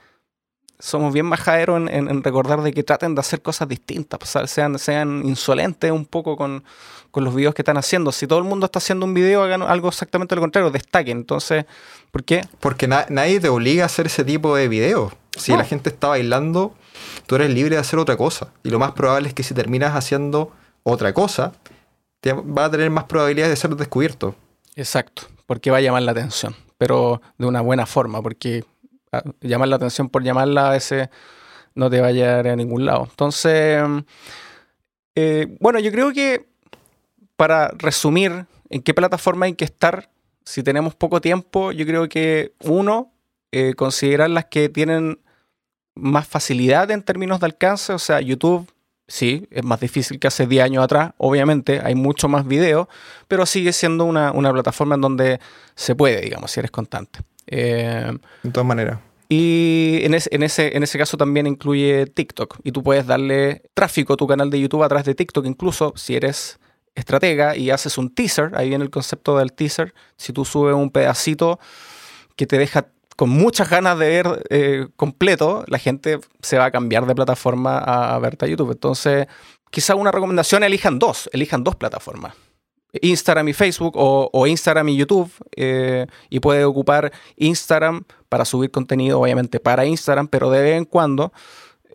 somos 0.79 1.13
bien 1.13 1.27
majaderos 1.27 1.77
en, 1.79 1.89
en- 1.89 2.09
en 2.11 2.23
recordar 2.23 2.63
de 2.63 2.73
que 2.73 2.83
traten 2.83 3.15
de 3.15 3.21
hacer 3.21 3.41
cosas 3.43 3.69
distintas, 3.69 4.19
pues, 4.19 4.51
sean, 4.51 4.79
sean 4.79 5.23
insolentes 5.25 5.91
un 5.91 6.05
poco 6.05 6.37
con, 6.37 6.65
con 7.11 7.25
los 7.25 7.35
videos 7.35 7.55
que 7.55 7.63
están 7.63 7.77
haciendo. 7.77 8.13
Si 8.13 8.27
todo 8.27 8.39
el 8.39 8.45
mundo 8.45 8.67
está 8.67 8.79
haciendo 8.79 9.07
un 9.07 9.15
video, 9.15 9.43
hagan 9.43 9.63
algo 9.63 9.89
exactamente 9.89 10.35
lo 10.35 10.41
contrario, 10.41 10.71
destaquen. 10.71 11.19
Entonces, 11.19 11.65
¿por 12.11 12.25
qué? 12.25 12.43
Porque 12.61 12.87
na- 12.89 13.07
nadie 13.09 13.41
te 13.41 13.49
obliga 13.49 13.85
a 13.85 13.87
hacer 13.87 14.07
ese 14.07 14.25
tipo 14.25 14.55
de 14.57 14.69
videos. 14.69 15.13
Si 15.37 15.53
No. 15.53 15.59
la 15.59 15.65
gente 15.65 15.91
está 15.91 16.09
bailando, 16.09 16.75
tú 17.27 17.35
eres 17.37 17.51
libre 17.51 17.77
de 17.77 17.81
hacer 17.81 17.99
otra 17.99 18.17
cosa. 18.17 18.49
Y 18.63 18.71
lo 18.71 18.79
más 18.79 18.93
probable 18.93 19.29
es 19.29 19.35
que 19.35 19.43
si 19.43 19.55
terminas 19.55 19.95
haciendo 19.97 20.53
otra 20.83 21.13
cosa, 21.15 21.53
te 22.21 22.33
va 22.33 22.67
a 22.67 22.71
tener 22.71 22.91
más 22.91 23.05
probabilidades 23.05 23.51
de 23.53 23.57
ser 23.57 23.75
descubierto. 23.77 24.35
Exacto, 24.77 25.23
porque 25.47 25.71
va 25.71 25.79
a 25.79 25.81
llamar 25.81 26.03
la 26.03 26.13
atención, 26.13 26.55
pero 26.79 27.21
de 27.39 27.47
una 27.47 27.61
buena 27.61 27.87
forma, 27.87 28.21
porque 28.23 28.65
llamar 29.41 29.69
la 29.69 29.77
atención 29.77 30.09
por 30.09 30.23
llamarla 30.23 30.69
a 30.69 30.71
veces 30.71 31.09
no 31.75 31.91
te 31.91 32.01
va 32.01 32.09
a 32.09 32.13
llevar 32.13 32.49
a 32.49 32.57
ningún 32.57 32.87
lado. 32.87 33.07
Entonces, 33.11 33.83
eh, 35.15 35.57
bueno, 35.61 35.79
yo 35.81 35.91
creo 35.91 36.13
que 36.13 36.47
para 37.37 37.69
resumir 37.69 38.47
en 38.71 38.83
qué 38.83 38.95
plataforma 38.95 39.47
hay 39.47 39.55
que 39.55 39.65
estar, 39.65 40.11
si 40.45 40.63
tenemos 40.63 40.95
poco 40.95 41.21
tiempo, 41.21 41.73
yo 41.73 41.87
creo 41.87 42.09
que 42.09 42.55
uno, 42.61 43.13
eh, 43.53 43.75
considerar 43.75 44.31
las 44.31 44.47
que 44.47 44.69
tienen 44.69 45.21
más 45.95 46.27
facilidad 46.27 46.91
en 46.91 47.03
términos 47.03 47.41
de 47.41 47.47
alcance, 47.47 47.93
o 47.93 47.99
sea, 47.99 48.21
YouTube. 48.21 48.71
Sí, 49.07 49.47
es 49.51 49.63
más 49.63 49.81
difícil 49.81 50.19
que 50.19 50.29
hace 50.29 50.47
10 50.47 50.65
años 50.65 50.83
atrás, 50.83 51.13
obviamente, 51.19 51.81
hay 51.85 51.95
mucho 51.95 52.27
más 52.27 52.47
videos, 52.47 52.89
pero 53.29 53.45
sigue 53.45 53.75
siendo 53.75 54.07
una, 54.07 54.33
una 54.33 54.51
plataforma 54.51 54.95
en 54.95 55.03
donde 55.03 55.41
se 55.75 55.95
puede, 55.95 56.23
digamos, 56.23 56.51
si 56.51 56.61
eres 56.61 56.71
constante. 56.71 57.21
Eh, 57.47 58.13
De 58.43 58.51
todas 58.51 58.67
maneras. 58.67 58.99
y 59.29 60.01
en 60.03 60.15
ese, 60.15 60.29
en, 60.33 60.43
ese, 60.43 60.77
en 60.77 60.83
ese 60.83 60.99
caso 60.99 61.17
también 61.17 61.47
incluye 61.47 62.07
TikTok. 62.07 62.59
Y 62.63 62.73
tú 62.73 62.83
puedes 62.83 63.07
darle 63.07 63.63
tráfico 63.75 64.15
a 64.15 64.17
tu 64.17 64.27
canal 64.27 64.51
de 64.51 64.61
YouTube 64.61 64.83
a 64.83 64.89
través 64.89 65.07
de 65.07 65.15
TikTok, 65.15 65.47
incluso 65.47 65.93
si 65.97 66.17
eres 66.17 66.59
estratega 66.95 67.57
y 67.57 67.71
haces 67.71 67.99
un 67.99 68.15
teaser, 68.15 68.53
ahí 68.55 68.69
viene 68.69 68.85
el 68.85 68.91
concepto 68.91 69.37
del 69.39 69.53
teaser. 69.53 69.95
Si 70.17 70.33
tú 70.33 70.45
subes 70.45 70.75
un 70.75 70.91
pedacito 70.91 71.59
que 72.37 72.47
te 72.47 72.59
deja 72.59 72.87
con 73.17 73.31
muchas 73.31 73.71
ganas 73.71 73.99
de 73.99 74.09
ver 74.09 74.45
eh, 74.51 74.87
completo, 74.97 75.65
la 75.69 75.79
gente 75.79 76.19
se 76.43 76.59
va 76.59 76.67
a 76.67 76.71
cambiar 76.71 77.07
de 77.07 77.15
plataforma 77.15 77.79
a, 77.79 78.19
verte 78.19 78.45
a 78.45 78.49
YouTube. 78.49 78.73
Entonces, 78.73 79.27
quizá 79.71 79.95
una 79.95 80.11
recomendación, 80.11 80.65
elijan 80.65 80.99
dos, 80.99 81.29
elijan 81.33 81.63
dos 81.63 81.77
plataformas. 81.77 82.35
Instagram 83.03 83.49
y 83.49 83.53
Facebook 83.53 83.95
o, 83.97 84.47
Instagram 84.47 84.89
y 84.89 84.97
YouTube 84.97 85.31
eh, 85.57 86.07
y 86.31 86.41
puede 86.41 86.65
ocupar 86.65 87.13
Instagram 87.37 88.05
para 88.29 88.45
subir 88.45 88.71
contenido 88.71 89.21
obviamente 89.21 89.61
para 89.61 89.85
Instagram 89.87 90.29
pero 90.29 90.51
de 90.51 90.63
vez 90.63 90.77
en 90.77 90.85
cuando 90.85 91.33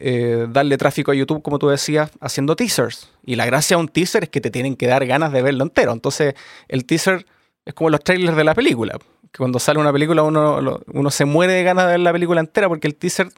eh, 0.02 0.48
darle 0.50 0.78
tráfico 0.78 1.12
a 1.12 1.16
YouTube 1.16 1.42
como 1.42 1.60
tú 1.60 1.68
decías 1.68 2.10
haciendo 2.22 2.56
teasers. 2.56 3.12
Y 3.26 3.36
la 3.36 3.46
gracia 3.46 3.76
de 3.76 3.82
un 3.82 3.90
teaser 3.90 4.24
es 4.24 4.30
que 4.30 4.40
te 4.40 4.50
tienen 4.50 4.78
que 4.78 4.88
dar 4.88 5.06
ganas 5.06 5.34
de 5.34 5.42
verlo 5.42 5.64
entero. 5.64 5.92
Entonces 5.92 6.36
el 6.70 6.86
teaser 6.86 7.26
es 7.66 7.74
como 7.74 7.90
los 7.90 8.02
trailers 8.02 8.38
de 8.38 8.46
la 8.46 8.56
película. 8.56 8.98
Que 9.32 9.38
cuando 9.38 9.60
sale 9.60 9.78
una 9.80 9.92
película 9.92 10.24
uno, 10.24 10.80
uno 10.88 11.12
se 11.12 11.26
muere 11.26 11.54
de 11.54 11.64
ganas 11.64 11.86
de 11.86 11.92
ver 11.92 12.00
la 12.00 12.14
película 12.14 12.40
entera 12.40 12.70
porque 12.70 12.88
el 12.88 12.96
teaser 12.96 13.30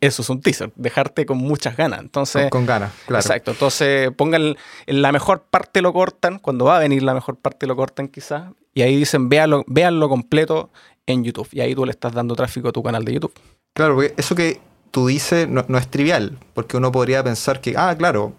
eso 0.00 0.22
es 0.22 0.30
un 0.30 0.40
teaser, 0.40 0.72
dejarte 0.76 1.26
con 1.26 1.38
muchas 1.38 1.76
ganas. 1.76 2.00
Entonces, 2.00 2.50
con, 2.50 2.66
ganas, 2.66 2.92
claro. 3.06 3.20
Exacto. 3.20 3.52
Entonces, 3.52 4.10
pongan 4.16 4.56
la 4.86 5.12
mejor 5.12 5.44
parte 5.50 5.82
lo 5.82 5.92
cortan, 5.92 6.38
cuando 6.38 6.66
va 6.66 6.76
a 6.76 6.80
venir 6.80 7.02
la 7.02 7.14
mejor 7.14 7.36
parte 7.36 7.66
lo 7.66 7.76
cortan 7.76 8.08
quizás, 8.08 8.52
y 8.74 8.82
ahí 8.82 8.96
dicen 8.96 9.28
véanlo, 9.28 9.64
véanlo 9.66 10.08
completo 10.08 10.70
en 11.06 11.24
YouTube. 11.24 11.48
Y 11.52 11.60
ahí 11.60 11.74
tú 11.74 11.84
le 11.84 11.92
estás 11.92 12.12
dando 12.12 12.34
tráfico 12.34 12.68
a 12.68 12.72
tu 12.72 12.82
canal 12.82 13.04
de 13.04 13.14
YouTube. 13.14 13.32
Claro, 13.72 13.94
porque 13.94 14.14
eso 14.16 14.34
que 14.34 14.60
tú 14.90 15.06
dices 15.06 15.48
no, 15.48 15.64
es 15.78 15.88
trivial, 15.88 16.38
porque 16.54 16.76
uno 16.76 16.90
podría 16.92 17.22
pensar 17.22 17.60
que, 17.60 17.74
ah, 17.76 17.94
claro, 17.96 18.32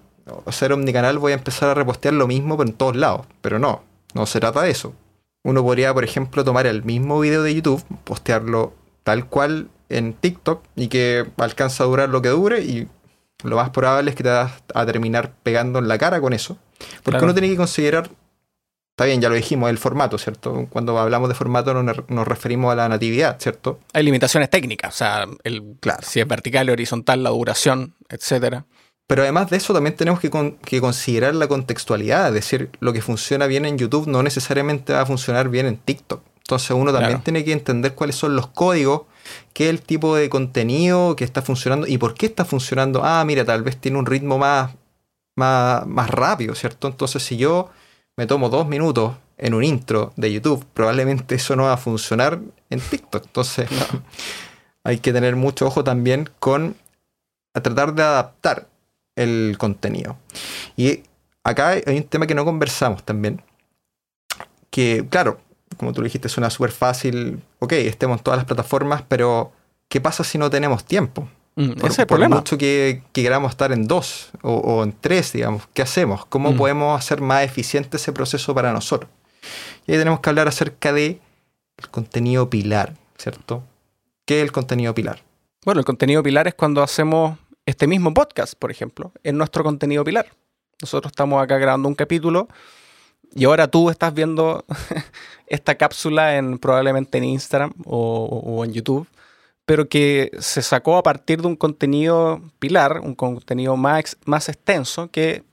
ser 0.51 0.73
omnicanal 0.73 1.19
voy 1.19 1.31
a 1.31 1.35
empezar 1.35 1.69
a 1.69 1.73
repostear 1.73 2.13
lo 2.13 2.27
mismo 2.27 2.57
pero 2.57 2.69
en 2.69 2.75
todos 2.75 2.95
lados, 2.95 3.25
pero 3.41 3.59
no, 3.59 3.83
no 4.13 4.25
se 4.25 4.39
trata 4.39 4.61
de 4.61 4.71
eso. 4.71 4.93
Uno 5.43 5.63
podría, 5.63 5.93
por 5.93 6.03
ejemplo, 6.03 6.43
tomar 6.43 6.67
el 6.67 6.83
mismo 6.83 7.19
video 7.19 7.43
de 7.43 7.53
YouTube, 7.55 7.83
postearlo 8.03 8.73
tal 9.03 9.27
cual 9.27 9.69
en 9.89 10.13
TikTok 10.13 10.63
y 10.75 10.88
que 10.88 11.25
alcanza 11.38 11.83
a 11.83 11.88
durar 11.88 12.09
lo 12.09 12.21
que 12.21 12.29
dure 12.29 12.61
y 12.61 12.88
lo 13.43 13.55
más 13.55 13.69
probable 13.69 14.11
es 14.11 14.15
que 14.15 14.23
te 14.23 14.29
vas 14.29 14.51
a 14.73 14.85
terminar 14.85 15.31
pegando 15.43 15.79
en 15.79 15.88
la 15.88 15.97
cara 15.97 16.19
con 16.19 16.33
eso. 16.33 16.57
Porque 17.03 17.23
uno 17.23 17.33
tiene 17.33 17.49
que 17.49 17.55
considerar, 17.55 18.09
está 18.91 19.05
bien, 19.05 19.21
ya 19.21 19.29
lo 19.29 19.35
dijimos, 19.35 19.69
el 19.69 19.77
formato, 19.77 20.17
¿cierto? 20.17 20.67
Cuando 20.69 20.97
hablamos 20.97 21.29
de 21.29 21.35
formato 21.35 21.73
nos, 21.83 22.27
referimos 22.27 22.71
a 22.71 22.75
la 22.75 22.89
natividad, 22.89 23.39
¿cierto? 23.39 23.79
Hay 23.93 24.03
limitaciones 24.03 24.49
técnicas, 24.49 24.95
o 24.95 24.97
sea, 24.97 25.25
el, 25.43 25.75
claro. 25.79 26.01
si 26.03 26.19
es 26.19 26.27
vertical, 26.27 26.69
horizontal, 26.69 27.23
la 27.23 27.29
duración, 27.29 27.95
etcétera. 28.09 28.65
Pero 29.07 29.21
además 29.21 29.49
de 29.49 29.57
eso 29.57 29.73
también 29.73 29.95
tenemos 29.95 30.19
que, 30.19 30.29
que, 30.65 30.81
considerar 30.81 31.33
la 31.33 31.47
contextualidad, 31.47 32.27
es 32.27 32.33
decir, 32.33 32.69
lo 32.81 32.91
que 32.91 33.01
funciona 33.01 33.47
bien 33.47 33.65
en 33.65 33.77
YouTube 33.77 34.07
no 34.07 34.21
necesariamente 34.21 34.91
va 34.93 35.01
a 35.01 35.05
funcionar 35.05 35.47
bien 35.47 35.65
en 35.65 35.77
TikTok. 35.77 36.21
Entonces 36.39 36.71
uno 36.71 36.91
también 36.91 37.21
tiene 37.21 37.43
que 37.43 37.53
entender 37.53 37.93
cuáles 37.93 38.15
son 38.15 38.35
los 38.35 38.47
códigos 38.47 39.03
qué 39.53 39.65
es 39.65 39.69
el 39.69 39.82
tipo 39.82 40.15
de 40.15 40.30
contenido 40.30 41.15
que 41.15 41.23
está 41.23 41.41
funcionando 41.41 41.88
y 41.88 41.97
por 41.97 42.13
qué 42.13 42.28
está 42.28 42.45
funcionando. 42.45 43.01
Ah, 43.03 43.23
mira, 43.25 43.45
tal 43.45 43.63
vez 43.63 43.78
tiene 43.78 43.97
un 43.97 44.05
ritmo 44.05 44.38
más, 44.38 44.71
más, 45.36 45.86
más 45.86 46.09
rápido, 46.09 46.55
¿cierto? 46.55 46.88
Entonces, 46.88 47.23
si 47.23 47.38
yo 47.38 47.69
me 48.15 48.28
tomo 48.28 48.49
dos 48.49 48.67
minutos 48.67 49.15
en 49.38 49.53
un 49.53 49.63
intro 49.63 50.13
de 50.15 50.32
YouTube, 50.34 50.65
probablemente 50.73 51.36
eso 51.36 51.55
no 51.55 51.63
va 51.63 51.73
a 51.73 51.78
funcionar 51.78 52.39
en 52.69 52.80
TikTok. 52.80 53.25
Entonces, 53.25 53.69
hay 54.84 54.99
que 54.99 55.13
tener 55.13 55.36
mucho 55.36 55.67
ojo 55.67 55.84
también 55.84 56.30
con 56.39 56.75
a 57.53 57.61
tratar 57.61 57.93
de 57.93 58.03
adaptar 58.03 58.67
el 59.15 59.55
contenido. 59.57 60.17
Y 60.75 61.03
acá 61.43 61.69
hay 61.69 61.97
un 61.97 62.03
tema 62.03 62.28
que 62.28 62.36
no 62.36 62.45
conversamos 62.45 63.03
también, 63.03 63.41
que 64.69 65.05
claro, 65.09 65.39
como 65.76 65.93
tú 65.93 66.01
dijiste, 66.01 66.30
suena 66.30 66.49
súper 66.49 66.72
fácil. 66.72 67.41
Ok, 67.59 67.74
estemos 67.74 68.20
en 68.20 68.24
todas 68.24 68.38
las 68.38 68.45
plataformas, 68.45 69.03
pero 69.07 69.51
¿qué 69.89 69.99
pasa 69.99 70.24
si 70.24 70.38
no 70.38 70.49
tenemos 70.49 70.86
tiempo? 70.86 71.28
Mm, 71.55 71.72
ese 71.78 71.88
es 71.88 71.99
el 71.99 72.07
problema. 72.07 72.36
mucho 72.38 72.57
que, 72.57 73.03
queramos 73.11 73.51
estar 73.51 73.72
en 73.72 73.88
dos 73.88 74.30
o, 74.43 74.84
en 74.84 74.93
tres, 74.93 75.34
digamos, 75.34 75.63
¿qué 75.74 75.82
hacemos? 75.82 76.26
¿Cómo 76.26 76.51
mm. 76.51 76.57
podemos 76.57 76.99
hacer 76.99 77.20
más 77.20 77.43
eficiente 77.43 77.97
ese 77.97 78.13
proceso 78.13 78.53
para 78.55 78.72
nosotros? 78.72 79.09
Y 79.86 79.91
ahí 79.91 79.97
tenemos 79.97 80.20
que 80.20 80.30
hablar 80.30 80.47
acerca 80.47 80.93
de 80.93 81.20
el 81.78 81.89
contenido 81.89 82.49
pilar, 82.49 82.93
¿cierto? 83.18 83.63
¿Qué 84.26 84.39
es 84.39 84.43
el 84.43 84.51
contenido 84.51 84.93
pilar? 84.93 85.24
Bueno, 85.65 85.80
el 85.80 85.86
contenido 85.86 86.24
pilar 86.24 86.47
es 86.47 86.53
cuando 86.53 86.84
hacemos 86.84 87.38
este 87.65 87.88
mismo 87.88 88.13
podcast, 88.13 88.53
por 88.57 88.72
ejemplo, 88.72 89.11
en 89.24 89.38
nuestro 89.38 89.63
contenido 89.63 90.03
pilar. 90.03 90.28
Nosotros 90.82 91.11
estamos 91.11 91.43
acá 91.43 91.57
grabando 91.57 91.89
un 91.89 91.95
capítulo 91.95 92.47
y 93.34 93.45
ahora 93.45 93.67
tú 93.67 93.89
estás 93.89 94.13
viendo 94.13 94.65
esta 95.47 95.75
cápsula 95.75 96.38
en 96.38 96.57
probablemente 96.57 97.17
en 97.17 97.25
Instagram 97.25 97.73
o, 97.86 98.63
en 98.65 98.73
YouTube, 98.73 99.07
pero 99.65 99.89
que 99.89 100.32
se 100.39 100.61
sacó 100.61 100.97
a 100.97 101.03
partir 101.03 101.41
de 101.41 101.47
un 101.47 101.55
contenido 101.55 102.41
pilar, 102.59 103.01
un 103.01 103.15
contenido 103.15 103.78
más, 103.78 104.17
más 104.25 104.49
extenso 104.49 105.09
que 105.11 105.43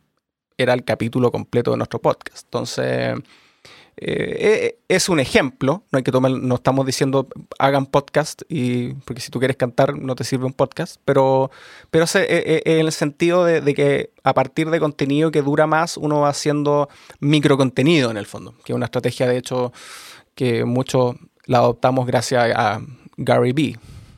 era 0.57 0.72
el 0.72 0.85
capítulo 0.85 1.33
completo 1.33 1.72
de 1.72 1.77
nuestro 1.77 2.01
podcast. 2.01 2.45
Entonces, 2.47 3.14
eh, 3.97 4.36
eh, 4.40 4.78
es 4.88 5.09
un 5.09 5.20
ejemplo, 5.20 5.84
no 5.92 5.97
hay 5.97 6.03
que 6.03 6.11
tomar, 6.11 6.32
no 6.32 6.57
estamos 6.57 6.84
diciendo 6.84 7.28
hagan 7.59 7.86
podcast 7.86 8.42
y 8.49 8.95
porque 9.05 9.20
si 9.20 9.30
tú 9.30 9.38
quieres 9.38 9.57
cantar 9.57 9.97
no 9.97 10.16
te 10.16 10.24
sirve 10.24 10.47
un 10.47 10.53
podcast, 10.53 11.01
pero, 11.05 11.51
pero 11.90 12.07
eh, 12.14 12.62
en 12.64 12.80
el 12.80 12.92
sentido 12.92 13.45
de, 13.45 13.74
que 13.74 14.11
a 14.24 14.34
partir 14.34 14.70
de 14.70 14.80
contenido 14.80 15.30
que 15.30 15.42
dura 15.42 15.66
más 15.66 15.97
uno 15.97 16.20
va 16.20 16.28
haciendo 16.28 16.88
micro 17.20 17.57
contenido 17.57 18.11
en 18.11 18.16
el 18.16 18.26
fondo, 18.26 18.55
que 18.64 18.72
es 18.72 18.76
una 18.76 18.86
estrategia 18.86 19.28
de 19.28 19.36
hecho 19.36 19.72
que 20.34 20.64
mucho 20.64 21.16
la 21.47 21.59
adoptamos 21.59 22.07
gracias 22.07 22.53
a 22.57 22.80
Gary 23.16 23.53
Vee, 23.53 23.76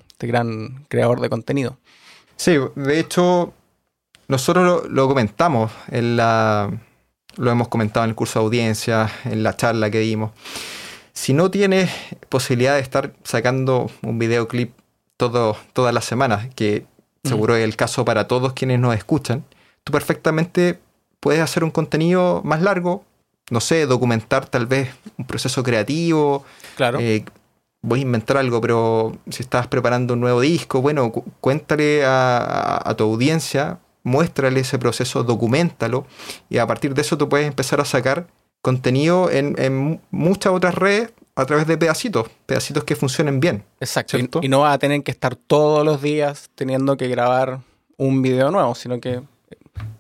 este 0.09 0.27
gran 0.27 0.87
creador 0.89 1.21
de 1.21 1.29
contenido. 1.29 1.79
Sí, 2.37 2.57
de 2.75 2.99
hecho 2.99 3.53
nosotros 4.29 4.89
lo 4.89 5.07
comentamos 5.07 5.71
en 5.91 6.17
la 6.17 6.71
lo 7.37 7.51
hemos 7.51 7.69
comentado 7.69 8.05
en 8.05 8.11
el 8.11 8.17
curso 8.17 8.39
de 8.39 8.45
audiencia, 8.45 9.11
en 9.25 9.43
la 9.43 9.57
charla 9.57 9.91
que 9.91 10.01
dimos. 10.01 10.33
Si 11.13 11.33
no 11.33 11.51
tienes 11.51 11.91
posibilidad 12.29 12.75
de 12.75 12.81
estar 12.81 13.13
sacando 13.25 13.91
un 14.03 14.19
videoclip 14.19 14.73
todo, 15.17 15.57
todas 15.73 15.95
las 15.95 16.05
semanas, 16.05 16.49
que 16.55 16.87
seguro 17.25 17.57
es 17.57 17.65
el 17.65 17.77
caso 17.77 18.05
para 18.05 18.29
todos 18.29 18.53
quienes 18.53 18.79
nos 18.79 18.95
escuchan, 18.95 19.45
tú 19.85 19.93
perfectamente 19.93 20.79
puedes 21.21 21.41
hacer 21.41 21.65
un 21.65 21.71
contenido 21.71 22.43
más 22.45 22.63
largo, 22.63 23.05
no 23.51 23.61
sé, 23.61 23.87
documentar 23.87 24.47
tal 24.47 24.67
vez 24.67 24.91
un 25.17 25.27
proceso 25.27 25.63
creativo. 25.63 26.45
Claro. 26.77 26.99
Eh, 27.01 27.25
voy 27.83 28.01
a 28.01 28.03
inventar 28.03 28.37
algo, 28.37 28.61
pero 28.61 29.17
si 29.31 29.43
estás 29.43 29.69
preparando 29.69 30.15
un 30.15 30.21
nuevo 30.21 30.41
disco, 30.41 30.83
bueno, 30.83 31.13
cuéntale 31.41 32.03
a, 32.05 32.95
tu 32.97 33.05
audiencia 33.05 33.79
muéstrale 34.07 34.61
ese 34.61 34.79
proceso, 34.79 35.25
documentalo 35.25 36.07
y 36.49 36.59
a 36.59 36.67
partir 36.67 36.95
de 36.95 37.03
eso 37.03 37.19
tú 37.19 37.29
puedes 37.29 37.49
empezar 37.49 37.81
a 37.81 37.85
sacar 37.85 38.29
contenido 38.63 39.31
en, 39.31 40.01
muchas 40.13 40.53
otras 40.53 40.77
redes 40.77 41.13
a 41.35 41.45
través 41.45 41.67
de 41.67 41.77
pedacitos, 41.77 42.29
pedacitos 42.47 42.85
que 42.85 42.95
funcionen 42.95 43.41
bien. 43.41 43.65
Exacto. 43.81 44.17
Y, 44.41 44.49
no 44.49 44.61
vas 44.61 44.75
a 44.75 44.79
tener 44.79 45.03
que 45.03 45.11
estar 45.11 45.35
todos 45.35 45.85
los 45.85 46.01
días 46.01 46.51
teniendo 46.55 46.97
que 46.97 47.09
grabar 47.09 47.61
un 47.97 48.23
video 48.23 48.51
nuevo, 48.53 48.77
sino 48.77 49.01
que 49.01 49.23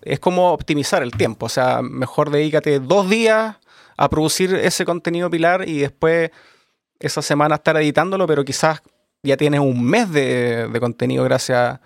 es 0.03 0.21
como 0.21 0.53
optimizar 0.53 1.03
el 1.03 1.11
tiempo. 1.11 1.47
O 1.47 1.49
sea, 1.51 1.83
mejor 1.83 2.31
dedícate 2.31 2.79
dos 2.79 3.11
días 3.11 3.57
a 3.97 4.09
producir 4.09 4.55
ese 4.55 4.85
contenido 4.85 5.29
pilar 5.29 5.69
y 5.69 5.79
después 5.79 6.31
esa 7.01 7.23
semana 7.23 7.57
estar 7.57 7.77
editándolo, 7.77 8.27
pero 8.27 8.45
quizás 8.45 8.83
ya 9.25 9.37
tienes 9.37 9.61
un 9.61 9.85
mes 9.85 10.11
de, 10.13 10.69
de 10.69 10.81
contenido 10.81 11.25
gracias 11.25 11.81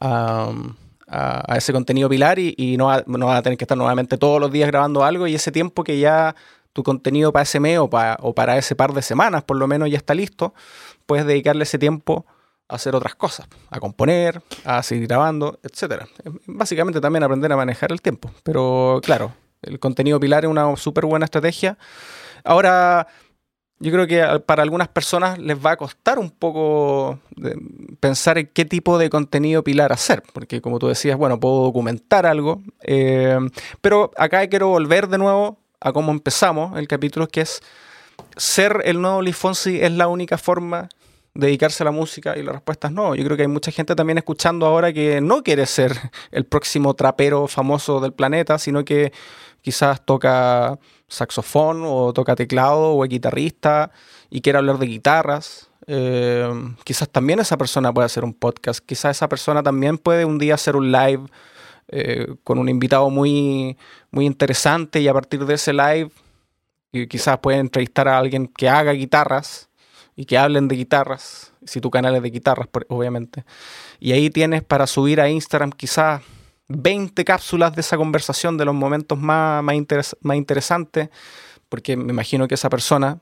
a 0.00 0.52
a, 1.06 1.56
ese 1.56 1.72
contenido 1.72 2.08
pilar 2.08 2.38
y, 2.38 2.76
no, 2.76 2.86
va, 2.86 3.04
no 3.06 3.32
a 3.32 3.42
tener 3.42 3.56
que 3.56 3.64
estar 3.64 3.78
nuevamente 3.78 4.18
todos 4.18 4.40
los 4.40 4.50
días 4.50 4.68
grabando 4.68 5.04
algo 5.04 5.26
y 5.26 5.34
ese 5.34 5.52
tiempo 5.52 5.84
que 5.84 5.98
ya 5.98 6.34
tu 6.72 6.82
contenido 6.82 7.32
para 7.32 7.44
ese 7.44 7.60
mes 7.60 7.78
o 7.78 7.88
para, 7.88 8.18
o 8.20 8.34
para 8.34 8.58
ese 8.58 8.74
par 8.76 8.92
de 8.92 9.02
semanas 9.02 9.42
por 9.44 9.56
lo 9.56 9.66
menos 9.66 9.90
ya 9.90 9.96
está 9.96 10.14
listo, 10.14 10.54
puedes 11.06 11.26
dedicarle 11.26 11.62
ese 11.62 11.78
tiempo 11.78 12.26
a 12.68 12.74
hacer 12.74 12.94
otras 12.94 13.14
cosas, 13.14 13.46
a 13.70 13.78
componer, 13.78 14.42
a 14.64 14.82
seguir 14.82 15.06
grabando, 15.06 15.60
etc. 15.62 16.04
Básicamente 16.46 17.00
también 17.00 17.22
aprender 17.22 17.52
a 17.52 17.56
manejar 17.56 17.92
el 17.92 18.02
tiempo. 18.02 18.30
Pero 18.42 19.00
claro, 19.04 19.32
el 19.62 19.78
contenido 19.78 20.18
pilar 20.18 20.44
es 20.44 20.50
una 20.50 20.76
súper 20.76 21.06
buena 21.06 21.24
estrategia. 21.24 21.78
Ahora, 22.44 23.06
yo 23.78 23.92
creo 23.92 24.06
que 24.06 24.40
para 24.46 24.62
algunas 24.62 24.88
personas 24.88 25.38
les 25.38 25.58
va 25.58 25.72
a 25.72 25.76
costar 25.76 26.18
un 26.18 26.30
poco 26.30 27.18
pensar 28.00 28.38
en 28.38 28.50
qué 28.52 28.64
tipo 28.64 28.96
de 28.98 29.10
contenido 29.10 29.62
pilar 29.62 29.92
hacer, 29.92 30.22
porque 30.32 30.60
como 30.60 30.78
tú 30.78 30.88
decías, 30.88 31.18
bueno, 31.18 31.38
puedo 31.38 31.62
documentar 31.64 32.24
algo, 32.24 32.62
eh, 32.82 33.38
pero 33.82 34.12
acá 34.16 34.46
quiero 34.48 34.68
volver 34.68 35.08
de 35.08 35.18
nuevo 35.18 35.58
a 35.80 35.92
cómo 35.92 36.10
empezamos 36.10 36.78
el 36.78 36.88
capítulo, 36.88 37.28
que 37.28 37.42
es 37.42 37.60
ser 38.36 38.82
el 38.84 39.00
nuevo 39.00 39.20
Lee 39.20 39.32
Fonsi 39.32 39.80
es 39.80 39.92
la 39.92 40.08
única 40.08 40.38
forma 40.38 40.88
de 41.34 41.48
dedicarse 41.48 41.82
a 41.82 41.84
la 41.84 41.90
música 41.90 42.36
y 42.36 42.42
la 42.42 42.52
respuesta 42.52 42.88
es 42.88 42.94
no. 42.94 43.14
Yo 43.14 43.24
creo 43.24 43.36
que 43.36 43.42
hay 43.42 43.48
mucha 43.48 43.70
gente 43.70 43.94
también 43.94 44.16
escuchando 44.16 44.64
ahora 44.64 44.92
que 44.92 45.20
no 45.20 45.42
quiere 45.42 45.66
ser 45.66 45.92
el 46.30 46.46
próximo 46.46 46.94
trapero 46.94 47.46
famoso 47.46 48.00
del 48.00 48.14
planeta, 48.14 48.58
sino 48.58 48.84
que 48.84 49.12
quizás 49.60 50.04
toca 50.04 50.78
saxofón 51.08 51.82
o 51.84 52.12
toca 52.12 52.36
teclado 52.36 52.92
o 52.92 53.04
es 53.04 53.10
guitarrista 53.10 53.90
y 54.30 54.40
quiere 54.40 54.58
hablar 54.58 54.78
de 54.78 54.86
guitarras 54.86 55.70
eh, 55.86 56.48
quizás 56.84 57.08
también 57.08 57.38
esa 57.38 57.56
persona 57.56 57.92
puede 57.92 58.06
hacer 58.06 58.24
un 58.24 58.34
podcast, 58.34 58.80
quizás 58.84 59.16
esa 59.16 59.28
persona 59.28 59.62
también 59.62 59.98
puede 59.98 60.24
un 60.24 60.38
día 60.38 60.54
hacer 60.54 60.74
un 60.74 60.90
live 60.90 61.26
eh, 61.88 62.34
con 62.42 62.58
un 62.58 62.68
invitado 62.68 63.08
muy, 63.08 63.76
muy 64.10 64.26
interesante 64.26 65.00
y 65.00 65.06
a 65.06 65.12
partir 65.12 65.44
de 65.46 65.54
ese 65.54 65.72
live 65.72 66.10
quizás 67.08 67.38
puede 67.38 67.58
entrevistar 67.58 68.08
a 68.08 68.18
alguien 68.18 68.48
que 68.48 68.68
haga 68.68 68.92
guitarras 68.92 69.68
y 70.16 70.24
que 70.24 70.38
hablen 70.38 70.66
de 70.66 70.76
guitarras, 70.76 71.52
si 71.64 71.80
tu 71.80 71.90
canal 71.90 72.16
es 72.16 72.22
de 72.22 72.30
guitarras, 72.30 72.68
obviamente. 72.88 73.44
Y 74.00 74.12
ahí 74.12 74.30
tienes 74.30 74.64
para 74.64 74.86
subir 74.86 75.20
a 75.20 75.28
Instagram 75.28 75.72
quizás 75.72 76.22
20 76.68 77.24
cápsulas 77.24 77.74
de 77.74 77.80
esa 77.80 77.96
conversación, 77.96 78.56
de 78.56 78.64
los 78.64 78.74
momentos 78.74 79.18
más, 79.18 79.62
más, 79.62 79.76
más 80.20 80.36
interesantes, 80.36 81.08
porque 81.68 81.96
me 81.96 82.12
imagino 82.12 82.48
que 82.48 82.54
esa 82.54 82.70
persona 82.70 83.18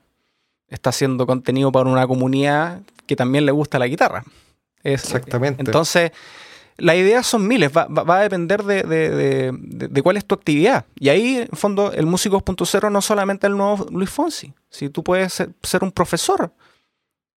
está 0.67 0.89
haciendo 0.89 1.25
contenido 1.27 1.71
para 1.71 1.89
una 1.89 2.07
comunidad 2.07 2.81
que 3.07 3.15
también 3.15 3.45
le 3.45 3.51
gusta 3.51 3.79
la 3.79 3.87
guitarra. 3.87 4.23
Exactamente. 4.83 5.63
Entonces, 5.63 6.11
las 6.77 6.95
ideas 6.97 7.25
son 7.25 7.47
miles, 7.47 7.71
va, 7.71 8.17
a 8.17 8.21
depender 8.21 8.63
de, 8.63 10.01
cuál 10.03 10.17
es 10.17 10.25
tu 10.25 10.35
actividad. 10.35 10.85
Y 10.99 11.09
ahí, 11.09 11.47
en 11.49 11.57
fondo, 11.57 11.91
el 11.93 12.05
Músico 12.05 12.43
2.0 12.43 12.91
no 12.91 13.01
solamente 13.01 13.47
el 13.47 13.55
nuevo 13.55 13.87
Luis 13.91 14.09
Fonsi. 14.09 14.53
Si 14.69 14.89
tú 14.89 15.03
puedes 15.03 15.33
ser, 15.33 15.83
un 15.83 15.91
profesor. 15.91 16.51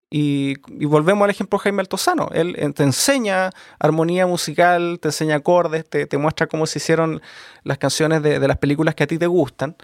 Y, 0.10 0.55
volvemos 0.86 1.26
al 1.26 1.30
ejemplo 1.30 1.60
de 1.60 1.64
Jaime 1.64 1.82
Altozano. 1.82 2.30
Él, 2.34 2.55
te 2.74 2.84
enseña 2.84 3.49
armonía 3.80 4.26
musical, 4.26 4.99
te 5.01 5.10
enseña 5.10 5.36
acordes, 5.36 5.88
te, 5.89 6.18
muestra 6.18 6.47
cómo 6.47 6.66
se 6.66 6.80
hicieron 6.80 7.22
las 7.64 7.78
canciones 7.78 8.24
de, 8.24 8.39
las 8.47 8.58
películas 8.58 8.95
que 8.95 9.03
a 9.03 9.08
ti 9.08 9.18
te 9.18 9.28
gustan. 9.28 9.76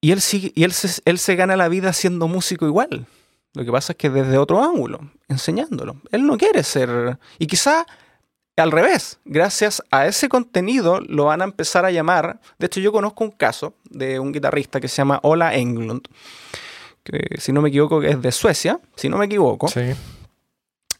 Y 0.00 0.12
él, 0.12 0.20
sigue, 0.20 0.52
y 0.54 0.64
él, 0.64 0.72
se, 0.72 1.02
él 1.04 1.18
se 1.18 1.36
gana 1.36 1.56
la 1.56 1.68
vida 1.68 1.92
siendo 1.92 2.26
músico 2.26 2.66
igual. 2.66 3.06
Lo 3.52 3.64
que 3.64 3.72
pasa 3.72 3.92
es 3.92 3.96
que 3.98 4.08
desde 4.08 4.38
otro 4.38 4.62
ángulo, 4.62 5.00
enseñándolo. 5.28 5.96
Él 6.10 6.26
no 6.26 6.38
quiere 6.38 6.62
ser... 6.62 7.18
Y 7.38 7.46
quizá 7.46 7.84
al 8.56 8.70
revés, 8.70 9.18
gracias 9.24 9.82
a 9.90 10.06
ese 10.06 10.28
contenido 10.28 11.00
lo 11.00 11.26
van 11.26 11.40
a 11.40 11.44
empezar 11.44 11.84
a 11.84 11.90
llamar. 11.90 12.40
De 12.58 12.66
hecho, 12.66 12.80
yo 12.80 12.92
conozco 12.92 13.24
un 13.24 13.30
caso 13.30 13.74
de 13.84 14.20
un 14.20 14.32
guitarrista 14.32 14.80
que 14.80 14.88
se 14.88 14.96
llama 14.96 15.20
Ola 15.22 15.54
Englund, 15.54 16.08
que 17.02 17.40
si 17.40 17.52
no 17.52 17.62
me 17.62 17.68
equivoco 17.68 18.02
es 18.02 18.20
de 18.20 18.32
Suecia, 18.32 18.80
si 18.96 19.08
no 19.08 19.18
me 19.18 19.26
equivoco. 19.26 19.68
Sí. 19.68 19.94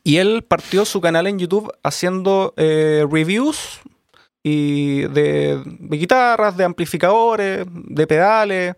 Y 0.03 0.16
él 0.16 0.44
partió 0.46 0.84
su 0.84 1.01
canal 1.01 1.26
en 1.26 1.38
YouTube 1.38 1.72
haciendo 1.82 2.55
eh, 2.57 3.07
reviews 3.11 3.80
y 4.42 5.03
de, 5.03 5.62
guitarras, 5.90 6.57
de 6.57 6.64
amplificadores, 6.64 7.66
de 7.70 8.07
pedales. 8.07 8.76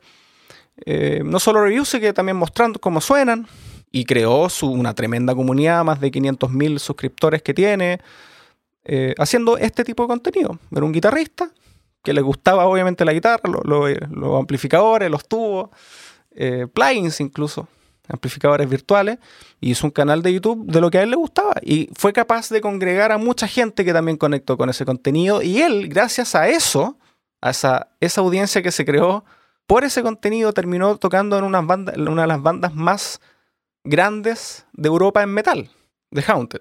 Eh, 0.84 1.22
no 1.24 1.38
solo 1.38 1.62
reviews, 1.62 1.88
sino 1.88 2.00
que 2.00 2.12
también 2.12 2.36
mostrando 2.36 2.80
cómo 2.80 3.00
suenan. 3.00 3.46
Y 3.92 4.04
creó 4.04 4.48
su, 4.48 4.70
una 4.70 4.94
tremenda 4.94 5.34
comunidad, 5.34 5.84
más 5.84 6.00
de 6.00 6.10
500.000 6.10 6.78
suscriptores 6.78 7.42
que 7.42 7.54
tiene. 7.54 8.00
Eh, 8.84 9.14
haciendo 9.18 9.58
este 9.58 9.84
tipo 9.84 10.02
de 10.02 10.08
contenido. 10.08 10.58
Era 10.74 10.84
un 10.84 10.92
guitarrista 10.92 11.50
que 12.02 12.12
le 12.12 12.20
gustaba 12.20 12.66
obviamente 12.66 13.04
la 13.04 13.12
guitarra, 13.12 13.48
los 13.64 14.40
amplificadores, 14.40 15.08
los 15.08 15.28
tubos, 15.28 15.70
eh, 16.36 16.66
plugins 16.72 17.20
incluso, 17.20 17.68
amplificadores 18.08 18.68
virtuales, 18.68 19.18
y 19.60 19.70
hizo 19.70 19.86
un 19.86 19.90
canal 19.90 20.22
de 20.22 20.32
YouTube 20.32 20.64
de 20.66 20.80
lo 20.80 20.90
que 20.90 20.98
a 20.98 21.02
él 21.02 21.10
le 21.10 21.16
gustaba. 21.16 21.54
Y 21.62 21.88
fue 21.94 22.12
capaz 22.12 22.48
de 22.48 22.60
congregar 22.60 23.12
a 23.12 23.18
mucha 23.18 23.46
gente 23.46 23.84
que 23.84 23.92
también 23.92 24.16
conectó 24.16 24.56
con 24.56 24.70
ese 24.70 24.84
contenido. 24.84 25.42
Y 25.42 25.60
él, 25.62 25.88
gracias 25.88 26.34
a 26.34 26.48
eso, 26.48 26.98
a 27.40 27.50
esa, 27.50 27.88
audiencia 28.16 28.62
que 28.62 28.72
se 28.72 28.84
creó 28.84 29.24
por 29.66 29.84
ese 29.84 30.02
contenido, 30.02 30.52
terminó 30.52 30.96
tocando 30.96 31.38
en, 31.38 31.44
unas 31.44 31.66
bandas, 31.66 31.96
en 31.96 32.08
una 32.08 32.22
de 32.22 32.28
las 32.28 32.42
bandas 32.42 32.74
más 32.74 33.20
grandes 33.84 34.66
de 34.72 34.88
Europa 34.88 35.22
en 35.22 35.30
metal, 35.30 35.70
The 36.10 36.24
Haunted. 36.26 36.60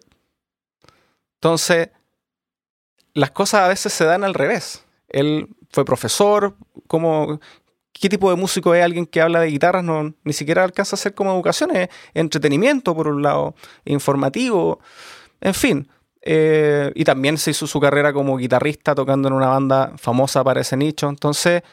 Entonces, 1.36 1.89
las 3.13 3.32
cosas 3.32 3.61
a 3.61 3.67
veces 3.67 3.93
se 3.93 4.05
dan 4.05 4.24
al 4.24 4.34
revés. 4.34 4.86
Él 5.09 5.49
fue 5.72 5.86
profesor, 5.86 6.55
como 6.88 7.39
qué 8.02 8.10
tipo 8.10 8.30
de 8.32 8.36
músico 8.36 8.74
es 8.74 8.84
alguien 8.84 9.06
que 9.06 9.22
habla 9.22 9.39
de 9.39 9.47
guitarras, 9.47 9.84
no, 9.84 10.14
ni 10.24 10.34
siquiera 10.34 10.64
alcanza 10.64 10.95
a 10.95 10.99
ser 10.99 11.14
como 11.14 11.32
educación, 11.32 11.76
es 11.76 11.89
entretenimiento 12.14 12.95
por 12.95 13.08
un 13.08 13.22
lado, 13.22 13.56
informativo, 13.86 14.80
en 15.39 15.54
fin. 15.54 15.88
Eh, 16.24 16.91
y 16.93 17.04
también 17.04 17.38
se 17.38 17.52
hizo 17.52 17.66
su 17.66 17.80
carrera 17.80 18.14
como 18.14 18.38
guitarrista 18.38 18.93
tocando 18.93 19.28
en 19.28 19.34
una 19.34 19.47
banda 19.47 19.93
famosa 19.97 20.43
para 20.43 20.62
ese 20.62 20.78
nicho. 20.78 21.10
Entonces, 21.10 21.64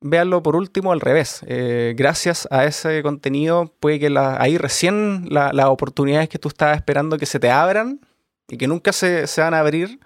véanlo 0.00 0.42
por 0.42 0.56
último 0.56 0.92
al 0.92 1.00
revés. 1.00 1.40
Eh, 1.46 1.94
gracias 1.96 2.46
a 2.50 2.64
ese 2.64 3.02
contenido, 3.02 3.74
puede 3.80 3.98
que 3.98 4.14
ahí 4.38 4.58
recién 4.58 5.26
las 5.30 5.66
oportunidades 5.66 6.28
que 6.28 6.38
tú 6.38 6.48
estabas 6.48 6.76
esperando 6.76 7.18
que 7.18 7.26
se 7.26 7.40
te 7.40 7.50
abran 7.50 8.00
y 8.48 8.56
que 8.56 8.66
nunca 8.66 8.92
se, 8.92 9.26
se 9.26 9.40
van 9.40 9.54
a 9.54 9.60
abrir, 9.60 10.00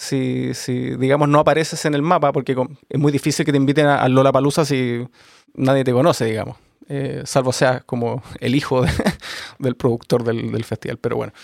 si, 0.00 0.54
si, 0.54 0.96
digamos, 0.96 1.28
no 1.28 1.40
apareces 1.40 1.84
en 1.84 1.92
el 1.92 2.00
mapa, 2.00 2.32
porque 2.32 2.56
es 2.88 2.98
muy 2.98 3.12
difícil 3.12 3.44
que 3.44 3.52
te 3.52 3.58
inviten 3.58 3.84
a, 3.86 4.08
Lola 4.08 4.32
Palusa 4.32 4.64
si 4.64 5.06
nadie 5.52 5.84
te 5.84 5.92
conoce, 5.92 6.24
digamos. 6.24 6.56
Eh, 6.88 7.20
salvo 7.26 7.52
sea 7.52 7.80
como 7.80 8.22
el 8.40 8.54
hijo 8.54 8.82
del 9.58 9.76
productor 9.76 10.24
del, 10.24 10.64
festival, 10.64 10.96
pero 10.96 11.16
bueno. 11.16 11.34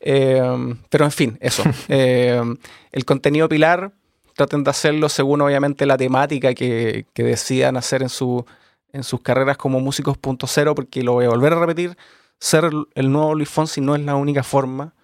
Eh, 0.00 0.42
pero 0.88 1.04
en 1.04 1.12
fin, 1.12 1.38
eso. 1.40 1.62
Eh, 1.88 2.42
el 2.90 3.04
contenido 3.04 3.48
pilar, 3.48 3.92
traten 4.34 4.64
de 4.64 4.70
hacerlo 4.70 5.08
según 5.08 5.40
obviamente 5.42 5.86
la 5.86 5.96
temática 5.96 6.52
que, 6.52 7.06
que 7.14 7.22
decidan 7.22 7.76
hacer 7.76 8.02
en, 8.02 8.08
su, 8.08 8.44
en 8.92 9.04
sus 9.04 9.20
carreras 9.20 9.56
como 9.56 9.78
músicos 9.78 10.18
punto 10.18 10.48
cero, 10.48 10.74
porque 10.74 11.04
lo 11.04 11.12
voy 11.12 11.26
a 11.26 11.28
volver 11.28 11.52
a 11.52 11.60
repetir, 11.60 11.96
ser 12.40 12.70
el 12.96 13.12
nuevo 13.12 13.36
Luis 13.36 13.48
Fonsi 13.48 13.80
no 13.80 13.94
es 13.94 14.02
la 14.02 14.16
única 14.16 14.42
forma 14.42 14.94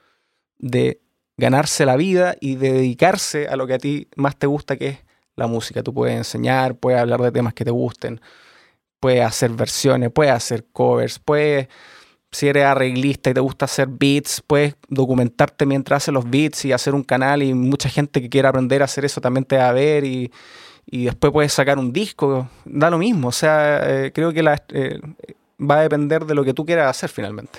de 0.59 1.01
ganarse 1.37 1.85
la 1.85 1.97
vida 1.97 2.37
y 2.41 2.57
dedicarse 2.57 3.49
a 3.49 3.57
lo 3.57 3.67
que 3.67 3.75
a 3.75 3.79
ti 3.79 4.09
más 4.17 4.37
te 4.37 4.47
gusta, 4.47 4.77
que 4.77 4.89
es 4.89 4.99
la 5.37 5.47
música. 5.47 5.83
Tú 5.83 5.93
puedes 5.93 6.17
enseñar, 6.17 6.77
puedes 6.77 7.01
hablar 7.01 7.21
de 7.21 7.31
temas 7.31 7.55
que 7.55 7.65
te 7.65 7.71
gusten, 7.71 8.21
puedes 9.01 9.25
hacer 9.25 9.51
versiones, 9.51 10.11
puedes 10.11 10.33
hacer 10.33 10.65
covers, 10.73 11.19
puedes, 11.19 11.69
si 12.33 12.49
eres 12.49 12.65
arreglista 12.65 13.31
y 13.31 13.35
te 13.35 13.41
gusta 13.41 13.67
hacer 13.67 13.89
beats, 13.89 14.43
puedes 14.47 14.77
documentarte 14.89 15.67
mientras 15.67 16.05
haces 16.05 16.15
los 16.15 16.29
beats 16.29 16.65
y 16.65 16.73
hacer 16.73 16.95
un 16.95 17.05
canal 17.05 17.43
y 17.43 17.55
mucha 17.55 17.89
gente 17.89 18.21
que 18.21 18.31
quiera 18.31 18.49
aprender 18.49 18.83
a 18.83 18.87
hacer 18.87 19.05
eso 19.05 19.21
también 19.21 19.45
te 19.45 19.57
va 19.57 19.69
a 19.69 19.73
ver 19.73 20.05
y, 20.05 20.33
después 20.91 21.33
puedes 21.33 21.53
sacar 21.53 21.79
un 21.79 21.93
disco, 21.93 22.49
da 22.65 22.91
lo 22.91 22.99
mismo. 22.99 23.29
O 23.29 23.33
sea, 23.33 23.81
eh, 24.07 24.13
creo 24.13 24.33
que 24.33 24.43
la, 24.43 24.63
eh, 24.69 25.01
va 25.61 25.79
a 25.79 25.83
depender 25.83 26.25
de 26.25 26.35
lo 26.35 26.45
que 26.45 26.55
tú 26.55 26.65
quieras 26.65 26.89
hacer 26.89 27.11
finalmente. 27.11 27.59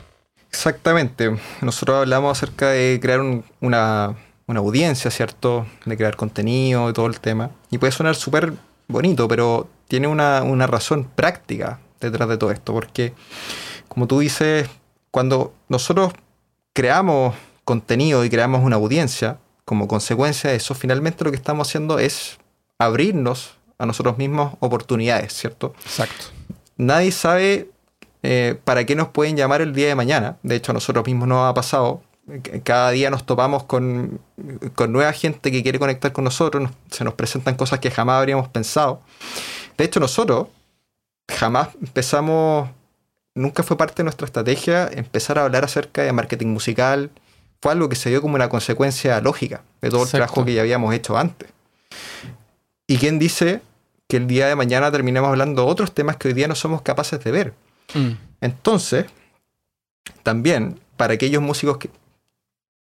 Exactamente. 0.50 1.38
Nosotros 1.62 1.98
hablamos 1.98 2.38
acerca 2.38 2.70
de 2.70 3.00
crear 3.02 3.22
una, 3.62 4.16
audiencia, 4.48 5.12
¿cierto? 5.12 5.66
De 5.86 5.98
crear 5.98 6.16
contenido 6.16 6.90
y 6.90 6.94
todo 6.94 7.08
el 7.08 7.20
tema. 7.20 7.52
Y 7.70 7.78
puede 7.78 7.92
sonar 7.92 8.16
súper 8.16 8.54
bonito, 8.88 9.28
pero 9.28 9.68
tiene 9.88 10.08
una, 10.08 10.68
razón 10.68 11.04
práctica 11.04 11.80
detrás 12.00 12.30
de 12.30 12.38
todo 12.38 12.52
esto. 12.52 12.74
Porque, 12.74 13.14
como 13.88 14.08
tú 14.08 14.20
dices, 14.20 14.70
cuando 15.12 15.54
nosotros 15.70 16.14
creamos 16.74 17.36
contenido 17.66 18.24
y 18.24 18.30
creamos 18.30 18.64
una 18.64 18.78
audiencia, 18.78 19.38
como 19.66 19.88
consecuencia 19.88 20.52
de 20.52 20.56
eso, 20.56 20.74
finalmente 20.74 21.26
lo 21.26 21.32
que 21.32 21.38
estamos 21.38 21.68
haciendo 21.68 22.00
es 22.00 22.38
abrirnos 22.80 23.56
a 23.78 23.86
nosotros 23.86 24.18
mismos 24.18 24.54
oportunidades, 24.60 25.34
¿cierto? 25.34 25.74
Exacto. 25.84 26.28
Nadie 26.78 27.12
sabe 27.12 27.70
eh, 28.30 28.60
para 28.62 28.86
qué 28.86 28.94
nos 28.94 29.08
pueden 29.08 29.38
llamar 29.38 29.62
el 29.62 29.74
día 29.74 29.88
de 29.88 29.96
mañana. 29.96 30.38
De 30.44 30.58
hecho, 30.58 30.74
a 30.74 30.74
nosotros 30.74 31.06
mismos 31.06 31.30
nos 31.30 31.50
ha 31.50 31.54
pasado. 31.54 32.02
Cada 32.66 32.92
día 32.92 33.10
nos 33.10 33.26
topamos 33.26 33.64
con, 33.64 34.20
nueva 34.90 35.14
gente 35.14 35.50
que 35.50 35.64
quiere 35.64 35.80
conectar 35.80 36.12
con 36.12 36.26
nosotros, 36.26 36.70
se 36.92 37.06
nos 37.06 37.14
presentan 37.14 37.56
cosas 37.56 37.80
que 37.80 37.90
jamás 37.90 38.18
habríamos 38.18 38.50
pensado. 38.50 39.02
De 39.78 39.86
hecho, 39.86 40.02
nosotros 40.02 40.48
jamás 41.30 41.70
empezamos, 41.82 42.70
nunca 43.34 43.64
fue 43.64 43.78
parte 43.78 43.96
de 43.96 44.04
nuestra 44.04 44.26
estrategia 44.26 44.90
empezar 44.92 45.40
a 45.40 45.46
hablar 45.46 45.64
acerca 45.64 46.02
de 46.02 46.12
marketing 46.12 46.48
musical. 46.48 47.12
Fue 47.62 47.72
algo 47.72 47.88
que 47.88 47.96
se 47.96 48.10
dio 48.10 48.22
como 48.22 48.36
una 48.36 48.50
consecuencia 48.50 49.22
lógica 49.22 49.62
de 49.82 49.90
todo 49.90 50.04
el 50.04 50.10
trabajo 50.10 50.44
que 50.44 50.54
ya 50.54 50.64
habíamos 50.64 50.94
hecho 50.94 51.18
antes. 51.18 51.48
¿Y 52.88 52.98
quién 52.98 53.20
dice 53.20 53.62
que 54.10 54.18
el 54.18 54.28
día 54.28 54.48
de 54.48 54.56
mañana 54.56 54.92
terminemos 54.92 55.30
hablando 55.30 55.64
de 55.64 55.72
otros 55.72 55.94
temas 55.94 56.18
que 56.18 56.28
hoy 56.28 56.34
día 56.34 56.50
no 56.50 56.56
somos 56.56 56.82
capaces 56.82 57.24
de 57.24 57.32
ver? 57.32 57.67
Mm. 57.94 58.12
Entonces, 58.42 59.06
también 60.24 60.80
para 60.96 61.14
aquellos 61.14 61.42
músicos 61.42 61.78
que 61.78 61.90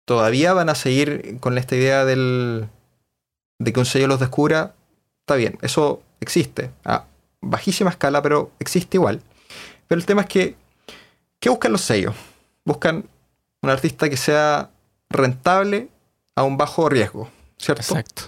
todavía 0.05 0.53
van 0.53 0.69
a 0.69 0.75
seguir 0.75 1.39
con 1.41 1.59
esta 1.59 1.77
idea 1.77 2.05
del, 2.05 2.69
de 3.59 3.73
que 3.73 3.81
un 3.81 3.87
sello 3.87 4.07
los 4.07 4.21
descubra, 4.21 4.75
está 5.21 5.37
bien, 5.37 5.59
eso 5.63 6.03
existe 6.21 6.71
a 6.85 7.05
bajísima 7.41 7.91
escala, 7.91 8.23
pero 8.23 8.51
existe 8.59 8.97
igual. 8.97 9.23
Pero 9.87 10.01
el 10.01 10.07
tema 10.07 10.23
es 10.23 10.29
que, 10.29 10.57
¿qué 11.41 11.49
buscan 11.49 11.73
los 11.73 11.83
sellos? 11.83 12.15
Buscan 12.65 13.05
un 13.63 13.71
artista 13.71 14.09
que 14.09 14.17
sea 14.17 14.71
rentable 15.11 15.89
a 16.35 16.43
un 16.43 16.57
bajo 16.57 16.89
riesgo, 16.89 17.31
¿cierto? 17.59 17.83
Exacto. 17.83 18.23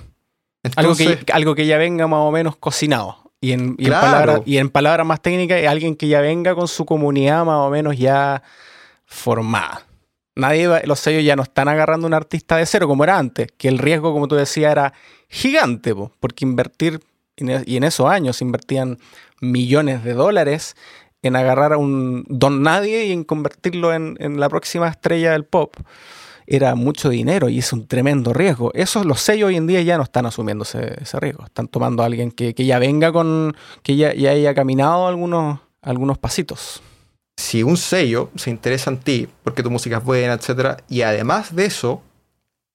algo, 0.77 0.97
que, 0.97 1.25
algo 1.33 1.55
que 1.55 1.67
ya 1.67 1.79
venga 1.79 2.07
más 2.07 2.21
o 2.21 2.31
menos 2.31 2.57
cocinado. 2.57 3.28
Y 3.41 3.53
en, 3.53 3.77
y, 3.79 3.87
en 4.59 4.69
palabras 4.71 5.07
más 5.07 5.21
técnicas, 5.23 5.65
alguien 5.67 5.95
que 5.95 6.09
ya 6.09 6.21
venga 6.21 6.55
con 6.55 6.67
su 6.69 6.85
comunidad 6.85 7.45
más 7.45 7.59
o 7.59 7.71
menos 7.71 7.97
ya 7.97 8.43
formada. 9.07 9.83
Nadie 10.35 10.67
va- 10.69 10.83
los 10.85 11.01
sellos 11.01 11.25
ya 11.25 11.37
no 11.37 11.43
están 11.43 11.69
agarrando 11.69 12.07
un 12.07 12.15
artista 12.15 12.57
de 12.57 12.67
cero 12.67 12.87
como 12.87 13.05
era 13.05 13.19
antes, 13.19 13.49
que 13.57 13.69
el 13.69 13.79
riesgo, 13.79 14.13
como 14.13 14.29
tú 14.29 14.35
decías, 14.37 14.73
era 14.73 14.93
gigante, 15.29 15.95
po, 15.95 16.13
porque 16.21 16.45
invertir, 16.45 17.01
e- 17.37 17.63
y 17.67 17.77
en 17.77 17.85
esos 17.85 18.09
años 18.09 18.41
invertían 18.43 18.99
millones 19.41 20.05
de 20.05 20.15
dólares 20.15 20.77
en 21.23 21.35
agarrar 21.35 21.73
a 21.73 21.77
un 21.79 22.25
don 22.29 22.63
nadie 22.63 23.07
y 23.07 23.13
en 23.13 23.25
convertirlo 23.25 23.93
en, 23.93 24.17
en 24.21 24.39
la 24.39 24.49
próxima 24.49 24.89
estrella 24.89 25.33
del 25.33 25.45
pop. 25.45 25.75
Era 26.51 26.75
mucho 26.75 27.11
dinero 27.11 27.51
y 27.51 27.59
es 27.59 27.73
un 27.75 27.87
tremendo 27.87 28.33
riesgo. 28.33 28.73
Esos, 28.73 29.05
los 29.05 29.21
sellos 29.21 29.49
hoy 29.49 29.57
en 29.57 29.67
día 29.67 29.83
ya 29.83 29.99
no 29.99 30.03
están 30.03 30.25
asumiendo 30.25 30.65
ese, 30.65 30.95
ese 31.03 31.21
riesgo. 31.21 31.45
Están 31.45 31.69
tomando 31.69 32.03
a 32.03 32.07
alguien 32.07 32.31
que, 32.31 32.55
que 32.55 32.65
ya 32.65 32.79
venga 32.79 33.13
con, 33.13 33.55
que 33.83 33.97
ya, 33.97 34.15
ya 34.15 34.31
haya 34.31 34.55
caminado 34.55 35.07
algunos, 35.09 35.61
algunos 35.83 36.17
pasitos. 36.17 36.81
si 37.37 37.63
un 37.63 37.77
sello 37.77 38.31
se 38.35 38.51
interesa 38.51 38.91
en 38.91 38.99
ti 38.99 39.29
porque 39.45 39.63
tu 39.63 39.71
música 39.71 39.99
es 39.99 40.05
buena, 40.05 40.33
etcétera, 40.33 40.79
y 40.89 41.03
además 41.03 41.55
de 41.55 41.67
eso, 41.67 42.03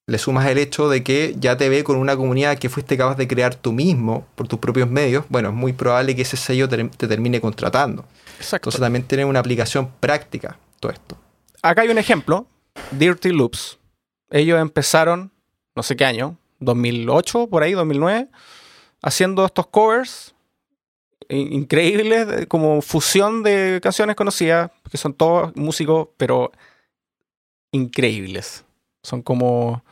le 0.08 0.18
sumas 0.18 0.48
el 0.48 0.58
hecho 0.58 0.90
de 0.90 1.04
que 1.04 1.36
ya 1.40 1.58
te 1.58 1.68
ve 1.68 1.84
con 1.84 1.96
una 1.98 2.16
comunidad 2.16 2.58
que 2.58 2.70
fuiste 2.70 2.98
capaz 2.98 3.16
de 3.16 3.28
crear 3.28 3.56
tú 3.56 3.72
mismo 3.72 4.26
por 4.36 4.48
tus 4.48 4.60
propios 4.60 4.90
medios, 4.90 5.26
bueno, 5.30 5.50
es 5.50 5.56
muy 5.56 5.74
probable 5.74 6.16
que 6.16 6.22
ese 6.22 6.38
sello 6.38 6.70
te, 6.70 6.84
te 6.86 7.08
termine 7.08 7.42
contratando. 7.42 8.06
Exacto. 8.38 8.70
Entonces 8.70 8.82
también 8.82 9.04
tiene 9.06 9.26
una 9.26 9.40
aplicación 9.40 9.90
práctica 10.00 10.58
todo 10.80 10.92
esto. 10.92 11.18
Acá 11.62 11.82
hay 11.82 11.90
un 11.90 11.98
ejemplo, 11.98 12.46
Dirty 12.92 13.30
Loops. 13.32 13.78
Ellos 14.30 14.60
empezaron, 14.60 15.32
no 15.76 15.84
sé 15.84 15.96
qué 15.96 16.06
año, 16.06 16.38
2008, 16.60 17.48
por 17.48 17.64
ahí, 17.64 17.74
2009, 17.74 18.30
haciendo 19.02 19.46
estos 19.46 19.68
covers 19.68 20.34
in- 21.30 21.54
increíbles, 21.54 22.48
como 22.48 22.82
fusión 22.82 23.44
de 23.44 23.80
canciones 23.82 24.16
conocidas, 24.16 24.72
que 24.90 24.98
son 24.98 25.14
todos 25.14 25.56
músicos, 25.56 26.10
pero 26.18 26.52
increíbles. 27.72 28.66
Son 29.04 29.22
como, 29.22 29.84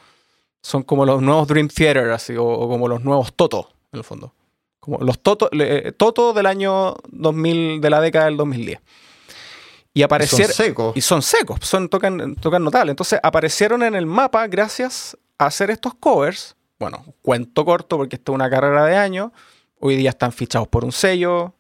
son 0.62 0.84
como 0.84 1.06
los 1.06 1.22
nuevos 1.22 1.48
Dream 1.48 1.68
Theater, 1.68 2.12
así, 2.12 2.36
o, 2.38 2.68
como 2.68 2.88
los 2.88 3.04
nuevos 3.04 3.34
Toto, 3.34 3.70
en 3.92 4.00
el 4.00 4.04
fondo. 4.04 4.34
Como 4.80 4.98
los 5.00 5.20
Toto, 5.22 5.50
le- 5.52 5.92
Toto 5.92 6.34
del 6.34 6.46
año 6.46 6.96
2000, 7.10 7.82
de 7.82 7.90
la 7.90 8.02
década 8.02 8.26
del 8.26 8.38
2010. 8.38 8.80
Y 9.94 10.04
aparecieron... 10.04 10.54
Son 10.54 10.66
secos. 10.66 10.98
Y 10.98 11.02
son 11.02 11.22
secos, 11.22 11.60
son, 11.62 11.90
tocan, 11.90 12.36
tocan 12.36 12.64
notable. 12.64 12.92
Entonces 12.92 13.20
aparecieron 13.22 13.84
en 13.84 13.96
el 13.96 14.06
mapa 14.06 14.48
gracias 14.48 15.18
a 15.38 15.48
hacer 15.48 15.70
estos 15.70 15.94
covers. 15.96 16.56
Bueno, 16.80 17.04
cuento 17.22 17.66
corto 17.66 17.98
porque 17.98 18.16
esto 18.16 18.32
es 18.32 18.36
una 18.36 18.50
carrera 18.50 18.86
de 18.86 18.96
años. 18.96 19.32
Hoy 19.80 19.96
día 19.96 20.12
están 20.12 20.32
fichados 20.32 20.68
por 20.68 20.86
un 20.86 20.92
sello, 20.92 21.56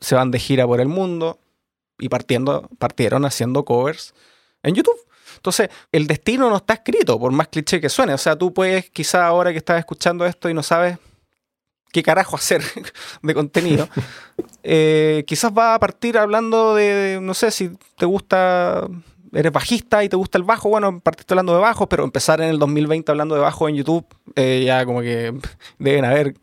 se 0.00 0.14
van 0.14 0.30
de 0.30 0.38
gira 0.38 0.66
por 0.66 0.80
el 0.80 0.88
mundo 0.88 1.38
y 1.98 2.08
partiendo, 2.08 2.68
partieron 2.78 3.24
haciendo 3.24 3.64
covers 3.64 4.14
en 4.62 4.74
YouTube. 4.74 5.06
Entonces, 5.36 5.68
el 5.92 6.06
destino 6.06 6.48
no 6.48 6.56
está 6.56 6.74
escrito, 6.74 7.18
por 7.18 7.30
más 7.32 7.48
cliché 7.48 7.80
que 7.80 7.88
suene. 7.88 8.14
O 8.14 8.18
sea, 8.18 8.36
tú 8.36 8.52
puedes, 8.52 8.90
quizá 8.90 9.26
ahora 9.26 9.52
que 9.52 9.58
estás 9.58 9.78
escuchando 9.78 10.24
esto 10.26 10.48
y 10.48 10.54
no 10.54 10.62
sabes 10.62 10.98
qué 11.96 12.02
carajo 12.02 12.36
hacer 12.36 12.62
de 13.22 13.34
contenido, 13.34 13.88
eh, 14.62 15.24
quizás 15.26 15.50
va 15.50 15.74
a 15.74 15.78
partir 15.78 16.18
hablando 16.18 16.74
de, 16.74 17.20
no 17.22 17.32
sé, 17.32 17.50
si 17.50 17.70
te 17.96 18.04
gusta, 18.04 18.86
eres 19.32 19.50
bajista 19.50 20.04
y 20.04 20.10
te 20.10 20.16
gusta 20.16 20.36
el 20.36 20.44
bajo, 20.44 20.68
bueno, 20.68 21.00
partiste 21.00 21.32
hablando 21.32 21.54
de 21.54 21.60
bajo, 21.60 21.88
pero 21.88 22.04
empezar 22.04 22.42
en 22.42 22.50
el 22.50 22.58
2020 22.58 23.10
hablando 23.10 23.34
de 23.34 23.40
bajo 23.40 23.66
en 23.66 23.76
YouTube, 23.76 24.04
eh, 24.34 24.64
ya 24.66 24.84
como 24.84 25.00
que 25.00 25.32
deben 25.78 26.04
haber 26.04 26.34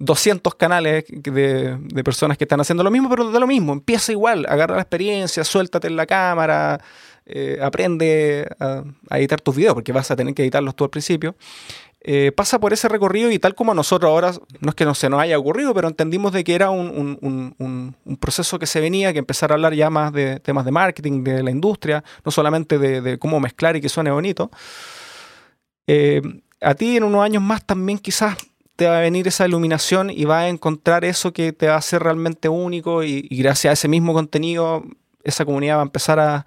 200 0.00 0.52
canales 0.56 1.04
de, 1.08 1.76
de 1.78 2.04
personas 2.04 2.36
que 2.36 2.42
están 2.42 2.60
haciendo 2.60 2.82
lo 2.82 2.90
mismo, 2.90 3.08
pero 3.08 3.30
de 3.30 3.38
lo 3.38 3.46
mismo, 3.46 3.72
empieza 3.72 4.10
igual, 4.10 4.46
agarra 4.48 4.74
la 4.74 4.82
experiencia, 4.82 5.44
suéltate 5.44 5.86
en 5.86 5.94
la 5.94 6.06
cámara, 6.06 6.80
eh, 7.24 7.60
aprende 7.62 8.48
a, 8.58 8.82
a 9.08 9.18
editar 9.20 9.40
tus 9.40 9.54
videos, 9.54 9.74
porque 9.74 9.92
vas 9.92 10.10
a 10.10 10.16
tener 10.16 10.34
que 10.34 10.42
editarlos 10.42 10.74
tú 10.74 10.82
al 10.82 10.90
principio. 10.90 11.36
Eh, 12.02 12.32
pasa 12.32 12.58
por 12.58 12.72
ese 12.72 12.88
recorrido 12.88 13.30
y 13.30 13.38
tal 13.38 13.54
como 13.54 13.72
a 13.72 13.74
nosotros 13.74 14.08
ahora, 14.08 14.32
no 14.60 14.70
es 14.70 14.74
que 14.74 14.86
no 14.86 14.94
se 14.94 15.10
nos 15.10 15.20
haya 15.20 15.38
ocurrido, 15.38 15.74
pero 15.74 15.86
entendimos 15.86 16.32
de 16.32 16.44
que 16.44 16.54
era 16.54 16.70
un, 16.70 17.18
un- 17.20 17.54
un- 17.58 18.16
proceso 18.16 18.58
que 18.58 18.66
se 18.66 18.80
venía, 18.80 19.12
que 19.12 19.18
empezar 19.18 19.50
a 19.52 19.54
hablar 19.54 19.74
ya 19.74 19.90
más 19.90 20.10
de 20.12 20.40
temas 20.40 20.64
de 20.64 20.70
marketing, 20.70 21.24
de 21.24 21.42
la 21.42 21.50
industria, 21.50 22.02
no 22.24 22.30
solamente 22.30 22.78
de, 22.78 23.02
de 23.02 23.18
cómo 23.18 23.38
mezclar 23.38 23.76
y 23.76 23.82
que 23.82 23.90
suene 23.90 24.10
bonito. 24.10 24.50
Eh, 25.86 26.22
a 26.60 26.74
ti 26.74 26.96
en 26.96 27.04
unos 27.04 27.22
años 27.24 27.42
más 27.42 27.64
también 27.64 27.98
quizás 27.98 28.36
te 28.76 28.86
va 28.86 28.98
a 28.98 29.00
venir 29.00 29.28
esa 29.28 29.46
iluminación 29.46 30.10
y 30.10 30.24
vas 30.24 30.44
a 30.44 30.48
encontrar 30.48 31.04
eso 31.04 31.32
que 31.32 31.52
te 31.52 31.66
va 31.68 31.74
a 31.74 31.78
hacer 31.78 32.02
realmente 32.02 32.48
único 32.48 33.02
y, 33.02 33.26
y 33.28 33.36
gracias 33.42 33.70
a 33.70 33.72
ese 33.74 33.88
mismo 33.88 34.12
contenido 34.14 34.84
esa 35.24 35.44
comunidad 35.44 35.76
va 35.76 35.80
a 35.80 35.84
empezar 35.84 36.18
a, 36.18 36.46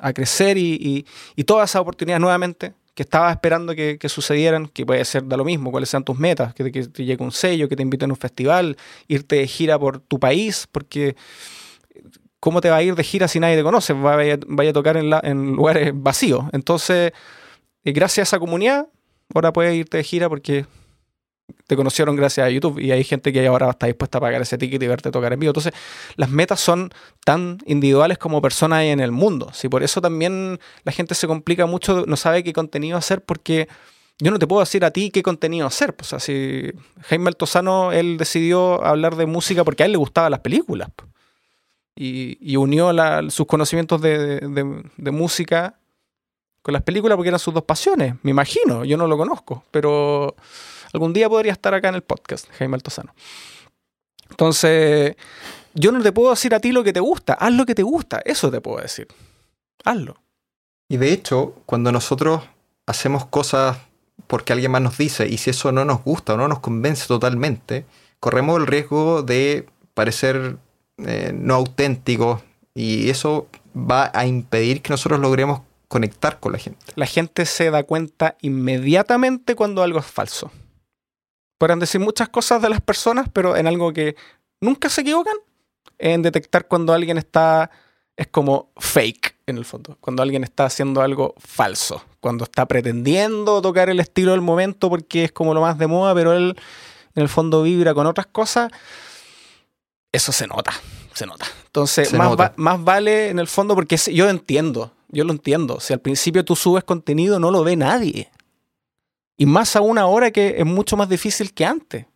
a 0.00 0.12
crecer 0.12 0.58
y, 0.58 0.74
y, 0.74 1.06
y 1.36 1.44
todas 1.44 1.70
esas 1.70 1.82
oportunidades 1.82 2.20
nuevamente 2.20 2.74
que 2.94 3.02
estabas 3.02 3.32
esperando 3.32 3.74
que, 3.74 3.98
que, 3.98 4.08
sucedieran, 4.08 4.66
que 4.68 4.84
puede 4.84 5.04
ser 5.04 5.24
de 5.24 5.36
lo 5.36 5.44
mismo, 5.44 5.70
cuáles 5.70 5.88
sean 5.88 6.04
tus 6.04 6.18
metas, 6.18 6.54
que 6.54 6.70
te, 6.70 7.04
llegue 7.04 7.24
un 7.24 7.32
sello, 7.32 7.68
que 7.68 7.76
te 7.76 7.82
inviten 7.82 8.10
a 8.10 8.12
un 8.12 8.18
festival, 8.18 8.76
irte 9.08 9.36
de 9.36 9.46
gira 9.46 9.78
por 9.78 10.00
tu 10.00 10.20
país, 10.20 10.68
porque 10.70 11.16
¿cómo 12.38 12.60
te 12.60 12.68
va 12.70 12.76
a 12.76 12.82
ir 12.82 12.94
de 12.94 13.04
gira 13.04 13.28
si 13.28 13.40
nadie 13.40 13.56
te 13.56 13.62
conoce? 13.62 13.94
Vaya, 13.94 14.38
vaya 14.46 14.70
a 14.70 14.72
tocar 14.74 14.96
en, 14.96 15.08
la, 15.08 15.20
en, 15.22 15.52
lugares 15.52 15.92
vacíos. 15.94 16.44
Entonces, 16.52 17.12
eh, 17.84 17.92
gracias 17.92 18.28
a 18.32 18.36
esa 18.36 18.38
comunidad, 18.38 18.88
ahora 19.34 19.52
puedes 19.52 19.74
irte 19.74 19.96
de 19.96 20.04
gira 20.04 20.28
porque 20.28 20.66
te 21.72 21.76
conocieron 21.76 22.16
gracias 22.16 22.46
a 22.46 22.50
YouTube 22.50 22.78
y 22.78 22.92
hay 22.92 23.02
gente 23.02 23.32
que 23.32 23.46
ahora 23.46 23.70
está 23.70 23.86
dispuesta 23.86 24.18
a 24.18 24.20
pagar 24.20 24.42
ese 24.42 24.58
ticket 24.58 24.82
y 24.82 24.86
verte 24.86 25.10
tocar 25.10 25.32
en 25.32 25.40
vivo. 25.40 25.52
Entonces, 25.52 25.72
las 26.16 26.28
metas 26.28 26.60
son 26.60 26.90
tan 27.24 27.60
individuales 27.64 28.18
como 28.18 28.42
personas 28.42 28.80
hay 28.80 28.90
en 28.90 29.00
el 29.00 29.10
mundo. 29.10 29.48
Si 29.54 29.70
por 29.70 29.82
eso 29.82 30.02
también 30.02 30.60
la 30.84 30.92
gente 30.92 31.14
se 31.14 31.26
complica 31.26 31.64
mucho, 31.64 32.04
no 32.06 32.16
sabe 32.18 32.44
qué 32.44 32.52
contenido 32.52 32.98
hacer 32.98 33.24
porque 33.24 33.68
yo 34.18 34.30
no 34.30 34.38
te 34.38 34.46
puedo 34.46 34.60
decir 34.60 34.84
a 34.84 34.90
ti 34.90 35.10
qué 35.10 35.22
contenido 35.22 35.66
hacer. 35.66 35.96
O 35.98 36.04
sea, 36.04 36.20
si 36.20 36.70
Jaime 37.04 37.28
Altozano, 37.28 37.90
él 37.90 38.18
decidió 38.18 38.84
hablar 38.84 39.16
de 39.16 39.24
música 39.24 39.64
porque 39.64 39.84
a 39.84 39.86
él 39.86 39.92
le 39.92 39.98
gustaban 39.98 40.30
las 40.30 40.40
películas. 40.40 40.90
Y, 41.96 42.36
y, 42.38 42.56
unió 42.56 42.90
sus 43.30 43.46
conocimientos 43.46 44.02
de, 44.02 44.40
de 44.96 45.10
música 45.10 45.78
con 46.60 46.74
las 46.74 46.82
películas 46.82 47.16
porque 47.16 47.28
eran 47.28 47.40
sus 47.40 47.54
dos 47.54 47.64
pasiones, 47.64 48.14
me 48.22 48.30
imagino, 48.30 48.84
yo 48.84 48.96
no 48.96 49.06
lo 49.06 49.18
conozco, 49.18 49.64
pero 49.70 50.36
algún 50.92 51.12
día 51.12 51.28
podría 51.28 51.52
estar 51.52 51.74
acá 51.74 51.88
en 51.88 51.96
el 51.96 52.02
podcast, 52.02 52.48
Jaime 52.58 52.74
Altozano. 52.74 53.14
Entonces, 54.30 55.16
yo 55.74 55.92
no 55.92 56.02
te 56.02 56.12
puedo 56.12 56.30
decir 56.30 56.54
a 56.54 56.60
ti 56.60 56.72
lo 56.72 56.84
que 56.84 56.92
te 56.92 57.00
gusta, 57.00 57.34
haz 57.34 57.52
lo 57.52 57.66
que 57.66 57.74
te 57.74 57.82
gusta, 57.82 58.20
eso 58.24 58.50
te 58.50 58.60
puedo 58.60 58.80
decir. 58.80 59.08
Hazlo. 59.84 60.16
Y 60.88 60.96
de 60.96 61.12
hecho, 61.12 61.54
cuando 61.66 61.92
nosotros 61.92 62.42
hacemos 62.86 63.26
cosas 63.26 63.78
porque 64.26 64.52
alguien 64.52 64.70
más 64.70 64.82
nos 64.82 64.98
dice, 64.98 65.28
y 65.28 65.38
si 65.38 65.50
eso 65.50 65.72
no 65.72 65.84
nos 65.84 66.02
gusta 66.04 66.34
o 66.34 66.36
no 66.36 66.48
nos 66.48 66.60
convence 66.60 67.06
totalmente, 67.06 67.84
corremos 68.20 68.58
el 68.58 68.66
riesgo 68.66 69.22
de 69.22 69.66
parecer 69.94 70.56
eh, 70.98 71.32
no 71.34 71.54
auténticos 71.54 72.42
y 72.74 73.10
eso 73.10 73.48
va 73.76 74.10
a 74.14 74.26
impedir 74.26 74.82
que 74.82 74.90
nosotros 74.90 75.20
logremos 75.20 75.62
conectar 75.88 76.40
con 76.40 76.52
la 76.52 76.58
gente. 76.58 76.78
La 76.94 77.06
gente 77.06 77.44
se 77.44 77.70
da 77.70 77.82
cuenta 77.82 78.36
inmediatamente 78.40 79.54
cuando 79.54 79.82
algo 79.82 79.98
es 79.98 80.06
falso. 80.06 80.50
Podrán 81.62 81.78
decir 81.78 82.00
muchas 82.00 82.28
cosas 82.28 82.60
de 82.60 82.68
las 82.68 82.80
personas, 82.80 83.28
pero 83.32 83.56
en 83.56 83.68
algo 83.68 83.92
que 83.92 84.16
nunca 84.60 84.88
se 84.88 85.02
equivocan, 85.02 85.36
en 85.96 86.20
detectar 86.20 86.66
cuando 86.66 86.92
alguien 86.92 87.18
está, 87.18 87.70
es 88.16 88.26
como 88.26 88.72
fake 88.78 89.36
en 89.46 89.58
el 89.58 89.64
fondo, 89.64 89.96
cuando 90.00 90.24
alguien 90.24 90.42
está 90.42 90.64
haciendo 90.64 91.02
algo 91.02 91.36
falso, 91.38 92.02
cuando 92.18 92.42
está 92.42 92.66
pretendiendo 92.66 93.62
tocar 93.62 93.88
el 93.90 94.00
estilo 94.00 94.32
del 94.32 94.40
momento 94.40 94.90
porque 94.90 95.22
es 95.22 95.30
como 95.30 95.54
lo 95.54 95.60
más 95.60 95.78
de 95.78 95.86
moda, 95.86 96.12
pero 96.16 96.32
él 96.32 96.56
en 97.14 97.22
el 97.22 97.28
fondo 97.28 97.62
vibra 97.62 97.94
con 97.94 98.08
otras 98.08 98.26
cosas, 98.26 98.68
eso 100.10 100.32
se 100.32 100.48
nota, 100.48 100.72
se 101.14 101.26
nota. 101.26 101.46
Entonces, 101.66 102.08
Se 102.08 102.18
más, 102.18 102.28
nota. 102.30 102.42
va- 102.48 102.52
más 102.56 102.82
vale 102.82 103.28
en 103.28 103.38
el 103.38 103.46
fondo 103.46 103.76
porque 103.76 103.96
yo 104.12 104.28
entiendo, 104.28 104.90
yo 105.10 105.22
lo 105.22 105.30
entiendo. 105.32 105.78
Si 105.78 105.92
al 105.92 106.00
principio 106.00 106.44
tú 106.44 106.56
subes 106.56 106.82
contenido, 106.82 107.38
no 107.38 107.52
lo 107.52 107.62
ve 107.62 107.76
nadie. 107.76 108.31
Y 109.36 109.46
más 109.46 109.76
aún 109.76 109.98
ahora 109.98 110.30
que 110.30 110.56
es 110.58 110.66
mucho 110.66 110.96
más 110.96 111.08
difícil 111.08 111.52
que 111.52 111.64
antes. 111.64 112.06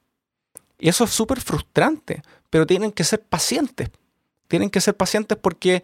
Y 0.78 0.88
eso 0.88 1.04
es 1.04 1.10
súper 1.10 1.40
frustrante. 1.40 2.22
Pero 2.50 2.66
tienen 2.66 2.92
que 2.92 3.04
ser 3.04 3.22
pacientes. 3.22 3.90
Tienen 4.48 4.70
que 4.70 4.80
ser 4.80 4.96
pacientes 4.96 5.36
porque 5.40 5.82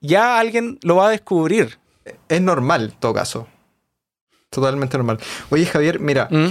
ya 0.00 0.38
alguien 0.38 0.78
lo 0.82 0.96
va 0.96 1.08
a 1.08 1.10
descubrir. 1.10 1.78
Es 2.28 2.40
normal, 2.40 2.90
en 2.92 3.00
todo 3.00 3.14
caso. 3.14 3.46
Totalmente 4.48 4.96
normal. 4.96 5.20
Oye, 5.50 5.66
Javier, 5.66 6.00
mira, 6.00 6.28
¿Mm? 6.30 6.48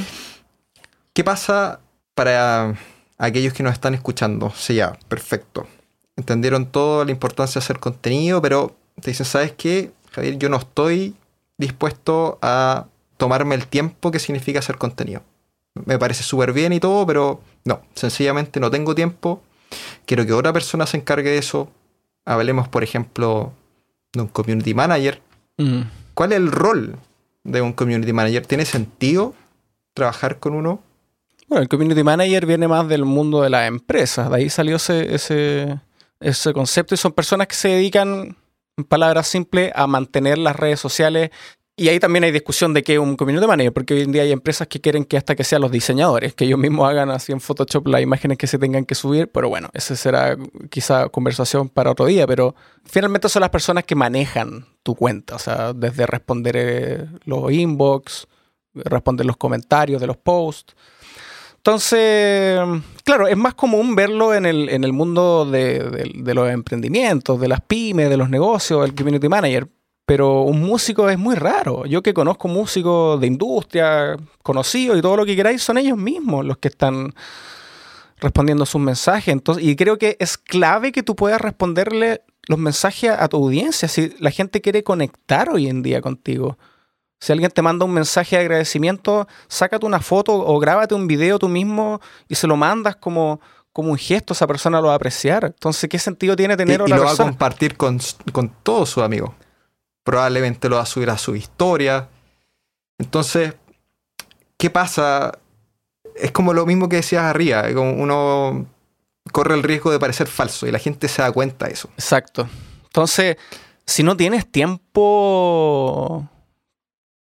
¿qué 1.14 1.24
pasa 1.24 1.82
para 2.16 2.76
aquellos 3.18 3.54
que 3.54 3.64
nos 3.64 3.74
están 3.74 3.94
escuchando? 3.94 4.54
Sí, 4.56 4.76
ya, 4.76 4.98
perfecto. 5.08 5.68
Entendieron 6.16 6.68
toda 6.68 7.04
la 7.06 7.12
importancia 7.12 7.60
de 7.60 7.64
hacer 7.64 7.80
contenido, 7.80 8.42
pero 8.42 8.76
te 9.02 9.12
dicen, 9.12 9.26
¿sabes 9.26 9.52
qué, 9.54 9.92
Javier? 10.12 10.38
Yo 10.38 10.50
no 10.50 10.58
estoy 10.58 11.16
dispuesto 11.58 12.40
a 12.42 12.88
tomarme 13.20 13.54
el 13.54 13.68
tiempo 13.68 14.10
que 14.10 14.18
significa 14.18 14.58
hacer 14.58 14.80
contenido. 14.80 15.22
Me 15.86 16.00
parece 16.00 16.24
súper 16.24 16.54
bien 16.54 16.74
y 16.74 16.80
todo, 16.80 17.06
pero 17.06 17.42
no, 17.66 17.84
sencillamente 17.94 18.60
no 18.60 18.72
tengo 18.72 18.96
tiempo. 18.96 19.44
Quiero 20.08 20.26
que 20.26 20.34
otra 20.34 20.52
persona 20.52 20.88
se 20.88 20.98
encargue 20.98 21.30
de 21.30 21.38
eso. 21.38 21.70
Hablemos, 22.26 22.68
por 22.68 22.84
ejemplo, 22.84 23.54
de 24.14 24.22
un 24.22 24.28
community 24.28 24.74
manager 24.74 25.22
Mm. 25.60 25.82
¿Cuál 26.14 26.32
es 26.32 26.38
el 26.38 26.52
rol 26.52 26.96
de 27.44 27.62
un 27.62 27.74
community 27.74 28.14
manager? 28.14 28.46
¿Tiene 28.48 28.66
sentido 28.66 29.36
trabajar 29.94 30.40
con 30.40 30.56
uno? 30.56 30.82
Bueno, 31.48 31.62
el 31.64 31.70
community 31.70 32.04
manager 32.04 32.46
viene 32.46 32.68
más 32.68 32.88
del 32.88 33.06
mundo 33.06 33.42
de 33.42 33.50
las 33.50 33.68
empresas. 33.68 34.30
De 34.30 34.38
ahí 34.38 34.50
salió 34.50 34.78
ese, 34.78 35.14
ese, 35.14 35.80
ese 36.20 36.54
concepto 36.54 36.96
y 36.96 36.98
son 36.98 37.12
personas 37.12 37.48
que 37.48 37.56
se 37.56 37.70
dedican, 37.70 38.38
en 38.78 38.84
palabras 38.86 39.28
simples, 39.28 39.72
a 39.76 39.86
mantener 39.88 40.38
las 40.38 40.56
redes 40.56 40.80
sociales 40.80 41.32
y 41.80 41.88
ahí 41.88 42.00
también 42.00 42.26
hay 42.26 42.32
discusión 42.32 42.74
de 42.74 42.84
qué 42.84 42.94
es 42.94 43.00
un 43.00 43.16
community 43.16 43.48
manager, 43.48 43.72
porque 43.72 43.94
hoy 43.94 44.02
en 44.02 44.12
día 44.12 44.24
hay 44.24 44.34
empresas 44.34 44.68
que 44.68 44.82
quieren 44.82 45.06
que 45.06 45.16
hasta 45.16 45.36
que 45.36 45.46
sean 45.46 45.62
los 45.62 45.72
diseñadores, 45.72 46.36
que 46.36 46.44
ellos 46.44 46.60
mismos 46.60 46.90
hagan 46.90 47.10
así 47.10 47.32
en 47.32 47.40
Photoshop 47.40 47.88
las 47.88 48.02
imágenes 48.02 48.38
que 48.38 48.48
se 48.48 48.60
tengan 48.60 48.86
que 48.86 48.96
subir, 48.96 49.30
pero 49.32 49.48
bueno, 49.48 49.70
esa 49.74 49.96
será 49.96 50.38
quizá 50.70 51.08
conversación 51.08 51.70
para 51.70 51.92
otro 51.92 52.06
día, 52.06 52.28
pero 52.28 52.54
finalmente 52.84 53.30
son 53.30 53.40
las 53.42 53.50
personas 53.50 53.86
que 53.86 53.96
manejan 53.96 54.66
tu 54.84 54.94
cuenta, 54.94 55.36
o 55.36 55.40
sea, 55.40 55.72
desde 55.72 56.06
responder 56.06 56.56
eh, 56.58 57.06
los 57.24 57.50
inbox, 57.50 58.28
responder 58.74 59.26
los 59.26 59.38
comentarios 59.38 60.02
de 60.02 60.08
los 60.08 60.18
posts. 60.18 60.76
Entonces, 61.56 62.60
claro, 63.06 63.28
es 63.28 63.38
más 63.38 63.54
común 63.54 63.96
verlo 63.96 64.34
en 64.34 64.46
el, 64.46 64.68
en 64.70 64.84
el 64.84 64.92
mundo 64.92 65.46
de, 65.46 66.12
de 66.14 66.34
los 66.34 66.50
emprendimientos, 66.50 67.40
de 67.40 67.48
las 67.48 67.62
pymes, 67.62 68.10
de 68.10 68.18
los 68.18 68.30
negocios, 68.30 68.84
el 68.86 68.96
community 68.96 69.30
manager, 69.30 69.68
pero 70.10 70.42
un 70.42 70.60
músico 70.62 71.08
es 71.08 71.20
muy 71.20 71.36
raro. 71.36 71.86
Yo 71.86 72.02
que 72.02 72.16
conozco 72.16 72.48
músicos 72.48 73.22
de 73.22 73.28
industria, 73.28 74.18
conocidos 74.42 74.98
y 74.98 75.04
todo 75.04 75.18
lo 75.18 75.24
que 75.24 75.36
queráis, 75.36 75.62
son 75.62 75.78
ellos 75.78 76.00
mismos 76.00 76.44
los 76.44 76.58
que 76.58 76.70
están 76.70 77.14
respondiendo 78.20 78.66
sus 78.66 78.82
mensajes. 78.82 79.32
Entonces, 79.32 79.64
y 79.64 79.76
creo 79.76 80.00
que 80.00 80.18
es 80.20 80.40
clave 80.40 80.92
que 80.92 81.04
tú 81.04 81.16
puedas 81.16 81.40
responderle 81.40 82.24
los 82.48 82.58
mensajes 82.58 83.12
a 83.12 83.28
tu 83.28 83.38
audiencia. 83.38 83.88
Si 83.88 84.16
la 84.18 84.32
gente 84.32 84.62
quiere 84.62 84.84
conectar 84.84 85.52
hoy 85.52 85.68
en 85.68 85.84
día 85.84 86.02
contigo. 86.02 86.58
Si 87.20 87.32
alguien 87.32 87.52
te 87.52 87.62
manda 87.62 87.86
un 87.86 87.94
mensaje 87.94 88.36
de 88.36 88.42
agradecimiento, 88.42 89.28
sácate 89.48 89.86
una 89.86 90.00
foto 90.00 90.34
o 90.34 90.58
grábate 90.58 90.96
un 90.96 91.06
video 91.06 91.38
tú 91.38 91.50
mismo 91.50 92.02
y 92.28 92.34
se 92.34 92.48
lo 92.48 92.58
mandas 92.58 92.96
como, 92.96 93.42
como 93.72 93.92
un 93.92 93.98
gesto, 94.00 94.34
esa 94.34 94.48
persona 94.48 94.82
lo 94.82 94.88
va 94.88 94.94
a 94.94 94.96
apreciar. 94.96 95.46
Entonces, 95.46 95.88
¿qué 95.88 96.00
sentido 96.00 96.36
tiene 96.36 96.58
tener 96.58 96.82
y, 96.82 96.86
y 96.86 96.88
lo 96.88 96.96
persona? 96.96 97.06
va 97.06 97.14
a 97.14 97.32
compartir 97.32 97.78
con, 97.78 98.00
con 98.32 98.50
todos 98.64 98.90
sus 98.90 99.04
amigos 99.04 99.34
probablemente 100.10 100.70
lo 100.70 100.78
va 100.78 100.82
a 100.82 100.88
subir 100.88 101.12
a 101.12 101.20
su 101.20 101.36
historia. 101.36 102.10
Entonces, 102.98 103.54
¿qué 104.58 104.72
pasa? 104.72 105.38
Es 106.16 106.32
como 106.32 106.52
lo 106.52 106.66
mismo 106.66 106.90
que 106.90 106.96
decías 106.96 107.26
arriba, 107.26 107.64
uno 107.76 108.66
corre 109.32 109.54
el 109.54 109.62
riesgo 109.62 109.92
de 109.92 110.00
parecer 110.00 110.26
falso 110.26 110.66
y 110.66 110.72
la 110.72 110.80
gente 110.80 111.08
se 111.08 111.22
da 111.22 111.32
cuenta 111.32 111.68
de 111.68 111.74
eso. 111.74 111.90
Exacto. 111.94 112.50
Entonces, 112.86 113.38
si 113.86 114.02
no 114.02 114.18
tienes 114.18 114.52
tiempo 114.52 116.28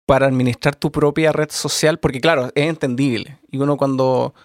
para 0.05 0.27
administrar 0.27 0.75
tu 0.75 0.91
propia 0.91 1.31
red 1.31 1.49
social, 1.49 1.97
porque 1.97 2.21
claro, 2.21 2.51
es 2.53 2.69
entendible. 2.69 3.39
Y 3.49 3.57
uno 3.57 3.75
cuando, 3.75 4.35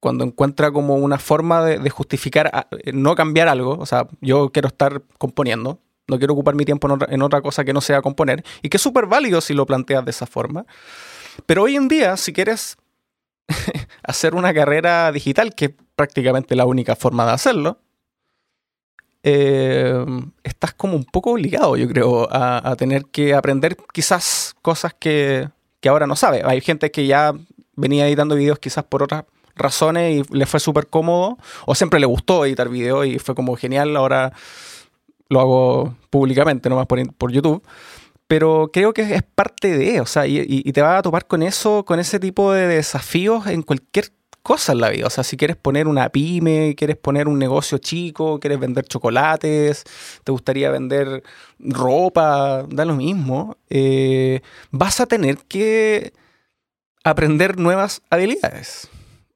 cuando 0.00 0.24
encuentra 0.24 0.72
como 0.72 0.94
una 0.94 1.18
forma 1.18 1.62
de 1.62 1.90
justificar 1.90 2.66
no 2.94 3.14
cambiar 3.14 3.48
algo, 3.48 3.76
o 3.78 3.84
sea, 3.84 4.08
yo 4.22 4.48
quiero 4.52 4.68
estar 4.68 5.02
componiendo, 5.18 5.80
no 6.06 6.18
quiero 6.18 6.34
ocupar 6.34 6.54
mi 6.54 6.64
tiempo 6.64 6.88
en 7.08 7.22
otra, 7.22 7.40
cosa 7.40 7.64
que 7.64 7.72
no 7.72 7.80
sea 7.80 8.02
componer, 8.02 8.44
y 8.62 8.68
que 8.68 8.76
es 8.76 8.82
súper 8.82 9.06
válido 9.06 9.40
si 9.40 9.54
lo 9.54 9.66
planteas 9.66 10.04
de 10.04 10.10
esa 10.10 10.26
forma. 10.26 10.66
Pero 11.46 11.62
hoy 11.62 11.76
en 11.76 11.88
día, 11.88 12.16
si 12.16 12.32
quieres 12.32 12.76
hacer 14.02 14.34
una 14.34 14.52
carrera 14.52 15.10
digital, 15.12 15.54
que 15.54 15.66
es 15.66 15.70
prácticamente 15.96 16.56
la 16.56 16.66
única 16.66 16.96
forma 16.96 17.26
de 17.26 17.32
hacerlo, 17.32 17.78
eh, 19.22 20.04
estás 20.42 20.74
como 20.74 20.96
un 20.96 21.04
poco 21.04 21.32
obligado, 21.32 21.76
yo 21.76 21.88
creo, 21.88 22.28
a, 22.30 22.76
tener 22.76 23.06
que 23.06 23.34
aprender 23.34 23.76
quizás 23.92 24.54
cosas 24.60 24.92
que, 24.92 25.48
que, 25.80 25.88
ahora 25.88 26.06
no 26.06 26.14
sabes. 26.14 26.44
Hay 26.44 26.60
gente 26.60 26.90
que 26.90 27.06
ya 27.06 27.32
venía 27.74 28.06
editando 28.06 28.34
videos 28.34 28.58
quizás 28.58 28.84
por 28.84 29.02
otras 29.02 29.24
razones 29.56 30.26
y 30.26 30.36
le 30.36 30.44
fue 30.44 30.60
súper 30.60 30.88
cómodo, 30.88 31.38
o 31.64 31.74
siempre 31.74 32.00
le 32.00 32.06
gustó 32.06 32.44
editar 32.44 32.68
videos 32.68 33.06
y 33.06 33.18
fue 33.18 33.34
como 33.34 33.56
genial, 33.56 33.96
ahora 33.96 34.32
lo 35.28 35.40
hago 35.40 35.96
públicamente, 36.10 36.68
no 36.68 36.76
más 36.76 36.86
por, 36.86 37.14
por 37.14 37.32
YouTube. 37.32 37.62
Pero 38.26 38.70
creo 38.72 38.94
que 38.94 39.02
es 39.14 39.22
parte 39.22 39.76
de, 39.76 40.00
o 40.00 40.06
sea, 40.06 40.26
y, 40.26 40.62
te 40.72 40.82
vas 40.82 40.98
a 40.98 41.02
topar 41.02 41.26
con 41.26 41.42
eso, 41.42 41.84
con 41.84 42.00
ese 42.00 42.18
tipo 42.18 42.52
de 42.52 42.66
desafíos 42.66 43.46
en 43.46 43.62
cualquier 43.62 44.12
cosa 44.42 44.72
en 44.72 44.80
la 44.80 44.88
vida. 44.90 45.06
O 45.06 45.10
sea, 45.10 45.24
si 45.24 45.36
quieres 45.36 45.56
poner 45.56 45.86
una 45.86 46.08
pyme, 46.08 46.74
quieres 46.76 46.96
poner 46.96 47.28
un 47.28 47.38
negocio 47.38 47.78
chico, 47.78 48.40
quieres 48.40 48.60
vender 48.60 48.86
chocolates, 48.86 49.84
te 50.24 50.32
gustaría 50.32 50.70
vender 50.70 51.22
ropa, 51.58 52.64
da 52.68 52.84
lo 52.84 52.94
mismo, 52.96 53.56
eh, 53.68 54.40
vas 54.70 55.00
a 55.00 55.06
tener 55.06 55.38
que 55.48 56.12
aprender 57.04 57.58
nuevas 57.58 58.02
habilidades 58.10 58.88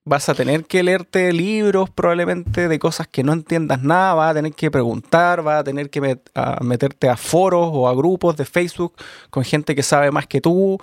vas 0.09 0.29
a 0.29 0.35
tener 0.35 0.65
que 0.65 0.83
leerte 0.83 1.33
libros 1.33 1.91
probablemente 1.91 2.67
de 2.69 2.79
cosas 2.79 3.07
que 3.07 3.23
no 3.23 3.33
entiendas 3.33 3.83
nada, 3.83 4.15
vas 4.15 4.31
a 4.31 4.35
tener 4.35 4.53
que 4.55 4.71
preguntar, 4.71 5.43
vas 5.43 5.61
a 5.61 5.65
tener 5.65 5.91
que 5.91 6.19
meterte 6.63 7.09
a 7.09 7.17
foros 7.17 7.69
o 7.73 7.89
a 7.89 7.95
grupos 7.95 8.37
de 8.37 8.45
Facebook 8.45 8.95
con 9.31 9.45
gente 9.45 9.75
que 9.75 9.83
sabe 9.83 10.11
más 10.11 10.27
que 10.27 10.41
tú 10.41 10.79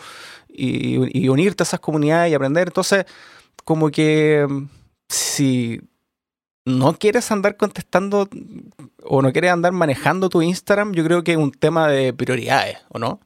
y, 0.47 1.27
unirte 1.27 1.63
a 1.63 1.65
esas 1.65 1.79
comunidades 1.79 2.31
y 2.31 2.35
aprender. 2.35 2.67
Entonces, 2.67 3.05
como 3.63 3.89
que 3.89 4.47
si 5.09 5.81
no 6.63 6.93
quieres 6.93 7.31
andar 7.31 7.57
contestando 7.57 8.29
o 9.03 9.21
no 9.21 9.31
quieres 9.31 9.51
andar 9.51 9.71
manejando 9.71 10.29
tu 10.29 10.41
Instagram, 10.41 10.93
yo 10.93 11.03
creo 11.03 11.23
que 11.23 11.33
es 11.33 11.37
un 11.37 11.51
tema 11.51 11.87
de 11.87 12.13
prioridades, 12.13 12.77
¿o 12.89 12.99
no? 12.99 13.19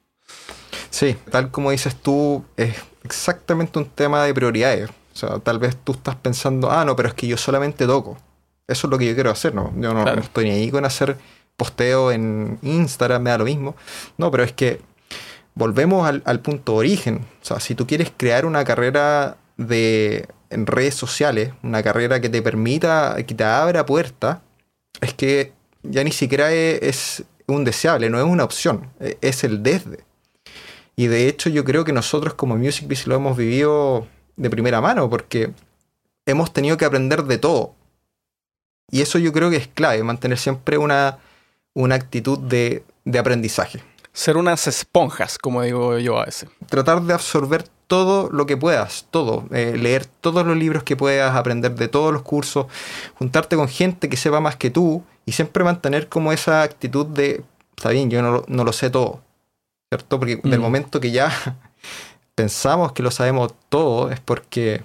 Sí, 0.89 1.15
tal 1.29 1.51
como 1.51 1.71
dices 1.71 1.95
tú, 1.95 2.43
es 2.57 2.75
exactamente 3.03 3.77
un 3.77 3.85
tema 3.85 4.23
de 4.23 4.33
prioridades 4.33 4.89
sea, 5.19 5.39
tal 5.39 5.59
vez 5.59 5.75
tú 5.83 5.91
estás 5.93 6.15
pensando, 6.15 6.71
ah, 6.71 6.85
no, 6.85 6.95
pero 6.95 7.09
es 7.09 7.15
que 7.15 7.27
yo 7.27 7.37
solamente 7.37 7.85
toco. 7.85 8.17
Eso 8.67 8.87
es 8.87 8.91
lo 8.91 8.97
que 8.97 9.07
yo 9.07 9.15
quiero 9.15 9.31
hacer, 9.31 9.53
¿no? 9.53 9.73
Yo 9.77 9.93
no, 9.93 10.07
estoy 10.13 10.45
ni 10.45 10.51
ahí 10.51 10.71
con 10.71 10.85
hacer 10.85 11.17
posteo 11.57 12.11
en 12.11 12.59
Instagram, 12.61 13.21
me 13.21 13.29
da 13.31 13.39
lo 13.39 13.45
mismo. 13.45 13.75
No, 14.17 14.31
pero 14.31 14.43
es 14.43 14.53
que 14.53 14.79
volvemos 15.55 16.07
al, 16.07 16.39
punto 16.39 16.73
de 16.73 16.77
origen. 16.77 17.25
O 17.41 17.45
sea, 17.45 17.59
si 17.59 17.75
tú 17.75 17.85
quieres 17.85 18.11
crear 18.15 18.45
una 18.45 18.63
carrera 18.63 19.37
de, 19.57 20.27
en 20.49 20.65
redes 20.65 20.95
sociales, 20.95 21.51
una 21.63 21.83
carrera 21.83 22.21
que 22.21 22.29
te 22.29 22.41
permita, 22.41 23.15
que 23.27 23.35
te 23.35 23.43
abra 23.43 23.85
puertas, 23.85 24.39
es 25.01 25.13
que 25.13 25.51
ya 25.83 26.03
ni 26.03 26.11
siquiera 26.11 26.51
es, 26.51 26.81
es, 26.81 27.23
un 27.47 27.65
deseable, 27.65 28.09
no 28.11 28.19
es 28.19 28.25
una 28.25 28.43
opción, 28.43 28.91
e, 28.99 29.17
es 29.21 29.43
el 29.43 29.63
desde. 29.63 30.05
Y 30.95 31.07
de 31.07 31.27
hecho 31.27 31.49
yo 31.49 31.63
creo 31.63 31.83
que 31.83 31.93
nosotros 31.93 32.35
como 32.35 32.55
Music 32.55 32.87
Biz 32.87 33.07
lo 33.07 33.15
hemos 33.15 33.35
vivido 33.35 34.07
de 34.39 34.49
primera 34.49 34.81
mano, 34.81 35.09
porque 35.09 35.51
hemos 36.25 36.51
tenido 36.51 36.77
que 36.77 36.85
aprender 36.85 37.23
de 37.23 37.37
todo. 37.37 37.75
Y 38.89 39.01
eso 39.01 39.19
yo 39.19 39.31
creo 39.33 39.49
que 39.49 39.57
es 39.57 39.67
clave, 39.67 40.01
mantener 40.01 40.37
siempre 40.37 40.77
una, 40.77 41.19
una 41.73 41.95
actitud 41.95 42.39
de, 42.39 42.83
de 43.05 43.19
aprendizaje. 43.19 43.83
Ser 44.13 44.37
unas 44.37 44.65
esponjas, 44.65 45.37
como 45.37 45.61
digo 45.61 45.99
yo 45.99 46.17
a 46.17 46.25
veces. 46.25 46.49
Tratar 46.67 47.01
de 47.03 47.13
absorber 47.13 47.65
todo 47.87 48.29
lo 48.31 48.45
que 48.45 48.57
puedas, 48.57 49.05
todo. 49.11 49.45
Eh, 49.51 49.75
leer 49.77 50.05
todos 50.05 50.45
los 50.45 50.57
libros 50.57 50.83
que 50.83 50.95
puedas, 50.95 51.35
aprender 51.35 51.75
de 51.75 51.87
todos 51.87 52.13
los 52.13 52.23
cursos, 52.23 52.67
juntarte 53.15 53.55
con 53.55 53.67
gente 53.67 54.09
que 54.09 54.17
sepa 54.17 54.39
más 54.39 54.55
que 54.55 54.69
tú 54.69 55.03
y 55.25 55.33
siempre 55.33 55.63
mantener 55.63 56.07
como 56.07 56.31
esa 56.31 56.63
actitud 56.63 57.05
de, 57.05 57.43
está 57.75 57.89
bien, 57.89 58.09
yo 58.09 58.21
no, 58.21 58.43
no 58.47 58.63
lo 58.63 58.73
sé 58.73 58.89
todo, 58.89 59.21
¿cierto? 59.89 60.19
Porque 60.19 60.37
del 60.37 60.59
mm. 60.59 60.61
momento 60.61 60.99
que 60.99 61.11
ya 61.11 61.31
pensamos 62.39 62.93
que 62.93 63.03
lo 63.03 63.11
sabemos 63.11 63.53
todo 63.67 64.09
es 64.09 64.21
porque 64.21 64.81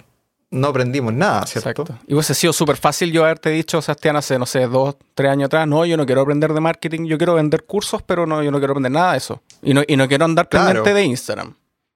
no 0.50 0.66
aprendimos 0.66 1.14
nada, 1.14 1.46
¿cierto? 1.46 1.82
Exacto. 1.82 1.98
Y 2.08 2.14
hubiese 2.14 2.34
sido 2.34 2.52
súper 2.52 2.76
fácil 2.76 3.12
yo 3.12 3.22
haberte 3.22 3.50
dicho, 3.50 3.80
Sebastián, 3.80 4.16
hace, 4.16 4.40
no 4.40 4.46
sé, 4.46 4.66
dos, 4.66 4.96
tres 5.14 5.30
años 5.30 5.46
atrás, 5.46 5.68
no, 5.68 5.86
yo 5.86 5.96
no 5.96 6.04
quiero 6.04 6.22
aprender 6.22 6.52
de 6.52 6.58
marketing, 6.58 7.06
yo 7.06 7.16
quiero 7.16 7.34
vender 7.34 7.62
cursos, 7.62 8.02
pero 8.02 8.26
no, 8.26 8.42
yo 8.42 8.50
no 8.50 8.58
quiero 8.58 8.72
aprender 8.72 8.90
nada 8.90 9.12
de 9.12 9.18
eso. 9.18 9.40
Y 9.62 9.72
no, 9.72 9.82
y 9.86 9.96
no 9.96 10.08
quiero 10.08 10.24
andar 10.24 10.48
pendiente 10.48 10.92
de 10.92 11.04
Instagram. 11.04 11.54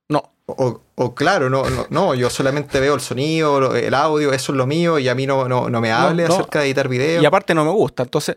No. 0.09 0.31
O, 0.47 1.15
claro, 1.17 1.51
no, 1.51 1.65
no, 1.91 2.15
yo 2.15 2.31
solamente 2.31 2.79
veo 2.79 2.95
el 2.95 3.01
sonido, 3.01 3.75
el 3.75 3.95
audio, 3.95 4.33
eso 4.33 4.53
es 4.53 4.57
lo 4.57 4.67
mío, 4.67 5.01
y 5.01 5.09
a 5.09 5.15
mí 5.17 5.27
no, 5.27 5.49
no, 5.49 5.69
no 5.69 5.81
me 5.81 5.91
hable 5.91 6.25
acerca 6.25 6.61
de 6.61 6.67
editar 6.67 6.87
videos. 6.89 7.21
Y 7.21 7.27
aparte 7.27 7.53
no 7.53 7.65
me 7.65 7.73
gusta, 7.73 8.05
entonces 8.05 8.37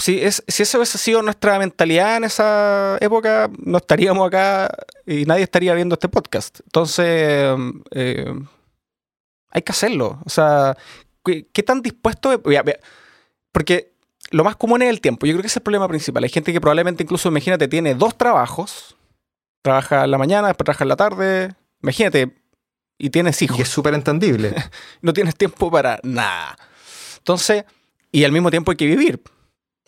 si, 0.00 0.20
es, 0.22 0.42
si 0.48 0.62
eso 0.62 0.78
hubiese 0.78 0.98
sido 0.98 1.22
nuestra 1.22 1.58
mentalidad 1.58 2.16
en 2.16 2.24
esa 2.24 2.98
época, 3.00 3.50
no 3.58 3.78
estaríamos 3.78 4.26
acá 4.26 4.70
y 5.06 5.24
nadie 5.24 5.44
estaría 5.44 5.74
viendo 5.74 5.94
este 5.94 6.08
podcast. 6.08 6.60
Entonces, 6.64 7.56
eh, 7.90 8.34
hay 9.50 9.62
que 9.62 9.72
hacerlo. 9.72 10.20
O 10.24 10.30
sea, 10.30 10.76
¿qué, 11.24 11.62
tan 11.62 11.82
dispuesto? 11.82 12.40
Porque 13.52 13.92
lo 14.30 14.44
más 14.44 14.56
común 14.56 14.82
es 14.82 14.90
el 14.90 15.00
tiempo. 15.00 15.26
Yo 15.26 15.32
creo 15.34 15.42
que 15.42 15.48
ese 15.48 15.54
es 15.54 15.56
el 15.58 15.62
problema 15.62 15.88
principal. 15.88 16.24
Hay 16.24 16.30
gente 16.30 16.52
que 16.52 16.60
probablemente 16.60 17.02
incluso, 17.02 17.28
imagínate, 17.28 17.68
tiene 17.68 17.94
dos 17.94 18.16
trabajos. 18.16 18.96
Trabaja 19.62 20.04
en 20.04 20.10
la 20.10 20.18
mañana, 20.18 20.48
después 20.48 20.64
trabaja 20.64 20.84
en 20.84 20.88
la 20.88 20.96
tarde. 20.96 21.54
Imagínate, 21.82 22.34
y 22.96 23.10
tienes 23.10 23.40
hijos. 23.42 23.58
Y 23.58 23.62
es 23.62 23.68
súper 23.68 23.94
entendible. 23.94 24.54
no 25.02 25.12
tienes 25.12 25.36
tiempo 25.36 25.70
para 25.70 26.00
nada. 26.02 26.56
Entonces, 27.18 27.64
y 28.12 28.24
al 28.24 28.32
mismo 28.32 28.50
tiempo 28.50 28.70
hay 28.70 28.76
que 28.76 28.86
vivir 28.86 29.20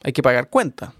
hay 0.02 0.12
que 0.12 0.22
pagar 0.22 0.50
cuenta. 0.50 0.94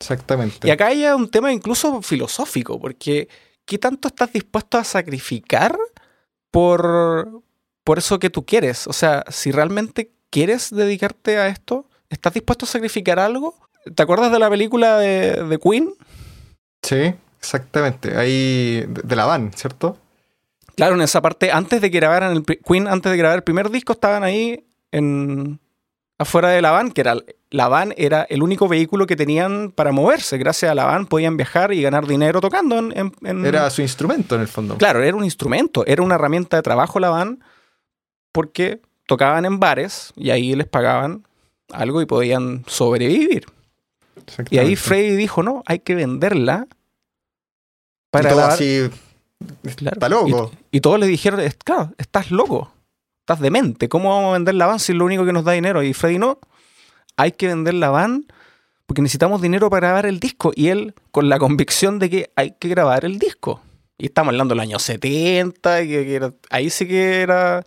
Exactamente. 0.00 0.66
Y 0.66 0.70
acá 0.70 0.88
hay 0.88 1.04
un 1.06 1.30
tema 1.30 1.52
incluso 1.52 2.02
filosófico, 2.02 2.80
porque 2.80 3.28
¿qué 3.64 3.78
tanto 3.78 4.08
estás 4.08 4.32
dispuesto 4.32 4.78
a 4.78 4.84
sacrificar 4.84 5.76
por, 6.50 7.42
por 7.84 7.98
eso 7.98 8.18
que 8.18 8.30
tú 8.30 8.44
quieres? 8.44 8.86
O 8.86 8.92
sea, 8.92 9.24
si 9.28 9.52
realmente 9.52 10.12
quieres 10.30 10.70
dedicarte 10.70 11.38
a 11.38 11.48
esto, 11.48 11.88
¿estás 12.10 12.34
dispuesto 12.34 12.66
a 12.66 12.68
sacrificar 12.68 13.18
algo? 13.18 13.54
¿Te 13.94 14.02
acuerdas 14.02 14.32
de 14.32 14.38
la 14.38 14.50
película 14.50 14.98
de, 14.98 15.44
de 15.44 15.58
Queen? 15.58 15.94
Sí, 16.82 17.14
exactamente. 17.38 18.16
Ahí 18.16 18.84
de 18.88 19.16
la 19.16 19.26
van, 19.26 19.52
¿cierto? 19.54 19.98
Claro, 20.76 20.96
en 20.96 21.02
esa 21.02 21.22
parte, 21.22 21.52
antes 21.52 21.80
de 21.80 21.90
que 21.90 21.98
grabaran 21.98 22.32
el 22.32 22.44
Queen, 22.44 22.88
antes 22.88 23.12
de 23.12 23.18
grabar 23.18 23.38
el 23.38 23.44
primer 23.44 23.70
disco, 23.70 23.92
estaban 23.92 24.24
ahí 24.24 24.66
en 24.90 25.60
afuera 26.18 26.50
de 26.50 26.62
la 26.62 26.70
van, 26.70 26.90
que 26.90 27.00
era 27.00 27.16
la 27.50 27.68
van 27.68 27.94
era 27.96 28.26
el 28.28 28.42
único 28.42 28.66
vehículo 28.66 29.06
que 29.06 29.14
tenían 29.14 29.70
para 29.70 29.92
moverse. 29.92 30.38
Gracias 30.38 30.70
a 30.70 30.74
la 30.74 30.84
van 30.84 31.06
podían 31.06 31.36
viajar 31.36 31.72
y 31.72 31.82
ganar 31.82 32.06
dinero 32.06 32.40
tocando. 32.40 32.78
En, 32.78 33.12
Era 33.44 33.70
su 33.70 33.80
instrumento 33.80 34.34
en 34.34 34.40
el 34.40 34.48
fondo. 34.48 34.76
Claro, 34.76 35.02
era 35.02 35.16
un 35.16 35.24
instrumento, 35.24 35.86
era 35.86 36.02
una 36.02 36.16
herramienta 36.16 36.56
de 36.56 36.62
trabajo 36.62 36.98
la 36.98 37.10
van, 37.10 37.44
porque 38.32 38.80
tocaban 39.06 39.44
en 39.44 39.60
bares 39.60 40.12
y 40.16 40.30
ahí 40.30 40.54
les 40.56 40.66
pagaban 40.66 41.26
algo 41.70 42.02
y 42.02 42.06
podían 42.06 42.64
sobrevivir. 42.66 43.46
Y 44.50 44.58
ahí 44.58 44.74
Freddy 44.74 45.16
dijo, 45.16 45.42
no, 45.42 45.62
hay 45.66 45.78
que 45.80 45.94
venderla 45.94 46.66
para... 48.10 48.34
Y 48.34 48.38
así, 48.38 48.90
está 49.64 50.08
loco. 50.08 50.50
Y, 50.70 50.80
todos 50.80 50.98
le 50.98 51.06
dijeron, 51.06 51.40
claro, 51.64 51.92
estás 51.98 52.30
loco, 52.30 52.72
estás 53.24 53.40
demente, 53.40 53.88
¿cómo 53.88 54.10
vamos 54.10 54.30
a 54.30 54.32
vender 54.34 54.54
la 54.54 54.66
van 54.66 54.78
si 54.78 54.92
es 54.92 54.98
lo 54.98 55.06
único 55.06 55.24
que 55.24 55.32
nos 55.32 55.44
da 55.44 55.52
dinero? 55.52 55.82
Y 55.82 55.94
Freddy 55.94 56.18
no, 56.18 56.38
hay 57.16 57.32
que 57.32 57.46
vender 57.46 57.72
la 57.72 57.88
van 57.88 58.26
porque 58.84 59.00
necesitamos 59.00 59.40
dinero 59.40 59.70
para 59.70 59.88
grabar 59.88 60.04
el 60.04 60.20
disco. 60.20 60.52
Y 60.54 60.68
él 60.68 60.94
con 61.10 61.30
la 61.30 61.38
convicción 61.38 61.98
de 61.98 62.10
que 62.10 62.30
hay 62.36 62.52
que 62.58 62.68
grabar 62.68 63.06
el 63.06 63.18
disco. 63.18 63.62
Y 63.96 64.06
estamos 64.06 64.32
hablando 64.32 64.54
del 64.54 64.60
año 64.60 64.78
70, 64.78 65.82
y 65.84 66.18
ahí 66.50 66.68
sí 66.68 66.86
que 66.86 67.22
era 67.22 67.64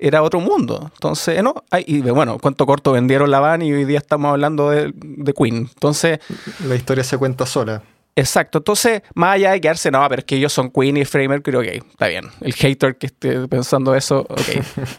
era 0.00 0.22
otro 0.22 0.40
mundo. 0.40 0.90
Entonces, 0.94 1.42
no, 1.44 1.54
y 1.86 2.00
bueno, 2.00 2.38
cuánto 2.38 2.66
corto 2.66 2.92
vendieron 2.92 3.30
la 3.30 3.40
van 3.40 3.62
y 3.62 3.72
hoy 3.72 3.84
día 3.84 3.98
estamos 3.98 4.30
hablando 4.30 4.70
de, 4.70 4.92
Queen. 5.36 5.68
Entonces. 5.74 6.18
La 6.66 6.74
historia 6.74 7.04
se 7.04 7.18
cuenta 7.18 7.46
sola. 7.46 7.82
Exacto. 8.18 8.58
Entonces, 8.58 9.02
más 9.14 9.36
allá 9.36 9.52
de 9.52 9.60
quedarse, 9.60 9.92
no, 9.92 10.04
pero 10.08 10.20
es 10.20 10.24
que 10.24 10.36
ellos 10.36 10.52
son 10.52 10.70
Queen 10.70 10.96
y 10.96 11.04
Freddie 11.04 11.28
Mercury, 11.28 11.56
ok, 11.56 11.86
está 11.88 12.08
bien. 12.08 12.24
El 12.40 12.52
hater 12.52 12.96
que 12.96 13.06
esté 13.06 13.46
pensando 13.46 13.94
eso, 13.94 14.26
ok. 14.28 14.38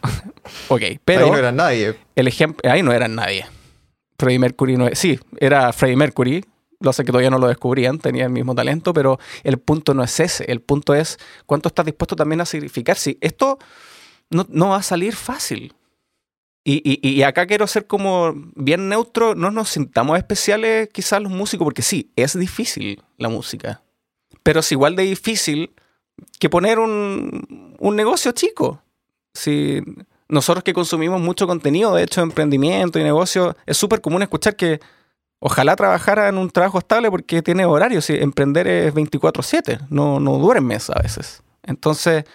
ok, 0.70 0.82
pero. 1.03 1.26
Ahí 1.26 1.32
no 1.32 1.38
eran 1.38 1.55
nadie. 1.57 1.95
El 2.15 2.28
ejemplo, 2.28 2.72
ahí 2.72 2.82
no 2.82 2.93
eran 2.93 3.15
nadie. 3.15 3.45
Freddie 4.17 4.39
Mercury 4.39 4.78
no 4.78 4.88
es. 4.88 4.97
Sí, 4.97 5.20
era 5.38 5.74
Freddie 5.74 5.97
Mercury. 5.97 6.45
Lo 6.80 6.93
sé 6.93 7.03
que 7.03 7.11
todavía 7.11 7.30
no 7.30 7.39
lo 7.39 7.49
descubrían, 7.49 7.99
tenía 7.99 8.24
el 8.24 8.30
mismo 8.30 8.55
talento, 8.55 8.93
pero 8.93 9.20
el 9.43 9.57
punto 9.57 9.93
no 9.93 10.01
es 10.01 10.17
ese. 10.22 10.49
El 10.49 10.61
punto 10.61 10.95
es 10.95 11.17
cuánto 11.45 11.67
estás 11.67 11.86
dispuesto 11.86 12.15
también 12.15 12.39
a 12.39 12.45
sacrificar. 12.45 12.95
Si 12.95 13.17
esto 13.20 13.59
no, 14.30 14.70
va 14.70 14.78
a 14.78 14.84
salir 14.84 15.13
fácil. 15.13 15.74
Y, 16.63 17.22
acá 17.24 17.47
quiero 17.47 17.67
ser 17.67 17.86
como 17.88 18.34
bien 18.55 18.88
neutro, 18.88 19.36
no 19.36 19.51
nos 19.51 19.70
sintamos 19.70 20.17
especiales 20.17 20.88
quizás 20.93 21.22
los 21.22 21.32
músicos, 21.32 21.65
porque 21.65 21.82
sí, 21.82 22.11
es 22.15 22.38
difícil 22.38 23.01
la 23.20 23.30
música, 23.30 23.82
pero 24.43 24.61
es 24.61 24.72
igual 24.72 24.95
de 24.95 25.03
difícil 25.03 25.74
que 26.39 26.49
poner 26.49 26.80
un, 26.80 27.76
un 27.78 27.95
negocio 27.95 28.32
chico. 28.32 28.82
Si 29.34 29.82
nosotros 30.28 30.63
que 30.63 30.74
consumimos 30.74 31.22
mucho 31.22 31.47
contenido, 31.47 31.93
de 31.93 32.03
hecho, 32.03 32.22
emprendimiento 32.22 32.99
y 32.99 33.03
negocio, 33.03 33.55
es 33.65 33.78
súper 33.78 34.01
común 34.01 34.22
escuchar 34.22 34.55
que 34.55 34.80
ojalá 35.39 35.76
trabajara 35.76 36.28
en 36.30 36.38
un 36.38 36.49
trabajo 36.49 36.80
estable 36.80 37.09
porque 37.09 37.41
tiene 37.41 37.65
horario, 37.65 38.01
si 38.01 38.15
emprender 38.15 38.67
es 38.67 38.93
24/7, 38.93 39.88
no, 39.89 40.20
no 40.20 40.38
duermes 40.38 40.89
a 40.89 41.01
veces. 41.01 41.43
Entonces 41.63 42.26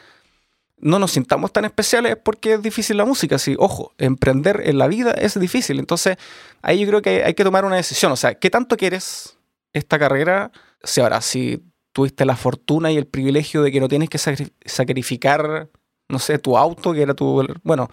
no 0.79 0.99
nos 0.99 1.13
sintamos 1.13 1.53
tan 1.53 1.65
especiales 1.65 2.17
porque 2.23 2.55
es 2.55 2.63
difícil 2.63 2.97
la 2.97 3.05
música. 3.05 3.39
Sí, 3.39 3.57
ojo, 3.59 3.93
emprender 3.99 4.63
en 4.65 4.79
la 4.79 4.87
vida 4.87 5.13
es 5.13 5.39
difícil. 5.39 5.79
Entonces, 5.79 6.17
ahí 6.63 6.81
yo 6.81 6.89
creo 6.89 7.03
que 7.03 7.25
hay 7.25 7.35
que 7.35 7.45
tomar 7.45 7.65
una 7.65 7.77
decisión. 7.77 8.13
O 8.13 8.17
sea, 8.17 8.35
¿qué 8.35 8.51
tanto 8.51 8.77
quieres 8.77 9.39
esta 9.73 9.99
carrera? 9.99 10.51
Si 10.85 11.01
ahora, 11.01 11.21
si 11.21 11.63
tuviste 11.93 12.25
la 12.25 12.37
fortuna 12.37 12.91
y 12.91 12.97
el 12.97 13.07
privilegio 13.07 13.63
de 13.63 13.73
que 13.73 13.81
no 13.81 13.89
tienes 13.89 14.09
que 14.09 14.19
sacrificar, 14.19 15.69
no 16.09 16.19
sé, 16.19 16.39
tu 16.39 16.57
auto, 16.57 16.93
que 16.93 17.03
era 17.03 17.15
tu. 17.15 17.47
Bueno, 17.63 17.89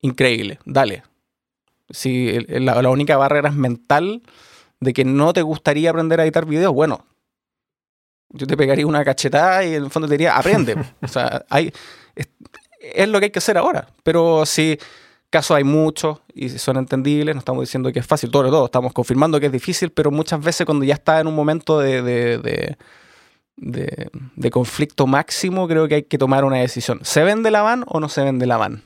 increíble, 0.00 0.58
dale. 0.64 1.02
Si 1.90 2.38
la, 2.48 2.80
la 2.80 2.90
única 2.90 3.16
barrera 3.16 3.50
es 3.50 3.54
mental 3.54 4.22
de 4.80 4.92
que 4.92 5.04
no 5.04 5.32
te 5.32 5.42
gustaría 5.42 5.90
aprender 5.90 6.20
a 6.20 6.24
editar 6.24 6.46
videos, 6.46 6.72
bueno, 6.72 7.06
yo 8.34 8.46
te 8.46 8.56
pegaría 8.56 8.86
una 8.86 9.04
cachetada 9.04 9.64
y 9.64 9.74
en 9.74 9.84
el 9.84 9.90
fondo 9.90 10.08
te 10.08 10.14
diría, 10.14 10.36
aprende. 10.36 10.76
o 11.02 11.08
sea, 11.08 11.44
hay, 11.48 11.72
es, 12.80 13.08
lo 13.08 13.18
que 13.18 13.26
hay 13.26 13.30
que 13.30 13.38
hacer 13.38 13.56
ahora. 13.56 13.86
Pero 14.02 14.44
si 14.44 14.78
casos 15.34 15.56
hay 15.56 15.64
muchos 15.64 16.18
y 16.32 16.48
son 16.48 16.76
entendibles, 16.76 17.34
no 17.34 17.40
estamos 17.40 17.62
diciendo 17.62 17.92
que 17.92 17.98
es 17.98 18.06
fácil, 18.06 18.30
todo, 18.30 18.48
todo, 18.50 18.66
estamos 18.66 18.92
confirmando 18.92 19.40
que 19.40 19.46
es 19.46 19.52
difícil, 19.52 19.90
pero 19.90 20.12
muchas 20.12 20.40
veces 20.40 20.64
cuando 20.64 20.84
ya 20.84 20.94
está 20.94 21.18
en 21.18 21.26
un 21.26 21.34
momento 21.34 21.80
de, 21.80 22.02
de, 22.02 22.76
de, 23.56 24.50
conflicto 24.50 25.08
máximo, 25.08 25.66
creo 25.66 25.88
que 25.88 25.96
hay 25.96 26.02
que 26.04 26.18
tomar 26.18 26.44
una 26.44 26.58
decisión. 26.58 27.00
¿Se 27.02 27.24
vende 27.24 27.50
la 27.50 27.62
van 27.62 27.84
o 27.88 27.98
no 27.98 28.08
se 28.08 28.22
vende 28.22 28.46
la 28.46 28.56
van? 28.56 28.82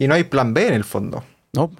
Y 0.00 0.08
no 0.08 0.14
hay 0.14 0.24
plan 0.24 0.52
B 0.52 0.66
en 0.66 0.74
el 0.74 0.84
fondo. 0.84 1.22
No. 1.52 1.70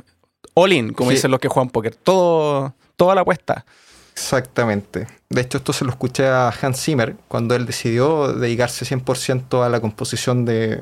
All 0.55 0.73
in, 0.73 0.93
como 0.93 1.11
dicen 1.11 1.33
los 1.33 1.41
que 1.41 1.49
juegan 1.49 1.71
póker. 1.71 1.97
Todo, 1.97 2.73
toda 2.97 3.17
la 3.17 3.23
apuesta. 3.23 3.67
Exactamente. 4.13 5.09
De 5.29 5.41
hecho, 5.41 5.59
esto 5.59 5.73
se 5.73 5.85
lo 5.85 5.91
escuché 5.91 6.29
a 6.29 6.49
Hans 6.49 6.81
Zimmer 6.81 7.17
cuando 7.29 7.57
él 7.57 7.67
decidió 7.67 8.33
dedicarse 8.33 8.87
100% 8.87 9.65
a 9.65 9.69
la 9.69 9.81
composición 9.81 10.45
de, 10.45 10.81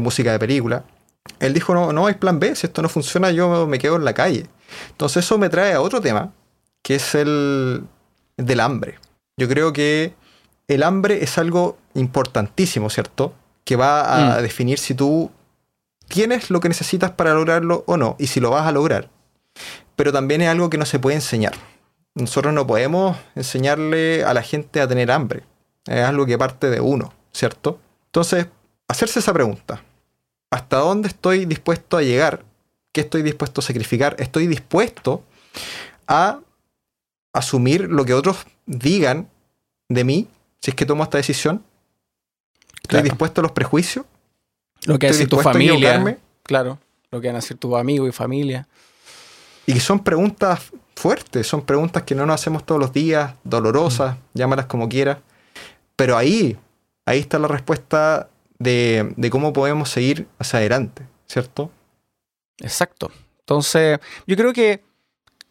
música 0.00 0.32
de 0.32 0.38
película. 0.38 0.84
Él 1.40 1.54
dijo, 1.54 1.74
no, 1.74 1.92
no 1.92 2.06
hay 2.06 2.14
plan 2.14 2.40
B, 2.40 2.54
si 2.54 2.66
esto 2.66 2.82
no 2.82 2.88
funciona 2.88 3.30
yo 3.30 3.66
me 3.66 3.78
quedo 3.78 3.96
en 3.96 4.04
la 4.04 4.14
calle. 4.14 4.46
Entonces 4.90 5.24
eso 5.24 5.38
me 5.38 5.48
trae 5.48 5.72
a 5.74 5.80
otro 5.80 6.00
tema, 6.00 6.32
que 6.82 6.96
es 6.96 7.14
el 7.14 7.84
del 8.36 8.60
hambre. 8.60 8.98
Yo 9.36 9.48
creo 9.48 9.72
que 9.72 10.14
el 10.66 10.82
hambre 10.82 11.22
es 11.22 11.38
algo 11.38 11.78
importantísimo, 11.94 12.90
¿cierto? 12.90 13.34
Que 13.64 13.76
va 13.76 14.34
a 14.34 14.38
mm. 14.38 14.42
definir 14.42 14.78
si 14.78 14.94
tú 14.94 15.30
tienes 16.08 16.50
lo 16.50 16.60
que 16.60 16.68
necesitas 16.68 17.10
para 17.12 17.34
lograrlo 17.34 17.84
o 17.86 17.96
no, 17.96 18.16
y 18.18 18.26
si 18.28 18.40
lo 18.40 18.50
vas 18.50 18.66
a 18.66 18.72
lograr. 18.72 19.10
Pero 19.96 20.12
también 20.12 20.42
es 20.42 20.48
algo 20.48 20.70
que 20.70 20.78
no 20.78 20.86
se 20.86 20.98
puede 20.98 21.16
enseñar. 21.16 21.54
Nosotros 22.14 22.52
no 22.52 22.66
podemos 22.66 23.16
enseñarle 23.34 24.24
a 24.24 24.34
la 24.34 24.42
gente 24.42 24.80
a 24.80 24.88
tener 24.88 25.10
hambre. 25.10 25.44
Es 25.86 26.04
algo 26.04 26.26
que 26.26 26.36
parte 26.36 26.68
de 26.68 26.80
uno, 26.80 27.12
¿cierto? 27.32 27.80
Entonces, 28.06 28.46
hacerse 28.88 29.20
esa 29.20 29.32
pregunta. 29.32 29.82
¿Hasta 30.50 30.78
dónde 30.78 31.08
estoy 31.08 31.44
dispuesto 31.44 31.96
a 31.96 32.02
llegar? 32.02 32.44
¿Qué 32.92 33.02
estoy 33.02 33.22
dispuesto 33.22 33.60
a 33.60 33.64
sacrificar? 33.64 34.16
¿Estoy 34.18 34.46
dispuesto 34.46 35.22
a 36.06 36.40
asumir 37.32 37.82
lo 37.90 38.04
que 38.04 38.14
otros 38.14 38.46
digan 38.66 39.28
de 39.88 40.04
mí 40.04 40.28
si 40.60 40.70
es 40.70 40.74
que 40.74 40.86
tomo 40.86 41.02
esta 41.02 41.18
decisión? 41.18 41.62
¿Estoy 42.82 43.02
dispuesto 43.02 43.40
a 43.40 43.42
los 43.42 43.52
prejuicios? 43.52 44.06
Lo 44.86 44.98
que 44.98 45.08
hace 45.08 45.26
tu 45.26 45.38
familia. 45.40 46.18
Claro, 46.42 46.78
lo 47.10 47.20
que 47.20 47.26
van 47.26 47.36
a 47.36 47.40
decir 47.40 47.58
tus 47.58 47.74
amigos 47.74 48.08
y 48.08 48.12
familia. 48.12 48.66
Y 49.66 49.74
que 49.74 49.80
son 49.80 50.02
preguntas 50.02 50.72
fuertes, 50.96 51.46
son 51.46 51.62
preguntas 51.62 52.02
que 52.04 52.14
no 52.14 52.24
nos 52.24 52.40
hacemos 52.40 52.64
todos 52.64 52.80
los 52.80 52.92
días, 52.92 53.34
dolorosas, 53.44 54.16
mm. 54.16 54.20
llámalas 54.32 54.66
como 54.66 54.88
quieras. 54.88 55.18
Pero 55.94 56.16
ahí, 56.16 56.56
ahí 57.04 57.18
está 57.18 57.38
la 57.38 57.48
respuesta 57.48 58.30
de, 58.58 59.28
cómo 59.30 59.52
podemos 59.52 59.90
seguir 59.90 60.26
hacia 60.38 60.58
adelante, 60.58 61.06
¿cierto? 61.26 61.70
Exacto. 62.58 63.10
Entonces, 63.40 63.98
yo 64.26 64.36
creo 64.36 64.52
que 64.52 64.82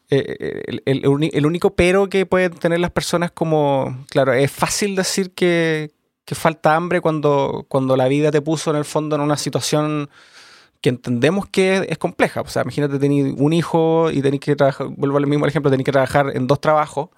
eh, 0.09 0.79
el, 0.85 1.45
único 1.45 1.73
pero 1.73 2.07
que 2.07 2.25
pueden 2.25 2.53
tener 2.53 2.79
las 2.79 2.91
personas 2.91 3.31
como, 3.31 4.05
claro, 4.09 4.33
es 4.33 4.51
fácil 4.51 4.95
decir 4.95 5.31
que, 5.31 5.91
que 6.25 6.35
falta 6.35 6.75
hambre 6.75 7.01
cuando, 7.01 7.65
cuando 7.67 7.95
la 7.95 8.07
vida 8.07 8.31
te 8.31 8.41
puso 8.41 8.71
en 8.71 8.77
el 8.77 8.85
fondo 8.85 9.15
en 9.15 9.21
una 9.21 9.37
situación 9.37 10.09
que 10.81 10.89
entendemos 10.89 11.47
que 11.47 11.85
es 11.89 11.97
compleja. 11.97 12.41
O 12.41 12.47
sea, 12.47 12.63
imagínate 12.63 12.99
tener 12.99 13.33
un 13.37 13.53
hijo 13.53 14.11
y 14.11 14.21
tenéis 14.21 14.41
que 14.41 14.55
trabajar, 14.55 14.87
vuelvo 14.89 15.17
al 15.17 15.27
mismo 15.27 15.47
ejemplo, 15.47 15.71
tenéis 15.71 15.85
que 15.85 15.91
trabajar 15.91 16.31
en 16.35 16.47
dos 16.47 16.61
trabajos. 16.61 17.09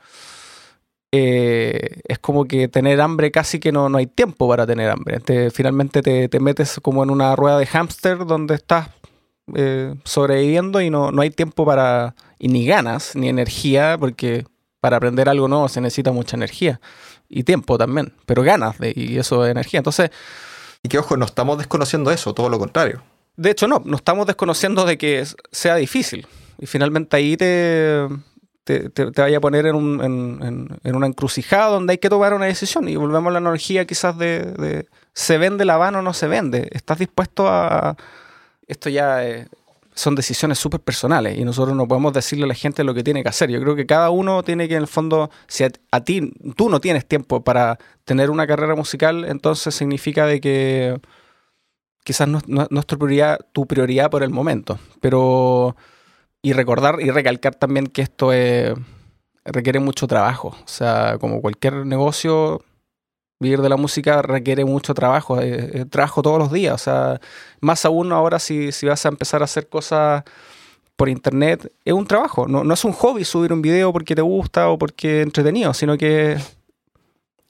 Eh, 1.12 2.02
es 2.08 2.20
como 2.20 2.46
que 2.46 2.68
tener 2.68 3.02
hambre 3.02 3.32
casi 3.32 3.60
que 3.60 3.72
no, 3.72 3.90
no 3.90 3.98
hay 3.98 4.06
tiempo 4.06 4.48
para 4.48 4.68
tener 4.68 4.90
hambre. 4.92 5.20
finalmente 5.52 6.02
te, 6.02 6.40
metes 6.40 6.80
como 6.82 7.04
en 7.04 7.10
una 7.10 7.36
rueda 7.36 7.58
de 7.58 7.66
hámster 7.66 8.26
donde 8.26 8.56
estás 8.56 8.90
eh, 9.56 9.96
sobreviviendo 10.04 10.82
y 10.82 10.92
no, 10.92 11.12
no 11.12 11.24
hay 11.24 11.32
tiempo 11.32 11.66
para, 11.66 12.14
y 12.38 12.48
ni 12.48 12.66
ganas, 12.66 13.16
ni 13.16 13.28
energía, 13.28 13.98
porque 14.00 14.46
para 14.80 14.98
aprender 14.98 15.28
algo 15.30 15.48
nuevo 15.48 15.68
se 15.68 15.82
necesita 15.82 16.12
mucha 16.12 16.38
energía 16.38 16.80
y 17.28 17.44
tiempo 17.44 17.78
también, 17.78 18.14
pero 18.28 18.44
ganas 18.44 18.78
de, 18.78 18.94
y 18.96 19.18
eso 19.18 19.46
es 19.46 19.52
energía. 19.52 19.80
Entonces... 19.80 20.12
Y 20.82 20.88
que 20.88 20.98
ojo, 20.98 21.18
no 21.18 21.26
estamos 21.26 21.58
desconociendo 21.58 22.10
eso, 22.10 22.34
todo 22.34 22.50
lo 22.50 22.58
contrario. 22.58 23.02
De 23.36 23.52
hecho, 23.52 23.68
no, 23.68 23.82
no 23.84 23.98
estamos 23.98 24.28
desconociendo 24.28 24.86
de 24.86 24.98
que 24.98 25.26
sea 25.52 25.76
difícil. 25.76 26.26
Y 26.58 26.68
finalmente 26.68 27.18
ahí 27.18 27.36
te, 27.36 28.08
te, 28.64 28.90
te, 28.90 29.06
vaya 29.06 29.38
a 29.38 29.42
poner 29.42 29.66
en, 29.66 29.76
un, 29.76 30.80
en, 30.84 30.96
una 30.96 31.08
encrucijada 31.08 31.68
donde 31.68 31.92
hay 31.92 31.98
que 31.98 32.10
tomar 32.10 32.34
una 32.34 32.46
decisión. 32.46 32.88
Y 32.88 32.96
volvemos 32.96 33.30
a 33.30 33.34
la 33.34 33.38
analogía 33.40 33.86
quizás 33.86 34.18
de, 34.18 34.88
¿se 35.14 35.38
vende 35.38 35.66
la 35.66 35.78
van 35.78 35.96
o 35.96 36.02
no 36.02 36.14
se 36.14 36.28
vende? 36.28 36.70
¿Estás 36.72 37.00
dispuesto 37.00 37.48
a...? 37.48 37.96
Esto 38.68 38.90
ya 38.90 39.48
son 40.00 40.16
decisiones 40.16 40.58
súper 40.58 40.80
personales 40.80 41.38
y 41.38 41.44
nosotros 41.44 41.76
no 41.76 41.86
podemos 41.86 42.14
decirle 42.14 42.46
a 42.46 42.48
la 42.48 42.54
gente 42.54 42.86
lo 42.86 42.94
que 42.94 43.04
tiene 43.04 43.22
que 43.22 43.30
hacer. 43.30 43.50
Yo 43.52 43.60
creo 43.60 43.76
que 43.76 43.86
cada 43.86 44.10
uno 44.12 44.44
tiene 44.44 44.70
que, 44.70 44.76
en 44.76 44.82
el 44.82 44.88
fondo, 44.88 45.30
si 45.48 45.66
a, 45.66 46.04
ti, 46.04 46.32
tú 46.56 46.70
no 46.70 46.80
tienes 46.80 47.06
tiempo 47.06 47.44
para 47.44 47.78
tener 48.06 48.30
una 48.30 48.48
carrera 48.48 48.76
musical, 48.76 49.26
entonces 49.26 49.76
significa 49.76 50.26
de 50.26 50.40
que 50.40 51.02
quizás 52.06 52.30
no, 52.30 52.40
es 52.40 52.86
tu 52.86 52.98
prioridad, 52.98 53.40
tu 53.52 53.68
prioridad 53.68 54.10
por 54.10 54.24
el 54.24 54.30
momento. 54.30 54.80
Pero 55.02 55.76
y 56.42 56.54
recordar 56.54 57.02
y 57.02 57.12
recalcar 57.12 57.56
también 57.56 57.88
que 57.88 58.02
esto 58.02 58.32
requiere 59.46 59.80
mucho 59.80 60.08
trabajo. 60.08 60.50
O 60.50 60.68
sea, 60.68 61.18
como 61.20 61.42
cualquier 61.42 61.86
negocio, 61.86 62.62
vivir 63.40 63.62
de 63.62 63.70
la 63.70 63.78
música 63.78 64.22
requiere 64.22 64.66
mucho 64.66 64.94
trabajo, 64.94 65.40
eh, 65.42 65.72
eh, 65.74 65.86
trabajo 65.86 66.22
todos 66.22 66.40
los 66.40 66.52
días. 66.52 66.74
O 66.74 66.78
sea, 66.78 67.20
más 67.62 67.86
aún 67.86 68.12
ahora 68.12 68.40
si, 68.40 68.72
si, 68.72 68.86
vas 68.86 69.06
a 69.06 69.10
empezar 69.10 69.42
a 69.42 69.46
hacer 69.46 69.68
cosas 69.68 70.24
por 70.96 71.10
internet, 71.10 71.72
es 71.86 71.94
un 71.94 72.06
trabajo. 72.06 72.48
No, 72.48 72.64
no 72.64 72.74
es 72.74 72.84
un 72.84 72.92
hobby 72.92 73.24
subir 73.24 73.54
un 73.54 73.62
video 73.62 73.94
porque 73.94 74.16
te 74.16 74.22
gusta 74.22 74.70
o 74.70 74.78
porque 74.78 75.22
es 75.22 75.26
entretenido, 75.26 75.74
sino 75.74 75.98
que 75.98 76.38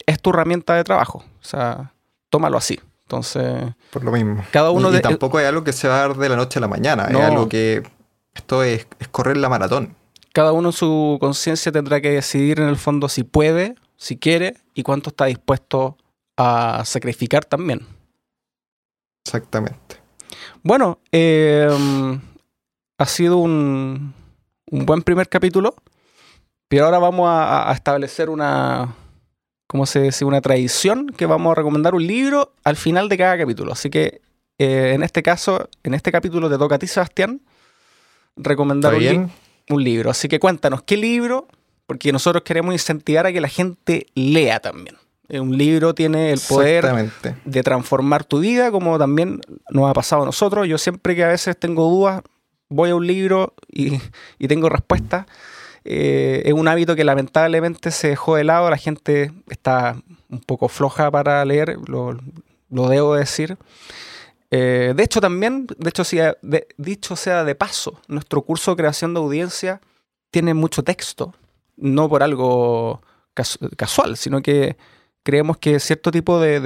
es 0.06 0.22
tu 0.22 0.30
herramienta 0.30 0.76
de 0.76 0.84
trabajo. 0.84 1.24
O 1.42 1.44
sea, 1.44 1.94
tómalo 2.30 2.58
así. 2.58 2.80
Entonces. 3.04 3.74
Por 3.90 4.04
lo 4.04 4.12
mismo. 4.12 4.44
Cada 4.52 4.70
uno 4.70 4.96
y, 4.96 5.02
tampoco 5.02 5.40
es 5.40 5.48
algo 5.48 5.64
que 5.64 5.74
se 5.74 5.88
va 5.88 5.96
a 5.96 6.08
dar 6.08 6.18
de 6.18 6.30
la 6.30 6.36
noche 6.36 6.60
a 6.60 6.62
la 6.62 6.68
mañana. 6.68 7.06
Es 7.06 7.16
algo 7.16 7.50
que 7.50 7.82
esto 8.40 8.64
es, 8.64 8.88
correr 9.12 9.38
la 9.38 9.50
maratón. 9.50 9.96
Cada 10.34 10.52
uno 10.54 10.70
en 10.70 10.74
su 10.74 11.18
conciencia 11.20 11.72
tendrá 11.72 12.02
que 12.02 12.12
decidir 12.12 12.60
en 12.60 12.68
el 12.68 12.78
fondo 12.78 13.10
si 13.10 13.24
puede, 13.24 13.76
si 13.98 14.18
quiere 14.18 14.56
y 14.74 14.84
cuánto 14.84 15.10
está 15.10 15.26
dispuesto 15.26 15.98
a 16.38 16.84
sacrificar 16.86 17.46
también. 17.46 17.86
Exactamente. 19.26 19.98
Bueno, 20.64 21.00
em, 21.12 22.20
ha 22.98 23.06
sido 23.06 23.38
un, 23.38 24.14
buen 24.72 25.02
primer 25.02 25.28
capítulo, 25.28 25.76
pero 26.68 26.86
ahora 26.86 27.00
vamos 27.00 27.28
a, 27.30 27.72
establecer 27.74 28.30
una, 28.30 28.96
¿cómo 29.68 29.86
se 29.86 30.02
dice? 30.02 30.26
Una 30.26 30.42
tradición 30.42 31.08
que 31.08 31.26
vamos 31.26 31.52
a 31.52 31.56
recomendar 31.56 31.94
un 31.96 32.06
libro 32.06 32.54
al 32.64 32.76
final 32.76 33.10
de 33.10 33.18
cada 33.18 33.38
capítulo. 33.38 33.74
Así 33.74 33.90
que 33.90 34.22
eh, 34.60 34.94
en 34.94 35.04
este 35.04 35.24
caso, 35.24 35.70
en 35.84 35.94
este 35.94 36.12
capítulo 36.12 36.50
te 36.50 36.58
toca 36.58 36.76
a 36.76 36.80
ti, 36.80 36.88
Sebastián, 36.88 37.42
recomendar 38.40 38.94
un, 38.96 39.84
libro. 39.84 40.10
Así 40.10 40.28
que 40.28 40.40
cuéntanos, 40.40 40.82
¿qué 40.82 40.98
libro? 40.98 41.48
Porque 41.86 42.12
nosotros 42.12 42.44
queremos 42.44 42.74
incentivar 42.74 43.28
a 43.28 43.32
que 43.32 43.42
la 43.42 43.48
gente 43.48 44.08
lea 44.16 44.60
también. 44.60 44.96
Eh, 45.28 45.40
un 45.40 45.56
libro 45.56 45.94
tiene 45.94 46.32
el 46.32 46.40
poder 46.40 47.12
de 47.46 47.64
transformar 47.64 48.24
tu 48.24 48.40
vida, 48.40 48.72
como 48.72 48.98
también 48.98 49.42
nos 49.70 49.90
ha 49.90 49.94
pasado 49.94 50.24
a 50.24 50.26
nosotros. 50.26 50.68
Yo 50.68 50.80
siempre 50.80 51.16
que 51.16 51.24
a 51.24 51.28
veces 51.28 51.56
tengo 51.58 51.88
dudas, 51.88 52.24
voy 52.68 52.90
a 52.90 52.96
un 52.96 53.06
libro 53.06 53.54
y, 53.68 54.00
tengo 54.48 54.70
respuestas. 54.70 55.28
Eh, 55.86 56.42
es 56.46 56.54
un 56.54 56.68
hábito 56.68 56.96
que 56.96 57.04
lamentablemente 57.04 57.92
se 57.92 58.10
dejó 58.10 58.36
de 58.36 58.44
lado, 58.44 58.70
la 58.70 58.78
gente 58.78 59.32
está 59.50 59.96
un 60.30 60.40
poco 60.40 60.68
floja 60.68 61.12
para 61.12 61.46
leer, 61.46 61.78
lo, 61.88 62.18
lo 62.70 62.90
debo 62.90 63.16
decir. 63.16 63.58
Eh, 64.52 64.94
de 64.96 65.04
hecho, 65.04 65.22
también, 65.22 65.68
de 65.78 65.90
hecho, 65.90 66.04
sea, 66.04 66.38
dicho 66.78 67.16
sea 67.16 67.44
de 67.44 67.56
paso, 67.56 68.00
nuestro 68.08 68.42
curso 68.42 68.72
de 68.72 68.78
creación 68.78 69.14
de 69.14 69.20
audiencia 69.20 69.82
tiene 70.32 70.54
mucho 70.54 70.84
texto, 70.84 71.36
no 71.78 72.10
por 72.10 72.24
algo 72.24 73.02
casual, 73.78 74.18
sino 74.18 74.42
que 74.42 74.78
creemos 75.24 75.58
que 75.58 75.80
cierto 75.80 76.12
tipo 76.12 76.40
de, 76.40 76.60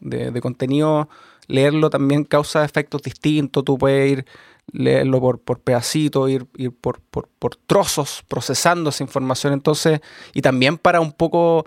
de, 0.00 0.40
contenido, 0.40 1.08
leerlo 1.46 1.90
también 1.90 2.24
causa 2.24 2.64
efectos 2.64 3.02
distintos. 3.02 3.64
Tú 3.64 3.78
puedes 3.78 4.12
ir 4.12 4.26
leerlo 4.70 5.20
por, 5.20 5.40
por 5.40 5.60
pedacitos, 5.60 6.28
ir, 6.30 6.46
ir 6.56 6.72
por, 6.72 7.00
por, 7.00 7.28
por, 7.38 7.56
trozos, 7.56 8.22
procesando 8.28 8.90
esa 8.90 9.02
información. 9.02 9.52
Entonces, 9.52 10.00
y 10.34 10.42
también 10.42 10.76
para 10.76 11.00
un 11.00 11.12
poco 11.12 11.66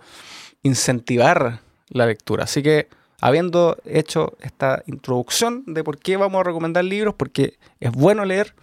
incentivar 0.62 1.62
la 1.90 2.06
lectura. 2.06 2.44
Así 2.44 2.62
que 2.62 2.90
habiendo 3.22 3.78
hecho 3.86 4.36
esta 4.42 4.84
introducción 4.88 5.64
de 5.68 5.84
por 5.84 6.00
qué 6.00 6.18
vamos 6.18 6.42
a 6.42 6.44
recomendar 6.44 6.84
libros, 6.84 7.14
porque 7.16 7.58
es 7.80 7.92
bueno 7.92 8.26
leer, 8.26 8.56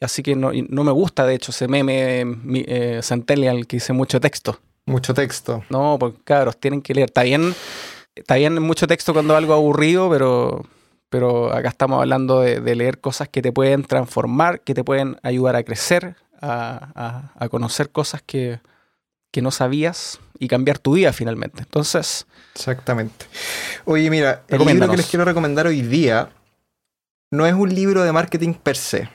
así 0.00 0.22
que 0.22 0.36
no, 0.36 0.52
me 0.52 0.92
gusta 0.92 1.26
de 1.26 1.34
hecho 1.34 1.50
ese 1.50 1.66
meme 1.66 2.24
eh, 2.54 3.00
Centennial 3.02 3.66
que 3.66 3.76
dice 3.76 3.94
mucho 3.94 4.20
texto. 4.20 4.60
Mucho 4.84 5.14
texto. 5.14 5.64
No, 5.70 5.96
pues 5.98 6.12
cabros, 6.24 6.58
tienen 6.58 6.82
que 6.82 6.92
leer. 6.92 7.06
Está 7.06 7.22
bien, 7.22 7.54
está 8.14 8.34
bien 8.34 8.62
mucho 8.62 8.86
texto 8.86 9.14
cuando 9.14 9.34
algo 9.34 9.54
aburrido, 9.54 10.10
pero, 10.10 10.66
pero 11.08 11.50
acá 11.50 11.70
estamos 11.70 11.98
hablando 11.98 12.40
de, 12.40 12.74
leer 12.74 13.00
cosas 13.00 13.30
que 13.30 13.40
te 13.40 13.52
pueden 13.52 13.84
transformar, 13.84 14.60
que 14.60 14.74
te 14.74 14.84
pueden 14.84 15.16
ayudar 15.22 15.56
a 15.56 15.62
crecer, 15.62 16.16
a, 16.42 17.32
a 17.34 17.48
conocer 17.48 17.88
cosas 17.88 18.20
que, 18.20 18.60
que 19.30 19.40
no 19.40 19.50
sabías 19.50 20.20
y 20.44 20.48
cambiar 20.48 20.78
tu 20.78 20.94
vida 20.94 21.12
finalmente. 21.12 21.60
Entonces. 21.60 22.26
Exactamente. 22.54 23.26
Oye, 23.84 24.08
mira, 24.10 24.42
el 24.48 24.64
libro 24.64 24.90
que 24.90 24.96
les 24.96 25.06
quiero 25.06 25.24
recomendar 25.24 25.66
hoy 25.66 25.82
día 25.82 26.30
no 27.30 27.46
es 27.46 27.54
un 27.54 27.74
libro 27.74 28.02
de 28.04 28.12
marketing 28.12 28.54
per 28.54 28.76
se. 28.76 29.08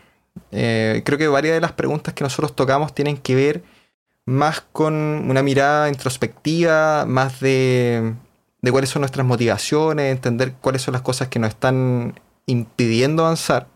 Eh, 0.52 1.02
creo 1.06 1.18
que 1.18 1.28
varias 1.28 1.56
de 1.56 1.62
las 1.62 1.72
preguntas 1.72 2.14
que 2.14 2.24
nosotros 2.24 2.56
tocamos 2.56 2.94
tienen 2.94 3.18
que 3.18 3.36
ver 3.36 3.64
más 4.26 4.62
con 4.62 4.94
una 4.94 5.42
mirada 5.42 5.90
introspectiva, 5.90 7.06
más 7.06 7.40
de, 7.40 8.14
de 8.62 8.72
cuáles 8.72 8.90
son 8.90 9.02
nuestras 9.02 9.26
motivaciones, 9.26 10.12
entender 10.12 10.54
cuáles 10.62 10.82
son 10.82 10.94
las 10.94 11.02
cosas 11.02 11.30
que 11.30 11.40
nos 11.40 11.50
están 11.50 12.20
impidiendo 12.46 13.24
avanzar. 13.24 13.68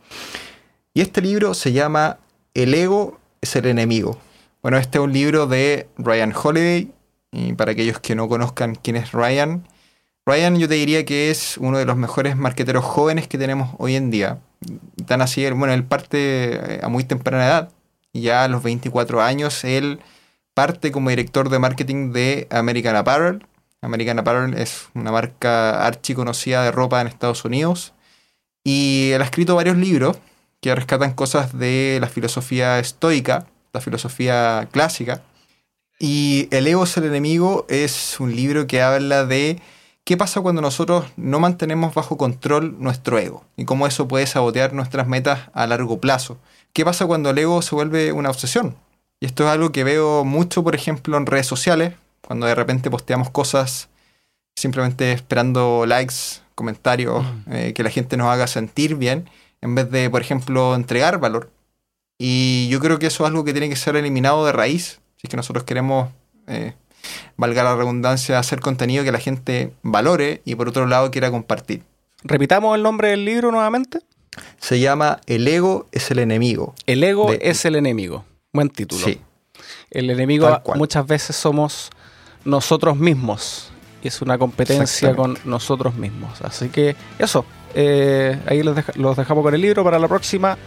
Y 0.93 1.01
este 1.01 1.21
libro 1.21 1.53
se 1.53 1.71
llama 1.71 2.19
El 2.53 2.73
ego 2.73 3.19
es 3.41 3.55
el 3.55 3.65
enemigo 3.65 4.19
bueno, 4.63 4.77
este 4.77 4.97
es 4.97 5.03
un 5.03 5.11
libro 5.11 5.45
de 5.45 5.89
Ryan 5.97 6.33
Holiday. 6.33 6.89
Y 7.33 7.53
para 7.53 7.71
aquellos 7.73 7.99
que 7.99 8.15
no 8.15 8.29
conozcan 8.29 8.75
quién 8.75 8.95
es 8.95 9.11
Ryan, 9.11 9.67
Ryan 10.25 10.57
yo 10.57 10.69
te 10.69 10.75
diría 10.75 11.03
que 11.03 11.31
es 11.31 11.57
uno 11.57 11.77
de 11.77 11.85
los 11.85 11.97
mejores 11.97 12.37
marqueteros 12.37 12.85
jóvenes 12.85 13.27
que 13.27 13.37
tenemos 13.37 13.75
hoy 13.79 13.95
en 13.95 14.09
día. 14.11 14.39
Tan 15.05 15.21
así, 15.21 15.49
bueno, 15.51 15.73
él 15.73 15.83
parte 15.83 16.75
eh, 16.75 16.79
a 16.81 16.87
muy 16.87 17.03
temprana 17.03 17.45
edad. 17.45 17.69
Ya 18.13 18.43
a 18.45 18.47
los 18.47 18.63
24 18.63 19.21
años, 19.21 19.63
él 19.65 19.99
parte 20.53 20.91
como 20.91 21.09
director 21.09 21.49
de 21.49 21.59
marketing 21.59 22.13
de 22.13 22.47
American 22.51 22.95
Apparel. 22.95 23.45
American 23.81 24.19
Apparel 24.19 24.53
es 24.53 24.87
una 24.93 25.11
marca 25.11 25.85
archiconocida 25.85 26.63
de 26.63 26.71
ropa 26.71 27.01
en 27.01 27.07
Estados 27.07 27.43
Unidos. 27.43 27.93
Y 28.63 29.09
él 29.11 29.21
ha 29.21 29.25
escrito 29.25 29.55
varios 29.55 29.75
libros 29.75 30.19
que 30.61 30.73
rescatan 30.73 31.13
cosas 31.13 31.57
de 31.57 31.97
la 31.99 32.07
filosofía 32.07 32.79
estoica 32.79 33.47
la 33.73 33.81
filosofía 33.81 34.69
clásica. 34.71 35.21
Y 35.99 36.47
El 36.51 36.67
ego 36.67 36.83
es 36.83 36.97
el 36.97 37.05
enemigo 37.05 37.65
es 37.69 38.19
un 38.19 38.35
libro 38.35 38.67
que 38.67 38.81
habla 38.81 39.25
de 39.25 39.61
qué 40.03 40.17
pasa 40.17 40.41
cuando 40.41 40.61
nosotros 40.61 41.05
no 41.15 41.39
mantenemos 41.39 41.93
bajo 41.93 42.17
control 42.17 42.75
nuestro 42.79 43.19
ego 43.19 43.45
y 43.55 43.65
cómo 43.65 43.87
eso 43.87 44.07
puede 44.07 44.27
sabotear 44.27 44.73
nuestras 44.73 45.07
metas 45.07 45.49
a 45.53 45.67
largo 45.67 45.99
plazo. 46.01 46.37
¿Qué 46.73 46.83
pasa 46.83 47.05
cuando 47.05 47.29
el 47.29 47.37
ego 47.37 47.61
se 47.61 47.75
vuelve 47.75 48.11
una 48.11 48.29
obsesión? 48.29 48.75
Y 49.19 49.25
esto 49.25 49.45
es 49.45 49.49
algo 49.51 49.71
que 49.71 49.83
veo 49.83 50.25
mucho, 50.25 50.63
por 50.63 50.75
ejemplo, 50.75 51.15
en 51.17 51.25
redes 51.25 51.47
sociales, 51.47 51.93
cuando 52.21 52.45
de 52.45 52.55
repente 52.55 52.89
posteamos 52.89 53.29
cosas 53.29 53.89
simplemente 54.55 55.11
esperando 55.11 55.85
likes, 55.85 56.15
comentarios, 56.55 57.23
mm. 57.23 57.53
eh, 57.53 57.73
que 57.73 57.83
la 57.83 57.89
gente 57.89 58.17
nos 58.17 58.27
haga 58.27 58.47
sentir 58.47 58.95
bien, 58.95 59.29
en 59.61 59.75
vez 59.75 59.89
de, 59.89 60.09
por 60.09 60.21
ejemplo, 60.21 60.75
entregar 60.75 61.19
valor. 61.19 61.51
Y 62.19 62.67
yo 62.69 62.79
creo 62.79 62.99
que 62.99 63.07
eso 63.07 63.23
es 63.23 63.29
algo 63.29 63.43
que 63.43 63.53
tiene 63.53 63.69
que 63.69 63.75
ser 63.75 63.95
eliminado 63.95 64.45
de 64.45 64.51
raíz, 64.51 64.99
si 65.23 65.27
es 65.27 65.29
que 65.29 65.37
nosotros 65.37 65.63
queremos, 65.63 66.09
eh, 66.47 66.73
valga 67.37 67.63
la 67.63 67.77
redundancia, 67.77 68.39
hacer 68.39 68.59
contenido 68.59 69.05
que 69.05 69.11
la 69.13 69.19
gente 69.19 69.71
valore 69.81 70.41
y 70.43 70.55
por 70.55 70.67
otro 70.67 70.85
lado 70.85 71.11
quiera 71.11 71.31
compartir. 71.31 71.83
Repitamos 72.25 72.75
el 72.75 72.83
nombre 72.83 73.09
del 73.09 73.23
libro 73.23 73.49
nuevamente. 73.49 73.99
Se 74.59 74.81
llama 74.81 75.21
El 75.25 75.47
ego 75.47 75.87
es 75.93 76.11
el 76.11 76.19
enemigo. 76.19 76.75
El 76.87 77.03
ego 77.05 77.31
es 77.31 77.63
el 77.63 77.75
enemigo. 77.75 78.25
Buen 78.51 78.69
título. 78.69 79.05
Sí. 79.05 79.21
El 79.91 80.09
enemigo 80.09 80.61
muchas 80.75 81.07
veces 81.07 81.37
somos 81.37 81.89
nosotros 82.43 82.97
mismos. 82.97 83.71
Es 84.03 84.21
una 84.21 84.37
competencia 84.37 85.15
con 85.15 85.37
nosotros 85.45 85.95
mismos. 85.95 86.41
Así 86.41 86.67
que 86.67 86.97
eso. 87.17 87.45
Eh, 87.75 88.37
ahí 88.45 88.61
los 88.61 89.17
dejamos 89.17 89.43
con 89.43 89.55
el 89.55 89.61
libro 89.61 89.85
para 89.85 89.97
la 89.97 90.09
próxima 90.09 90.57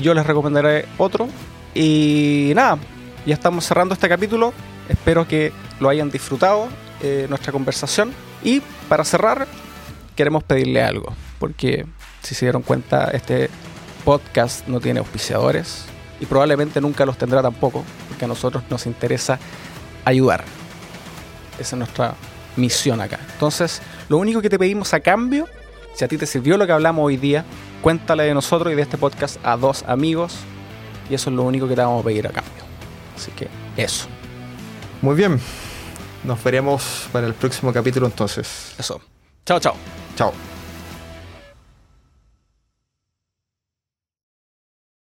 yo 0.00 0.14
les 0.14 0.26
recomendaré 0.26 0.86
otro. 0.98 1.28
Y 1.74 2.52
nada, 2.54 2.78
ya 3.26 3.34
estamos 3.34 3.64
cerrando 3.64 3.94
este 3.94 4.08
capítulo. 4.08 4.52
Espero 4.88 5.26
que 5.26 5.52
lo 5.80 5.88
hayan 5.88 6.10
disfrutado, 6.10 6.68
eh, 7.02 7.26
nuestra 7.28 7.52
conversación. 7.52 8.12
Y 8.42 8.60
para 8.88 9.04
cerrar, 9.04 9.46
queremos 10.16 10.42
pedirle 10.44 10.82
algo, 10.82 11.14
porque 11.38 11.86
si 12.22 12.34
se 12.34 12.46
dieron 12.46 12.62
cuenta, 12.62 13.10
este 13.10 13.50
podcast 14.04 14.66
no 14.68 14.80
tiene 14.80 15.00
auspiciadores. 15.00 15.86
y 16.20 16.26
probablemente 16.26 16.80
nunca 16.80 17.04
los 17.04 17.18
tendrá 17.18 17.42
tampoco, 17.42 17.84
porque 18.08 18.24
a 18.24 18.28
nosotros 18.28 18.62
nos 18.70 18.86
interesa 18.86 19.38
ayudar. 20.04 20.44
Esa 21.58 21.74
es 21.74 21.78
nuestra 21.78 22.14
misión 22.56 23.00
acá. 23.00 23.18
Entonces, 23.32 23.82
lo 24.08 24.18
único 24.18 24.40
que 24.40 24.48
te 24.48 24.56
pedimos 24.56 24.94
a 24.94 25.00
cambio, 25.00 25.48
si 25.94 26.04
a 26.04 26.08
ti 26.08 26.16
te 26.16 26.26
sirvió 26.26 26.56
lo 26.56 26.66
que 26.66 26.72
hablamos 26.72 27.04
hoy 27.04 27.16
día, 27.16 27.44
cuéntale 27.82 28.22
de 28.22 28.32
nosotros 28.32 28.72
y 28.72 28.76
de 28.76 28.82
este 28.82 28.96
podcast 28.96 29.44
a 29.44 29.56
dos 29.56 29.84
amigos, 29.88 30.36
y 31.10 31.14
eso 31.14 31.30
es 31.30 31.36
lo 31.36 31.42
único 31.42 31.66
que 31.66 31.74
te 31.74 31.82
vamos 31.82 32.02
a 32.02 32.04
pedir 32.04 32.28
a 32.28 32.30
cambio. 32.30 32.73
Así 33.16 33.30
que 33.32 33.48
eso. 33.76 34.06
Muy 35.02 35.14
bien. 35.14 35.40
Nos 36.24 36.42
veremos 36.42 37.08
para 37.12 37.26
el 37.26 37.34
próximo 37.34 37.72
capítulo 37.72 38.06
entonces. 38.06 38.74
Eso. 38.78 39.00
Chao, 39.44 39.60
chao. 39.60 39.74
Chao. 40.16 40.53